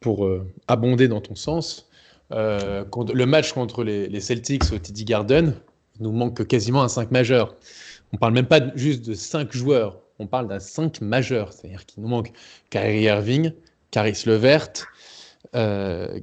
pour 0.06 0.24
euh, 0.24 0.46
abonder 0.68 1.08
dans 1.08 1.20
ton 1.20 1.34
sens, 1.34 1.88
euh, 2.30 2.84
le 3.12 3.26
match 3.26 3.52
contre 3.52 3.82
les, 3.82 4.20
Celtics 4.20 4.62
au 4.72 4.78
TD 4.78 5.02
Garden 5.02 5.54
nous 5.98 6.12
manque 6.12 6.46
quasiment 6.46 6.84
un 6.84 6.88
5 6.88 7.10
majeur. 7.10 7.56
On 8.12 8.16
parle 8.16 8.32
même 8.32 8.46
pas 8.46 8.60
juste 8.76 9.04
de 9.04 9.14
5 9.14 9.52
joueurs, 9.52 9.98
on 10.20 10.28
parle 10.28 10.46
d'un 10.46 10.60
5 10.60 11.00
majeur. 11.00 11.52
C'est-à-dire 11.52 11.84
qu'il 11.86 12.04
nous 12.04 12.08
manque 12.08 12.30
Kyrie 12.70 13.02
Irving, 13.02 13.50
Caris 13.90 14.22
Levert, 14.26 14.68
euh, 15.56 16.20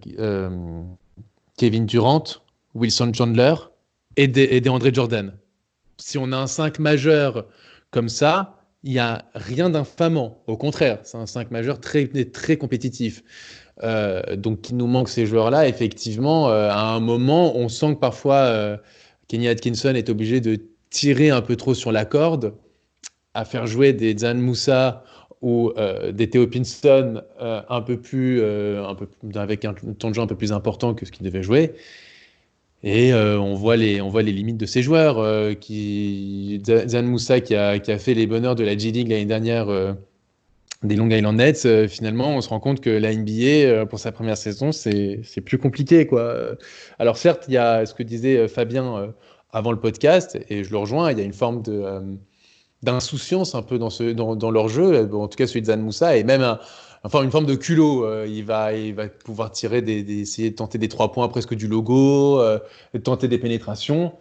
Kevin 1.57 1.85
Durant, 1.85 2.23
Wilson 2.75 3.11
Chandler 3.13 3.55
et, 4.15 4.29
de, 4.29 4.69
André 4.69 4.93
Jordan. 4.93 5.33
Si 5.97 6.17
on 6.17 6.31
a 6.31 6.37
un 6.37 6.47
5 6.47 6.79
majeur 6.79 7.47
comme 7.91 8.07
ça, 8.07 8.63
il 8.83 8.93
n'y 8.93 8.99
a 8.99 9.25
rien 9.35 9.69
d'infamant. 9.69 10.41
Au 10.47 10.55
contraire, 10.55 10.99
c'est 11.03 11.17
un 11.17 11.25
5 11.25 11.51
majeur 11.51 11.81
très, 11.81 12.07
très 12.07 12.55
compétitif. 12.55 13.23
Euh, 13.81 14.35
donc, 14.35 14.69
il 14.69 14.77
nous 14.77 14.87
manque 14.87 15.09
ces 15.09 15.25
joueurs-là. 15.25 15.67
Effectivement, 15.67 16.49
euh, 16.49 16.69
à 16.69 16.93
un 16.93 16.99
moment, 16.99 17.55
on 17.55 17.69
sent 17.69 17.95
que 17.95 17.99
parfois 17.99 18.35
euh, 18.35 18.77
Kenny 19.27 19.47
Atkinson 19.47 19.95
est 19.95 20.09
obligé 20.09 20.41
de 20.41 20.59
tirer 20.89 21.31
un 21.31 21.41
peu 21.41 21.55
trop 21.55 21.73
sur 21.73 21.91
la 21.91 22.05
corde, 22.05 22.53
à 23.33 23.45
faire 23.45 23.65
jouer 23.65 23.93
des 23.93 24.15
Zan 24.17 24.35
Moussa 24.35 25.03
ou 25.41 25.73
des 26.13 26.29
Theo 26.29 26.43
un 26.43 27.81
peu 27.81 27.99
plus, 27.99 28.41
un 28.41 28.95
peu, 28.95 29.07
avec 29.35 29.65
un 29.65 29.73
temps 29.73 30.09
de 30.09 30.15
jeu 30.15 30.21
un 30.21 30.27
peu 30.27 30.37
plus 30.37 30.53
important 30.53 30.93
que 30.93 31.05
ce 31.05 31.11
qu'il 31.11 31.25
devait 31.25 31.43
jouer. 31.43 31.73
Et 32.83 33.13
on, 33.13 33.55
voit 33.55 33.75
les, 33.75 33.99
on 34.01 34.07
voit 34.07 34.21
les 34.21 34.31
limites 34.31 34.57
de 34.57 34.65
ces 34.65 34.83
joueurs. 34.83 35.57
qui, 35.59 36.61
Zan 36.65 37.03
Moussa, 37.03 37.41
qui 37.41 37.55
a, 37.55 37.79
qui 37.79 37.91
a, 37.91 37.97
fait 37.97 38.13
les 38.13 38.27
bonheurs 38.27 38.55
de 38.55 38.63
la 38.63 38.77
G-League 38.77 39.09
l'année 39.09 39.25
dernière 39.25 39.67
des 40.83 40.95
Long 40.95 41.09
Island 41.09 41.37
Nets, 41.37 41.65
euh, 41.65 41.87
finalement, 41.87 42.35
on 42.35 42.41
se 42.41 42.49
rend 42.49 42.59
compte 42.59 42.81
que 42.81 42.89
la 42.89 43.13
NBA, 43.13 43.31
euh, 43.65 43.85
pour 43.85 43.99
sa 43.99 44.11
première 44.11 44.37
saison, 44.37 44.71
c'est 44.71 45.41
plus 45.45 45.57
compliqué. 45.57 46.07
Quoi. 46.07 46.55
Alors 46.99 47.17
certes, 47.17 47.45
il 47.47 47.53
y 47.53 47.57
a 47.57 47.85
ce 47.85 47.93
que 47.93 48.03
disait 48.03 48.37
euh, 48.37 48.47
Fabien 48.47 49.13
avant 49.51 49.71
le 49.71 49.79
podcast, 49.79 50.37
et 50.49 50.63
je 50.63 50.71
le 50.71 50.77
rejoins, 50.77 51.11
il 51.11 51.17
y 51.17 51.21
a 51.21 51.23
une 51.23 51.33
forme 51.33 51.61
d'insouciance 52.81 53.55
un 53.55 53.61
peu 53.61 53.77
dans, 53.77 53.91
ce, 53.91 54.11
dans, 54.11 54.51
leur 54.51 54.67
jeu, 54.67 55.07
en 55.13 55.27
tout 55.27 55.37
cas 55.37 55.45
celui 55.45 55.61
de 55.61 55.67
Zan 55.67 55.77
Moussa, 55.77 56.17
et 56.17 56.23
même 56.23 56.57
enfin 57.03 57.21
une 57.21 57.29
forme 57.29 57.45
de 57.45 57.53
culot. 57.53 58.25
il, 58.25 58.41
va, 58.43 58.73
il 58.73 58.95
va 58.95 59.07
pouvoir 59.07 59.51
tirer 59.51 59.83
des, 59.83 60.21
essayer 60.21 60.49
de 60.49 60.55
tenter 60.55 60.79
des 60.79 60.89
trois 60.89 61.11
points 61.11 61.27
presque 61.27 61.53
du 61.53 61.67
logo, 61.67 62.41
tenter 63.03 63.27
des 63.27 63.37
pénétrations. 63.37 64.13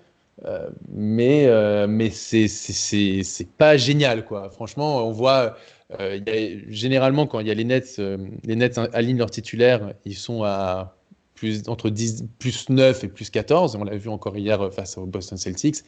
Mais 0.90 1.86
mais 1.86 2.10
c'est 2.10 3.48
pas 3.58 3.76
génial 3.76 4.24
quoi. 4.24 4.50
Franchement, 4.50 5.06
on 5.06 5.12
voit 5.12 5.56
euh, 6.00 6.20
généralement, 6.68 7.26
quand 7.26 7.40
il 7.40 7.48
y 7.48 7.50
a 7.50 7.54
les 7.54 7.64
Nets, 7.64 7.96
euh, 7.98 8.18
les 8.44 8.56
Nets 8.56 8.78
alignent 8.92 9.18
leurs 9.18 9.30
titulaires, 9.30 9.92
ils 10.04 10.16
sont 10.16 10.42
à 10.44 10.96
plus, 11.34 11.68
entre 11.68 11.90
10, 11.90 12.24
plus 12.38 12.68
9 12.68 13.04
et 13.04 13.08
plus 13.08 13.30
14. 13.30 13.76
On 13.76 13.84
l'a 13.84 13.96
vu 13.96 14.08
encore 14.08 14.36
hier 14.36 14.60
euh, 14.60 14.70
face 14.70 14.96
aux 14.96 15.06
Boston 15.06 15.36
Celtics. 15.38 15.78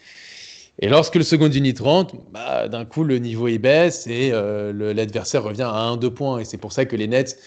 Et 0.80 0.88
lorsque 0.88 1.14
le 1.14 1.22
second 1.22 1.48
unit 1.48 1.74
rentre, 1.78 2.16
bah, 2.32 2.68
d'un 2.68 2.84
coup, 2.84 3.04
le 3.04 3.18
niveau 3.18 3.46
est 3.46 3.58
baisse 3.58 4.08
et 4.08 4.30
l'adversaire 4.32 5.44
revient 5.44 5.62
à 5.62 5.94
1-2 5.96 6.10
points. 6.10 6.38
Et 6.40 6.44
c'est 6.44 6.58
pour 6.58 6.72
ça 6.72 6.84
que 6.84 6.96
les 6.96 7.06
Nets, 7.06 7.38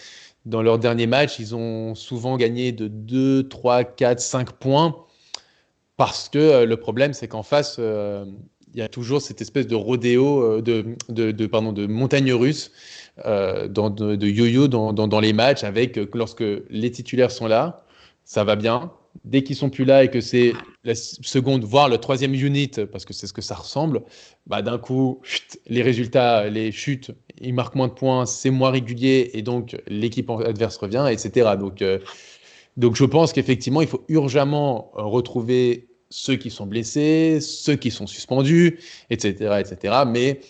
dans 0.46 0.62
leur 0.62 0.78
dernier 0.78 1.06
match, 1.06 1.38
ils 1.38 1.54
ont 1.54 1.94
souvent 1.94 2.38
gagné 2.38 2.72
de 2.72 2.88
2, 2.88 3.48
3, 3.48 3.84
4, 3.84 4.18
5 4.18 4.52
points. 4.52 4.96
Parce 5.98 6.30
que 6.30 6.64
le 6.64 6.76
problème, 6.78 7.12
c'est 7.12 7.28
qu'en 7.28 7.42
face, 7.42 7.78
il 8.74 8.78
y 8.78 8.82
a 8.82 8.88
toujours 8.88 9.20
cette 9.20 9.40
espèce 9.40 9.66
de 9.66 9.74
rodéo, 9.74 10.42
euh, 10.42 10.62
de, 10.62 10.96
de, 11.08 11.46
pardon, 11.46 11.72
de 11.72 11.86
montagne 11.86 12.32
russe, 12.32 12.70
euh, 13.24 13.68
de, 13.68 14.26
yo-yo 14.26 14.68
dans, 14.68 14.92
dans, 14.92 15.20
les 15.20 15.32
matchs, 15.32 15.64
avec 15.64 15.98
euh, 15.98 16.08
lorsque 16.14 16.44
les 16.70 16.90
titulaires 16.90 17.30
sont 17.30 17.46
là, 17.46 17.84
ça 18.24 18.44
va 18.44 18.56
bien. 18.56 18.92
Dès 19.24 19.42
qu'ils 19.42 19.56
sont 19.56 19.70
plus 19.70 19.84
là 19.84 20.04
et 20.04 20.10
que 20.10 20.20
c'est 20.20 20.52
la 20.84 20.94
seconde, 20.94 21.64
voire 21.64 21.88
le 21.88 21.98
troisième 21.98 22.34
unit, 22.34 22.70
parce 22.92 23.04
que 23.04 23.12
c'est 23.12 23.26
ce 23.26 23.32
que 23.32 23.42
ça 23.42 23.56
ressemble, 23.56 24.02
bah 24.46 24.62
d'un 24.62 24.78
coup, 24.78 25.22
les 25.66 25.82
résultats, 25.82 26.48
les 26.48 26.70
chutes, 26.70 27.10
ils 27.40 27.52
marquent 27.52 27.74
moins 27.74 27.88
de 27.88 27.94
points, 27.94 28.26
c'est 28.26 28.50
moins 28.50 28.70
régulier 28.70 29.30
et 29.34 29.42
donc 29.42 29.76
l'équipe 29.88 30.30
adverse 30.30 30.76
revient, 30.76 31.06
etc. 31.10 31.56
Donc 31.58 31.82
Donc 32.76 32.94
je 32.94 33.04
pense 33.04 33.32
qu'effectivement, 33.32 33.80
il 33.82 33.88
faut 33.88 34.04
urgemment 34.08 34.92
retrouver 34.94 35.87
ceux 36.10 36.36
qui 36.36 36.50
sont 36.50 36.66
blessés, 36.66 37.38
ceux 37.40 37.76
qui 37.76 37.90
sont 37.90 38.06
suspendus, 38.06 38.80
etc. 39.10 39.60
etc. 39.60 40.04
Mais 40.06 40.40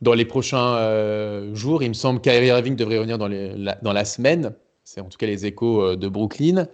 dans 0.00 0.14
les 0.14 0.24
prochains 0.24 0.76
euh, 0.76 1.54
jours, 1.54 1.82
il 1.82 1.90
me 1.90 1.94
semble 1.94 2.20
qu'Kyrie 2.20 2.46
Irving 2.46 2.76
devrait 2.76 2.98
revenir 2.98 3.18
dans, 3.18 3.28
la, 3.28 4.04
semaine. 4.04 4.54
C'est 4.84 5.00
en 5.00 5.08
tout 5.08 5.18
cas 5.18 5.26
les 5.26 5.46
échos 5.46 5.82
euh, 5.82 5.96
de 5.96 6.08
Brooklyn. 6.08 6.66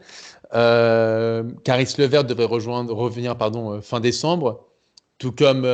Euh, 0.54 1.42
Caris 1.64 1.92
Levert 1.98 2.24
devrait 2.24 2.44
rejoindre, 2.46 2.94
revenir 2.94 3.36
pardon, 3.36 3.72
euh, 3.72 3.80
fin 3.80 4.00
décembre, 4.00 4.64
tout 5.18 5.32
comme, 5.32 5.66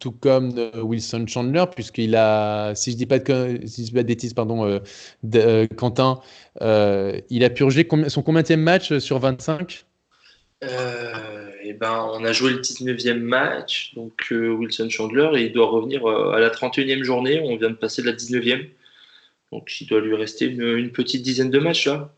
tout 0.00 0.10
comme 0.10 0.52
Wilson 0.82 1.24
Chandler, 1.28 1.64
puisqu'il 1.72 2.16
a, 2.16 2.74
si 2.74 2.90
je 2.90 2.96
ne 2.96 2.98
dis 2.98 3.06
pas 3.06 3.20
de, 3.20 3.60
si 3.64 3.82
je 3.82 3.86
dis 3.86 3.92
pas 3.92 4.02
de 4.02 4.08
bêtises, 4.08 4.34
pardon, 4.34 4.80
Quentin, 5.76 6.18
il 6.60 7.44
a 7.44 7.50
purgé 7.50 7.88
son 8.08 8.22
combien 8.22 8.42
de 8.42 8.56
match 8.56 8.98
sur 8.98 9.20
25 9.20 9.86
euh, 10.62 11.50
et 11.62 11.72
ben, 11.72 12.08
on 12.12 12.24
a 12.24 12.32
joué 12.32 12.52
le 12.52 12.60
19e 12.60 13.18
match, 13.18 13.92
donc 13.94 14.12
euh, 14.32 14.50
Wilson 14.50 14.88
Chandler, 14.88 15.30
et 15.34 15.46
il 15.46 15.52
doit 15.52 15.66
revenir 15.66 16.06
euh, 16.06 16.32
à 16.32 16.40
la 16.40 16.50
31e 16.50 17.02
journée. 17.02 17.40
On 17.40 17.56
vient 17.56 17.70
de 17.70 17.74
passer 17.74 18.02
de 18.02 18.06
la 18.06 18.14
19e. 18.14 18.68
Donc 19.52 19.80
il 19.80 19.86
doit 19.86 20.00
lui 20.00 20.14
rester 20.14 20.46
une, 20.46 20.90
petite 20.90 21.22
dizaine 21.22 21.50
de 21.50 21.58
matchs 21.58 21.86
là. 21.86 22.12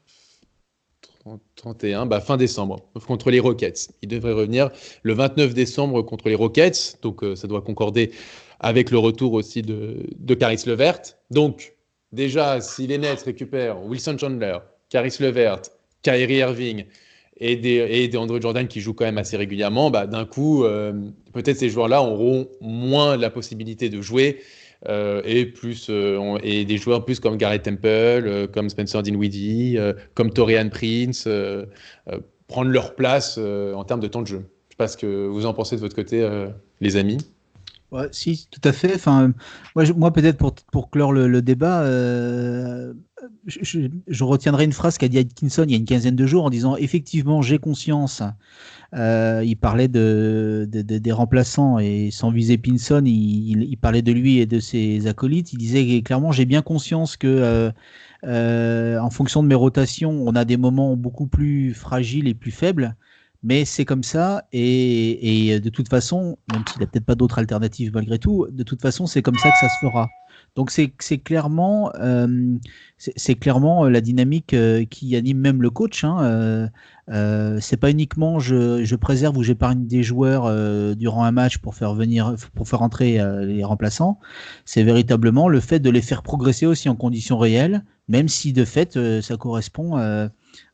31, 1.57 2.07
bah, 2.07 2.21
fin 2.21 2.37
décembre, 2.37 2.81
contre 3.05 3.33
les 3.33 3.41
Rockets. 3.41 3.89
Il 4.01 4.09
devrait 4.09 4.33
revenir 4.33 4.71
le 5.03 5.13
29 5.13 5.55
décembre 5.55 6.03
contre 6.03 6.29
les 6.29 6.37
Rockets, 6.37 7.01
donc 7.03 7.25
ça 7.35 7.49
doit 7.49 7.63
concorder 7.63 8.13
avec 8.61 8.93
le 8.93 8.99
retour 8.99 9.33
aussi 9.33 9.63
de, 9.63 10.07
de 10.17 10.35
Caris 10.35 10.63
Levert. 10.67 11.01
Donc, 11.33 11.75
déjà, 12.13 12.61
si 12.61 12.87
les 12.87 12.99
Nets 12.99 13.23
récupèrent 13.23 13.83
Wilson 13.85 14.17
Chandler, 14.19 14.59
Caris 14.89 15.17
Levert, 15.19 15.63
Kyrie 16.03 16.37
Irving, 16.37 16.85
et 17.39 17.57
des, 17.57 17.77
et 17.77 18.11
Jordan 18.11 18.67
qui 18.67 18.81
jouent 18.81 18.95
quand 18.95 19.05
même 19.05 19.19
assez 19.19 19.37
régulièrement, 19.37 19.91
bah, 19.91 20.07
d'un 20.07 20.25
coup, 20.25 20.65
euh, 20.65 20.93
peut-être 21.33 21.59
ces 21.59 21.69
joueurs-là 21.69 22.03
auront 22.03 22.49
moins 22.61 23.17
la 23.17 23.31
possibilité 23.31 23.89
de 23.89 24.01
jouer 24.01 24.41
euh, 24.89 25.23
et, 25.25 25.47
plus, 25.47 25.89
euh, 25.91 26.39
et 26.43 26.65
des 26.65 26.79
joueurs 26.79 27.05
plus 27.05 27.21
comme 27.21 27.37
Garrett 27.37 27.63
Temple, 27.63 28.49
comme 28.53 28.69
Spencer 28.71 29.03
Dinwiddie, 29.03 29.77
comme 30.15 30.31
Torian 30.31 30.69
Prince, 30.69 31.29
prendre 32.49 32.71
leur 32.71 32.95
place 32.95 33.39
en 33.39 33.85
termes 33.85 34.01
de 34.01 34.09
temps 34.09 34.23
de 34.23 34.29
jeu. 34.29 34.37
Je 34.37 34.43
ne 34.43 34.71
sais 34.71 34.77
pas 34.79 34.89
ce 34.89 34.97
que 34.97 35.27
vous 35.27 35.47
en 35.47 35.55
pensez 35.55 35.77
de 35.77 35.81
votre 35.81 35.97
côté, 35.97 36.27
les 36.81 36.97
amis. 36.97 37.19
Ouais, 37.93 38.09
si, 38.11 38.49
tout 38.51 38.61
à 38.65 38.73
fait. 38.73 38.95
Enfin, 38.95 39.33
moi, 39.75 39.85
moi 39.97 40.13
peut-être 40.13 40.39
pour, 40.39 40.55
pour 40.73 40.91
clore 40.91 41.13
le, 41.13 41.41
débat, 41.41 41.83
euh, 41.83 42.93
je, 43.47 44.25
retiendrai 44.25 44.65
une 44.65 44.73
phrase 44.73 44.99
qu'a 44.99 45.09
dit 45.09 45.19
Atkinson 45.19 45.65
il 45.67 45.71
y 45.71 45.75
a 45.75 45.77
une 45.77 45.85
quinzaine 45.85 46.17
de 46.17 46.27
jours 46.27 46.45
en 46.45 46.51
disant 46.51 46.77
effectivement, 46.77 47.43
j'ai 47.43 47.59
conscience. 47.59 48.23
Euh, 48.95 49.43
il 49.45 49.57
parlait 49.57 49.89
de, 49.89 50.69
des 50.71 51.13
remplaçants 51.13 51.79
et 51.79 52.11
sans 52.11 52.31
viser 52.31 52.59
Pinson, 52.59 53.03
il, 53.05 53.63
il, 53.63 53.77
parlait 53.77 54.03
de 54.03 54.13
lui 54.13 54.39
et 54.39 54.47
de 54.47 54.61
ses 54.61 55.07
acolytes. 55.07 55.53
Il 55.53 55.59
disait 55.59 56.03
clairement 56.03 56.33
j'ai 56.33 56.45
bien 56.45 56.63
conscience 56.63 57.17
que 57.17 57.73
euh, 58.25 58.99
en 58.99 59.11
fonction 59.11 59.43
de 59.43 59.49
mes 59.49 59.55
rotations, 59.55 60.11
on 60.11 60.35
a 60.35 60.45
des 60.45 60.57
moments 60.57 60.97
beaucoup 60.97 61.27
plus 61.27 61.75
fragiles 61.75 62.29
et 62.29 62.35
plus 62.35 62.51
faibles. 62.51 62.97
Mais 63.49 63.65
c'est 63.65 63.85
comme 63.85 64.03
ça, 64.03 64.43
et, 64.53 65.61
de 65.61 65.69
toute 65.69 65.89
façon, 65.89 66.37
même 66.53 66.65
s'il 66.69 66.81
n'y 66.81 66.85
a 66.85 66.89
peut-être 66.89 67.07
pas 67.07 67.15
d'autres 67.15 67.39
alternatives 67.39 67.93
malgré 67.95 68.19
tout, 68.19 68.49
de 68.51 68.65
toute 68.65 68.83
façon, 68.83 69.07
c'est 69.07 69.23
comme 69.23 69.37
ça 69.37 69.53
que 69.53 69.59
ça 69.59 69.69
se 69.69 69.79
fera. 69.79 70.09
Donc 70.57 70.73
c'est 70.73 71.19
clairement, 71.19 71.93
euh, 72.01 72.57
clairement 73.41 73.85
euh, 73.85 73.89
la 73.89 74.01
dynamique 74.01 74.53
euh, 74.53 74.85
qui 74.85 75.15
anime 75.15 75.39
même 75.39 75.63
le 75.63 75.71
coach. 75.71 76.03
Hein. 76.03 76.71
Euh, 77.09 77.59
c'est 77.61 77.77
pas 77.77 77.93
uniquement 77.93 78.41
je, 78.41 78.85
je 78.85 78.97
préserve 78.97 79.37
ou 79.37 79.45
j'épargne 79.45 79.87
des 79.87 80.03
joueurs 80.03 80.53
durant 80.97 81.23
un 81.23 81.31
match 81.31 81.59
pour 81.59 81.77
faire 81.77 81.95
venir, 81.95 82.35
pour 82.57 82.67
faire 82.67 82.83
entrer 82.83 83.21
les 83.47 83.63
remplaçants. 83.63 84.19
C'est 84.65 84.83
véritablement 84.83 85.49
le 85.49 85.61
fait 85.61 85.79
de 85.79 85.89
les 85.89 86.03
faire 86.03 86.25
progresser 86.25 86.67
aussi 86.67 86.89
en 86.89 86.97
conditions 86.97 87.39
réelles, 87.39 87.85
même 88.09 88.27
si 88.27 88.53
de 88.53 88.65
fait 88.65 89.21
ça 89.21 89.37
correspond 89.37 90.31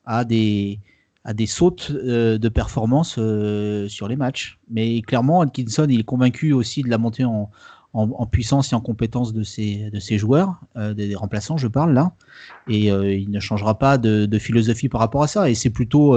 à 0.07 0.25
des 0.25 0.81
à 1.25 1.35
des 1.35 1.47
sautes 1.47 1.91
euh, 1.91 2.39
de 2.39 2.49
performance 2.49 3.16
euh, 3.18 3.89
sur 3.89 4.09
les 4.09 4.16
matchs. 4.16 4.59
Mais 4.70 5.03
clairement, 5.03 5.41
Atkinson, 5.41 5.87
il 5.89 6.01
est 6.01 6.05
convaincu 6.05 6.53
aussi 6.53 6.83
de 6.83 6.89
la 6.89 6.99
montée 6.99 7.25
en, 7.25 7.51
en, 7.93 8.27
puissance 8.27 8.73
et 8.73 8.75
en 8.75 8.81
compétence 8.81 9.33
de 9.33 9.43
ses, 9.45 9.91
de 9.91 10.01
ses 10.01 10.18
joueurs, 10.18 10.61
euh, 10.77 10.95
des, 10.95 11.14
remplaçants, 11.14 11.57
je 11.57 11.68
parle 11.68 11.93
là. 11.93 12.12
Et 12.68 12.87
il 12.87 13.31
ne 13.31 13.39
changera 13.39 13.79
pas 13.79 13.99
de, 13.99 14.39
philosophie 14.39 14.89
par 14.89 15.01
rapport 15.01 15.23
à 15.23 15.29
ça. 15.29 15.51
Et 15.51 15.55
c'est 15.55 15.70
plutôt, 15.70 16.16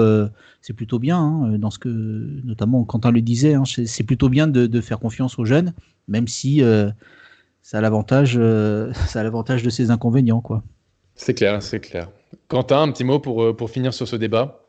plutôt 0.75 0.99
bien, 0.99 1.19
hein, 1.19 1.57
dans 1.57 1.69
ce 1.69 1.79
que, 1.79 1.89
notamment 2.43 2.83
Quentin 2.83 3.11
le 3.11 3.21
disait, 3.21 3.55
hein, 3.55 3.63
c'est 3.65 4.03
plutôt 4.03 4.29
bien 4.29 4.47
de, 4.47 4.81
faire 4.81 4.99
confiance 4.99 5.37
aux 5.37 5.45
jeunes, 5.45 5.73
même 6.07 6.27
si 6.27 6.63
ça 7.61 7.77
a 7.77 7.81
l'avantage, 7.81 8.37
l'avantage 9.15 9.61
de 9.61 9.69
ses 9.69 9.91
inconvénients, 9.91 10.41
quoi. 10.41 10.63
C'est 11.15 11.33
clair, 11.33 11.61
c'est 11.61 11.79
clair. 11.79 12.09
Quentin, 12.47 12.83
un 12.83 12.91
petit 12.91 13.03
mot 13.03 13.19
pour, 13.19 13.55
pour 13.55 13.69
finir 13.69 13.93
sur 13.93 14.07
ce 14.07 14.15
débat? 14.15 14.64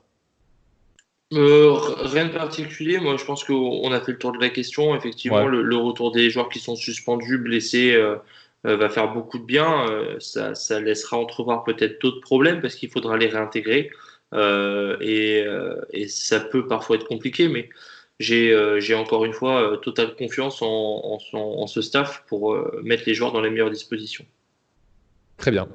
Euh, 1.33 1.73
rien 1.73 2.27
de 2.27 2.33
particulier. 2.33 2.99
Moi, 2.99 3.17
je 3.17 3.25
pense 3.25 3.43
qu'on 3.43 3.91
a 3.93 4.01
fait 4.01 4.13
le 4.13 4.19
tour 4.19 4.33
de 4.33 4.39
la 4.39 4.49
question. 4.49 4.95
Effectivement, 4.95 5.47
le, 5.47 5.77
retour 5.77 6.13
des 6.13 6.31
joueurs 6.31 6.49
qui 6.49 6.61
sont 6.61 6.77
suspendus, 6.77 7.39
blessés, 7.39 7.95
euh, 7.95 8.17
euh, 8.67 8.77
va 8.77 8.89
faire 8.89 9.13
beaucoup 9.13 9.39
de 9.39 9.45
bien. 9.45 9.87
Ça, 10.21 10.55
ça, 10.55 10.81
laissera 10.81 11.17
entrevoir 11.17 11.65
peut-être 11.65 12.01
d'autres 12.01 12.21
problèmes 12.21 12.61
parce 12.61 12.77
qu'il 12.77 12.91
faudra 12.91 13.17
les 13.17 13.27
réintégrer. 13.27 13.91
Et, 14.33 15.45
et, 15.93 16.09
ça 16.09 16.41
peut 16.41 16.67
parfois 16.67 16.97
être 16.97 17.07
compliqué, 17.07 17.49
mais 17.49 17.71
j'ai 18.21 18.95
encore 18.95 19.25
une 19.25 19.33
fois 19.33 19.79
totale 19.83 20.15
confiance 20.15 20.63
en, 20.63 20.69
en, 20.69 21.39
en, 21.39 21.67
ce 21.67 21.83
staff 21.83 22.25
pour 22.29 22.57
mettre 22.83 23.03
les 23.07 23.15
joueurs 23.15 23.33
dans 23.33 23.41
les 23.41 23.51
meilleures 23.51 23.71
dispositions. 23.71 24.27
Très 25.39 25.51
bien. 25.51 25.69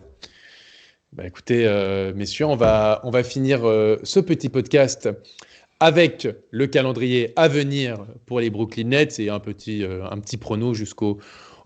Bah, 1.14 1.28
écoutez, 1.28 1.66
euh, 1.66 2.14
messieurs, 2.16 2.46
on 2.46 2.56
va, 2.56 3.02
on 3.04 3.10
va 3.10 3.22
finir 3.22 3.68
euh, 3.68 3.98
ce 4.02 4.22
petit 4.22 4.48
podcast 4.48 5.10
avec 5.82 6.26
le 6.52 6.68
calendrier 6.68 7.34
à 7.36 7.50
venir 7.50 8.06
pour 8.26 8.40
les 8.40 8.50
Brooklyn 8.50 8.86
Nets 8.86 9.20
et 9.20 9.30
un 9.30 9.42
petit, 9.42 9.84
euh, 9.84 10.06
un 10.10 10.20
petit 10.20 10.38
prono 10.38 10.74
jusqu'au 10.74 11.18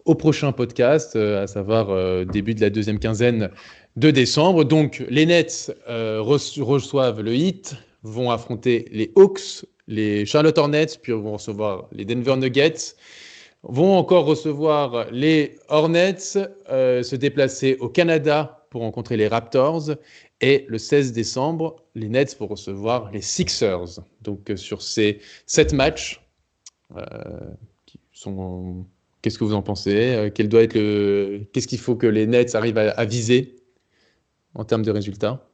au 0.05 0.15
prochain 0.15 0.51
podcast, 0.51 1.15
à 1.15 1.47
savoir 1.47 2.25
début 2.27 2.53
de 2.53 2.61
la 2.61 2.69
deuxième 2.69 2.99
quinzaine 2.99 3.49
de 3.95 4.11
décembre. 4.11 4.63
Donc, 4.63 5.03
les 5.09 5.25
Nets 5.25 5.75
reçoivent 5.87 7.21
le 7.21 7.33
Heat, 7.33 7.75
vont 8.03 8.29
affronter 8.29 8.87
les 8.91 9.11
Hawks, 9.15 9.65
les 9.87 10.27
Charlotte 10.27 10.55
Hornets, 10.59 10.99
puis 11.01 11.11
vont 11.11 11.33
recevoir 11.33 11.87
les 11.91 12.05
Denver 12.05 12.35
Nuggets 12.37 12.93
vont 13.63 13.97
encore 13.97 14.25
recevoir 14.25 15.07
les 15.11 15.55
Hornets, 15.69 16.19
se 16.19 17.15
déplacer 17.15 17.77
au 17.79 17.89
Canada 17.89 18.64
pour 18.75 18.81
rencontrer 18.81 19.15
les 19.15 19.29
Raptors. 19.29 19.91
Et 20.41 20.65
le 20.67 20.77
16 20.77 21.13
décembre, 21.13 21.77
les 21.95 22.09
Nets 22.09 22.37
vont 22.37 22.47
recevoir 22.47 23.09
les 23.09 23.21
Sixers. 23.21 24.01
Donc 24.21 24.49
euh, 24.51 24.57
sur 24.57 24.81
ces 24.81 25.21
sept 25.45 25.71
matchs, 25.71 26.21
euh, 26.97 27.01
qu'est-ce 29.21 29.39
que 29.39 29.45
vous 29.45 29.53
en 29.53 29.61
pensez? 29.61 30.13
Euh, 30.13 30.29
Quel 30.29 30.49
doit 30.49 30.61
être 30.63 30.73
le... 30.73 31.47
Qu'est-ce 31.53 31.69
qu'il 31.69 31.79
faut 31.79 31.95
que 31.95 32.05
les 32.05 32.27
Nets 32.27 32.53
arrivent 32.53 32.77
à, 32.77 33.05
viser 33.05 33.55
en 34.55 34.65
termes 34.65 34.83
de 34.83 34.91
résultats? 34.91 35.47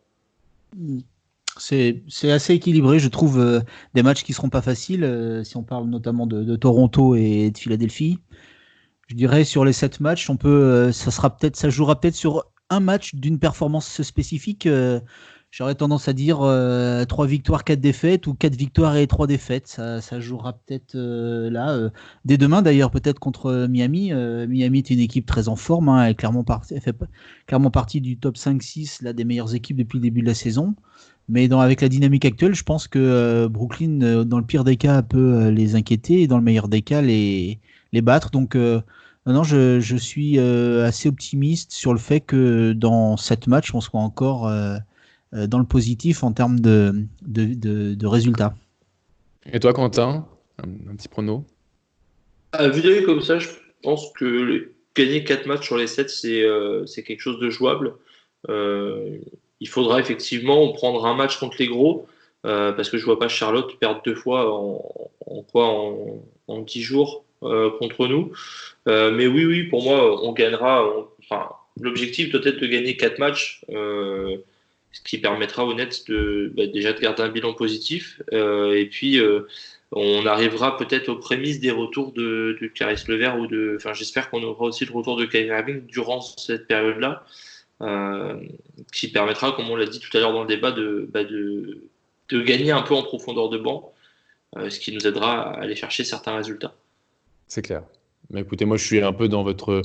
C'est 1.59 2.01
assez 2.23 2.55
équilibré, 2.55 2.97
je 2.97 3.07
trouve, 3.07 3.63
des 3.93 4.01
matchs 4.01 4.23
qui 4.23 4.33
seront 4.33 4.49
pas 4.49 4.63
faciles, 4.63 5.41
si 5.43 5.57
on 5.57 5.63
parle 5.63 5.85
notamment 5.89 6.25
de, 6.25 6.55
Toronto 6.55 7.13
et 7.13 7.51
de 7.51 7.57
Philadelphie. 7.59 8.17
Je 9.09 9.15
dirais 9.15 9.43
sur 9.43 9.63
les 9.63 9.73
sept 9.73 9.99
matchs, 9.99 10.27
on 10.31 10.37
peut, 10.37 10.91
ça 10.91 11.11
sera 11.11 11.37
peut-être, 11.37 11.55
ça 11.55 11.69
jouera 11.69 11.99
peut-être 11.99 12.15
sur 12.15 12.45
un 12.71 12.79
match 12.79 13.13
d'une 13.15 13.37
performance 13.37 14.01
spécifique, 14.01 14.65
euh, 14.65 15.01
j'aurais 15.51 15.75
tendance 15.75 16.07
à 16.07 16.13
dire 16.13 16.39
euh, 16.41 17.03
trois 17.03 17.27
victoires, 17.27 17.65
quatre 17.65 17.81
défaites 17.81 18.27
ou 18.27 18.33
quatre 18.33 18.55
victoires 18.55 18.95
et 18.95 19.05
trois 19.07 19.27
défaites. 19.27 19.67
Ça, 19.67 20.19
jouera 20.19 20.53
peut-être 20.53 20.95
euh, 20.95 21.49
là, 21.49 21.91
dès 22.23 22.37
demain 22.37 22.61
d'ailleurs, 22.61 22.89
peut-être 22.89 23.19
contre 23.19 23.67
Miami. 23.69 24.13
Miami 24.13 24.79
est 24.79 24.89
une 24.89 24.99
équipe 24.99 25.25
très 25.25 25.49
en 25.49 25.57
forme, 25.57 25.89
hein, 25.89 26.05
elle, 26.05 26.15
clairement 26.15 26.45
fait 26.81 26.95
clairement 27.45 27.71
partie 27.71 27.99
du 27.99 28.17
top 28.17 28.37
5-6 28.37 29.11
des 29.11 29.25
meilleures 29.25 29.53
équipes 29.53 29.77
depuis 29.77 29.97
le 29.97 30.03
début 30.03 30.21
de 30.21 30.27
la 30.27 30.33
saison. 30.33 30.75
Mais 31.27 31.51
avec 31.53 31.81
la 31.81 31.89
dynamique 31.89 32.25
actuelle, 32.25 32.55
je 32.55 32.63
pense 32.63 32.87
que 32.87 33.47
Brooklyn, 33.47 34.23
dans 34.25 34.39
le 34.39 34.45
pire 34.45 34.63
des 34.63 34.77
cas, 34.77 35.01
peut 35.01 35.49
les 35.49 35.75
inquiéter 35.75 36.21
et 36.21 36.27
dans 36.27 36.37
le 36.37 36.43
meilleur 36.43 36.67
des 36.67 36.81
cas, 36.81 37.01
les, 37.01 37.59
les 37.91 38.01
battre. 38.01 38.31
Donc 38.31 38.55
non, 39.27 39.43
je, 39.43 39.95
suis 39.97 40.39
euh, 40.39 40.85
assez 40.85 41.07
optimiste 41.07 41.71
sur 41.73 41.93
le 41.93 41.99
fait 41.99 42.21
que 42.21 42.73
dans 42.73 43.17
cette 43.17 43.47
match, 43.47 43.73
on 43.75 43.81
soit 43.81 43.99
encore 43.99 44.47
euh, 44.47 44.77
euh, 45.33 45.45
dans 45.45 45.59
le 45.59 45.65
positif 45.65 46.23
en 46.23 46.33
termes 46.33 46.59
de, 46.59 47.05
de, 47.21 48.07
résultats. 48.07 48.55
Et 49.53 49.59
toi, 49.59 49.73
Quentin, 49.73 50.25
un, 50.57 50.95
petit 50.95 51.07
prono? 51.07 51.45
À 52.51 52.67
vue 52.67 53.03
comme 53.05 53.21
ça, 53.21 53.37
je 53.37 53.49
pense 53.83 54.11
que 54.13 54.71
gagner 54.95 55.23
4 55.23 55.45
matchs 55.45 55.67
sur 55.67 55.77
les 55.77 55.87
7, 55.87 56.09
c'est 56.09 57.03
quelque 57.03 57.21
chose 57.21 57.39
de 57.39 57.49
jouable. 57.51 57.93
il 58.49 59.69
faudra 59.69 59.99
effectivement 59.99 60.71
prendre 60.73 61.05
un 61.05 61.13
match 61.13 61.37
contre 61.37 61.57
les 61.59 61.67
gros, 61.67 62.07
parce 62.41 62.89
que 62.89 62.97
je 62.97 63.05
vois 63.05 63.19
pas 63.19 63.27
Charlotte 63.27 63.77
perdre 63.79 64.01
deux 64.03 64.15
fois 64.15 64.51
en, 64.51 65.43
quoi 65.43 65.67
en, 65.67 66.23
en 66.47 66.61
10 66.61 66.81
jours 66.81 67.23
contre 67.41 68.07
nous. 68.07 68.31
mais 68.85 69.27
oui, 69.27 69.45
oui, 69.45 69.63
pour 69.63 69.83
moi, 69.83 70.23
on 70.23 70.31
gagnera. 70.31 70.85
l'objectif 71.79 72.31
doit 72.31 72.41
être 72.45 72.59
de 72.59 72.67
gagner 72.67 72.97
quatre 72.97 73.19
matchs 73.19 73.61
ce 74.91 75.01
qui 75.01 75.17
permettra 75.17 75.65
aux 75.65 75.73
Nets 75.73 76.07
de, 76.09 76.51
bah, 76.55 76.67
déjà 76.67 76.93
de 76.93 76.99
garder 76.99 77.23
un 77.23 77.29
bilan 77.29 77.53
positif. 77.53 78.21
Euh, 78.33 78.73
et 78.77 78.85
puis, 78.85 79.19
euh, 79.19 79.47
on 79.91 80.25
arrivera 80.25 80.77
peut-être 80.77 81.09
aux 81.09 81.17
prémices 81.17 81.59
des 81.59 81.71
retours 81.71 82.11
de, 82.13 82.57
de 82.61 82.67
Caris 82.67 83.03
Levert 83.07 83.39
ou 83.39 83.47
de. 83.47 83.75
Enfin, 83.77 83.93
j'espère 83.93 84.29
qu'on 84.29 84.43
aura 84.43 84.65
aussi 84.65 84.85
le 84.85 84.91
retour 84.93 85.17
de 85.17 85.25
Kyrie 85.25 85.47
Irving 85.47 85.85
durant 85.85 86.21
cette 86.21 86.67
période-là, 86.67 87.25
euh, 87.81 88.35
qui 88.93 89.09
permettra, 89.09 89.53
comme 89.53 89.69
on 89.69 89.75
l'a 89.75 89.85
dit 89.85 89.99
tout 89.99 90.15
à 90.17 90.19
l'heure 90.19 90.33
dans 90.33 90.41
le 90.43 90.47
débat, 90.47 90.71
de, 90.71 91.07
bah, 91.11 91.23
de, 91.23 91.81
gagner 92.31 92.71
un 92.71 92.81
peu 92.81 92.93
en 92.93 93.03
profondeur 93.03 93.49
de 93.49 93.57
banc, 93.57 93.93
ce 94.55 94.79
qui 94.79 94.93
nous 94.93 95.05
aidera 95.05 95.51
à 95.51 95.61
aller 95.61 95.75
chercher 95.75 96.05
certains 96.05 96.35
résultats. 96.35 96.73
C'est 97.51 97.61
clair. 97.61 97.83
Mais 98.29 98.39
écoutez, 98.39 98.63
moi 98.63 98.77
je 98.77 98.85
suis 98.85 99.01
un 99.01 99.11
peu 99.11 99.27
dans 99.27 99.43
votre, 99.43 99.81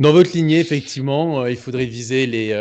dans 0.00 0.10
votre 0.10 0.32
lignée, 0.32 0.58
effectivement. 0.58 1.46
Il 1.46 1.56
faudrait 1.56 1.84
viser 1.84 2.26
les, 2.26 2.52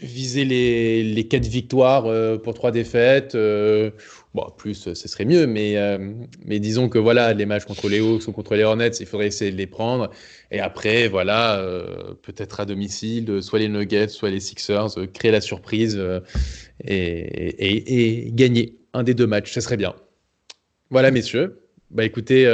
viser 0.00 0.46
les, 0.46 1.02
les 1.02 1.28
quatre 1.28 1.46
victoires 1.46 2.06
euh, 2.06 2.38
pour 2.38 2.54
trois 2.54 2.70
défaites. 2.70 3.34
Euh, 3.34 3.90
bon, 4.32 4.46
plus, 4.56 4.94
ce 4.94 5.08
serait 5.08 5.26
mieux, 5.26 5.46
mais, 5.46 5.76
euh, 5.76 5.98
mais 6.42 6.58
disons 6.58 6.88
que 6.88 6.98
voilà, 6.98 7.34
les 7.34 7.44
matchs 7.44 7.66
contre 7.66 7.90
les 7.90 8.00
Hawks 8.00 8.26
ou 8.26 8.32
contre 8.32 8.54
les 8.54 8.64
Hornets, 8.64 8.96
il 9.00 9.04
faudrait 9.04 9.26
essayer 9.26 9.50
de 9.50 9.58
les 9.58 9.66
prendre. 9.66 10.08
Et 10.50 10.60
après, 10.60 11.08
voilà, 11.08 11.62
peut-être 12.22 12.60
à 12.60 12.64
domicile, 12.64 13.42
soit 13.42 13.58
les 13.58 13.68
Nuggets, 13.68 14.08
soit 14.08 14.30
les 14.30 14.40
Sixers, 14.40 14.88
créer 15.12 15.32
la 15.32 15.42
surprise 15.42 16.02
et, 16.82 16.94
et, 16.94 18.24
et, 18.26 18.32
gagner 18.32 18.78
un 18.94 19.02
des 19.02 19.12
deux 19.12 19.26
matchs. 19.26 19.52
Ce 19.52 19.60
serait 19.60 19.76
bien. 19.76 19.94
Voilà, 20.88 21.10
messieurs. 21.10 21.60
Bah 21.90 22.04
écoutez, 22.04 22.44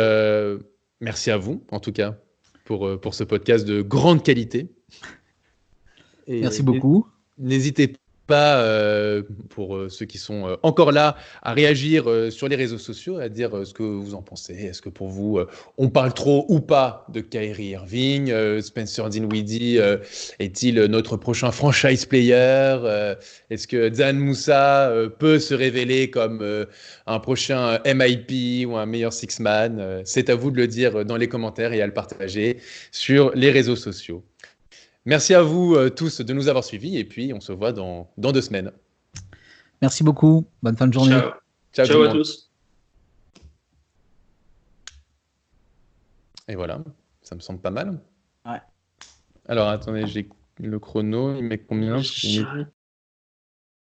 merci 1.00 1.30
à 1.30 1.36
vous, 1.36 1.64
en 1.70 1.80
tout 1.80 1.92
cas, 1.92 2.18
pour, 2.64 3.00
pour 3.00 3.14
ce 3.14 3.24
podcast 3.24 3.66
de 3.66 3.82
grande 3.82 4.22
qualité. 4.22 4.70
Merci 6.28 6.62
beaucoup. 6.62 7.06
N'hésitez 7.38 7.94
euh, 8.36 9.22
pour 9.48 9.76
euh, 9.76 9.88
ceux 9.88 10.06
qui 10.06 10.18
sont 10.18 10.48
euh, 10.48 10.56
encore 10.62 10.92
là, 10.92 11.16
à 11.42 11.52
réagir 11.52 12.04
sur 12.30 12.48
les 12.48 12.56
réseaux 12.56 12.78
sociaux, 12.78 13.18
à 13.18 13.28
dire 13.28 13.50
ce 13.64 13.72
que 13.72 13.82
vous 13.82 14.14
en 14.14 14.22
pensez. 14.22 14.54
Est-ce 14.54 14.82
que 14.82 14.88
pour 14.88 15.08
vous, 15.08 15.40
on 15.78 15.88
parle 15.88 16.12
trop 16.14 16.46
ou 16.48 16.60
pas 16.60 17.06
de 17.12 17.20
Kyrie 17.20 17.70
Irving 17.70 18.32
Spencer 18.60 19.08
Dinwiddie 19.08 19.78
est-il 20.38 20.84
notre 20.84 21.16
prochain 21.16 21.50
franchise 21.50 22.06
player 22.06 22.76
Est-ce 23.50 23.66
que 23.66 23.92
Zan 23.92 24.14
Moussa 24.14 24.92
peut 25.18 25.38
se 25.38 25.54
révéler 25.54 26.10
comme 26.10 26.66
un 27.06 27.20
prochain 27.20 27.78
MIP 27.86 28.66
ou 28.66 28.76
un 28.76 28.86
meilleur 28.86 29.12
six-man 29.12 30.02
C'est 30.04 30.30
à 30.30 30.34
vous 30.34 30.50
de 30.50 30.56
le 30.56 30.66
dire 30.66 31.04
dans 31.04 31.16
les 31.16 31.28
commentaires 31.28 31.72
et 31.72 31.82
à 31.82 31.86
le 31.86 31.94
partager 31.94 32.58
sur 32.92 33.32
les 33.34 33.50
réseaux 33.50 33.76
sociaux. 33.76 34.22
Merci 35.10 35.34
à 35.34 35.42
vous 35.42 35.74
euh, 35.74 35.90
tous 35.90 36.20
de 36.20 36.32
nous 36.32 36.46
avoir 36.46 36.62
suivis 36.62 36.96
et 36.96 37.04
puis 37.04 37.32
on 37.34 37.40
se 37.40 37.50
voit 37.50 37.72
dans, 37.72 38.08
dans 38.16 38.30
deux 38.30 38.42
semaines. 38.42 38.70
Merci 39.82 40.04
beaucoup. 40.04 40.46
Bonne 40.62 40.76
fin 40.76 40.86
de 40.86 40.92
journée. 40.92 41.18
Ciao, 41.72 41.84
Ciao, 41.84 42.02
à 42.02 42.12
tous. 42.12 42.52
Et 46.46 46.54
voilà, 46.54 46.80
ça 47.22 47.34
me 47.34 47.40
semble 47.40 47.60
pas 47.60 47.72
mal. 47.72 48.00
Ouais. 48.46 48.60
Alors 49.48 49.68
attendez, 49.70 50.06
j'ai 50.06 50.28
le 50.60 50.78
chrono, 50.78 51.34
il 51.34 51.42
met 51.42 51.58
combien? 51.58 52.00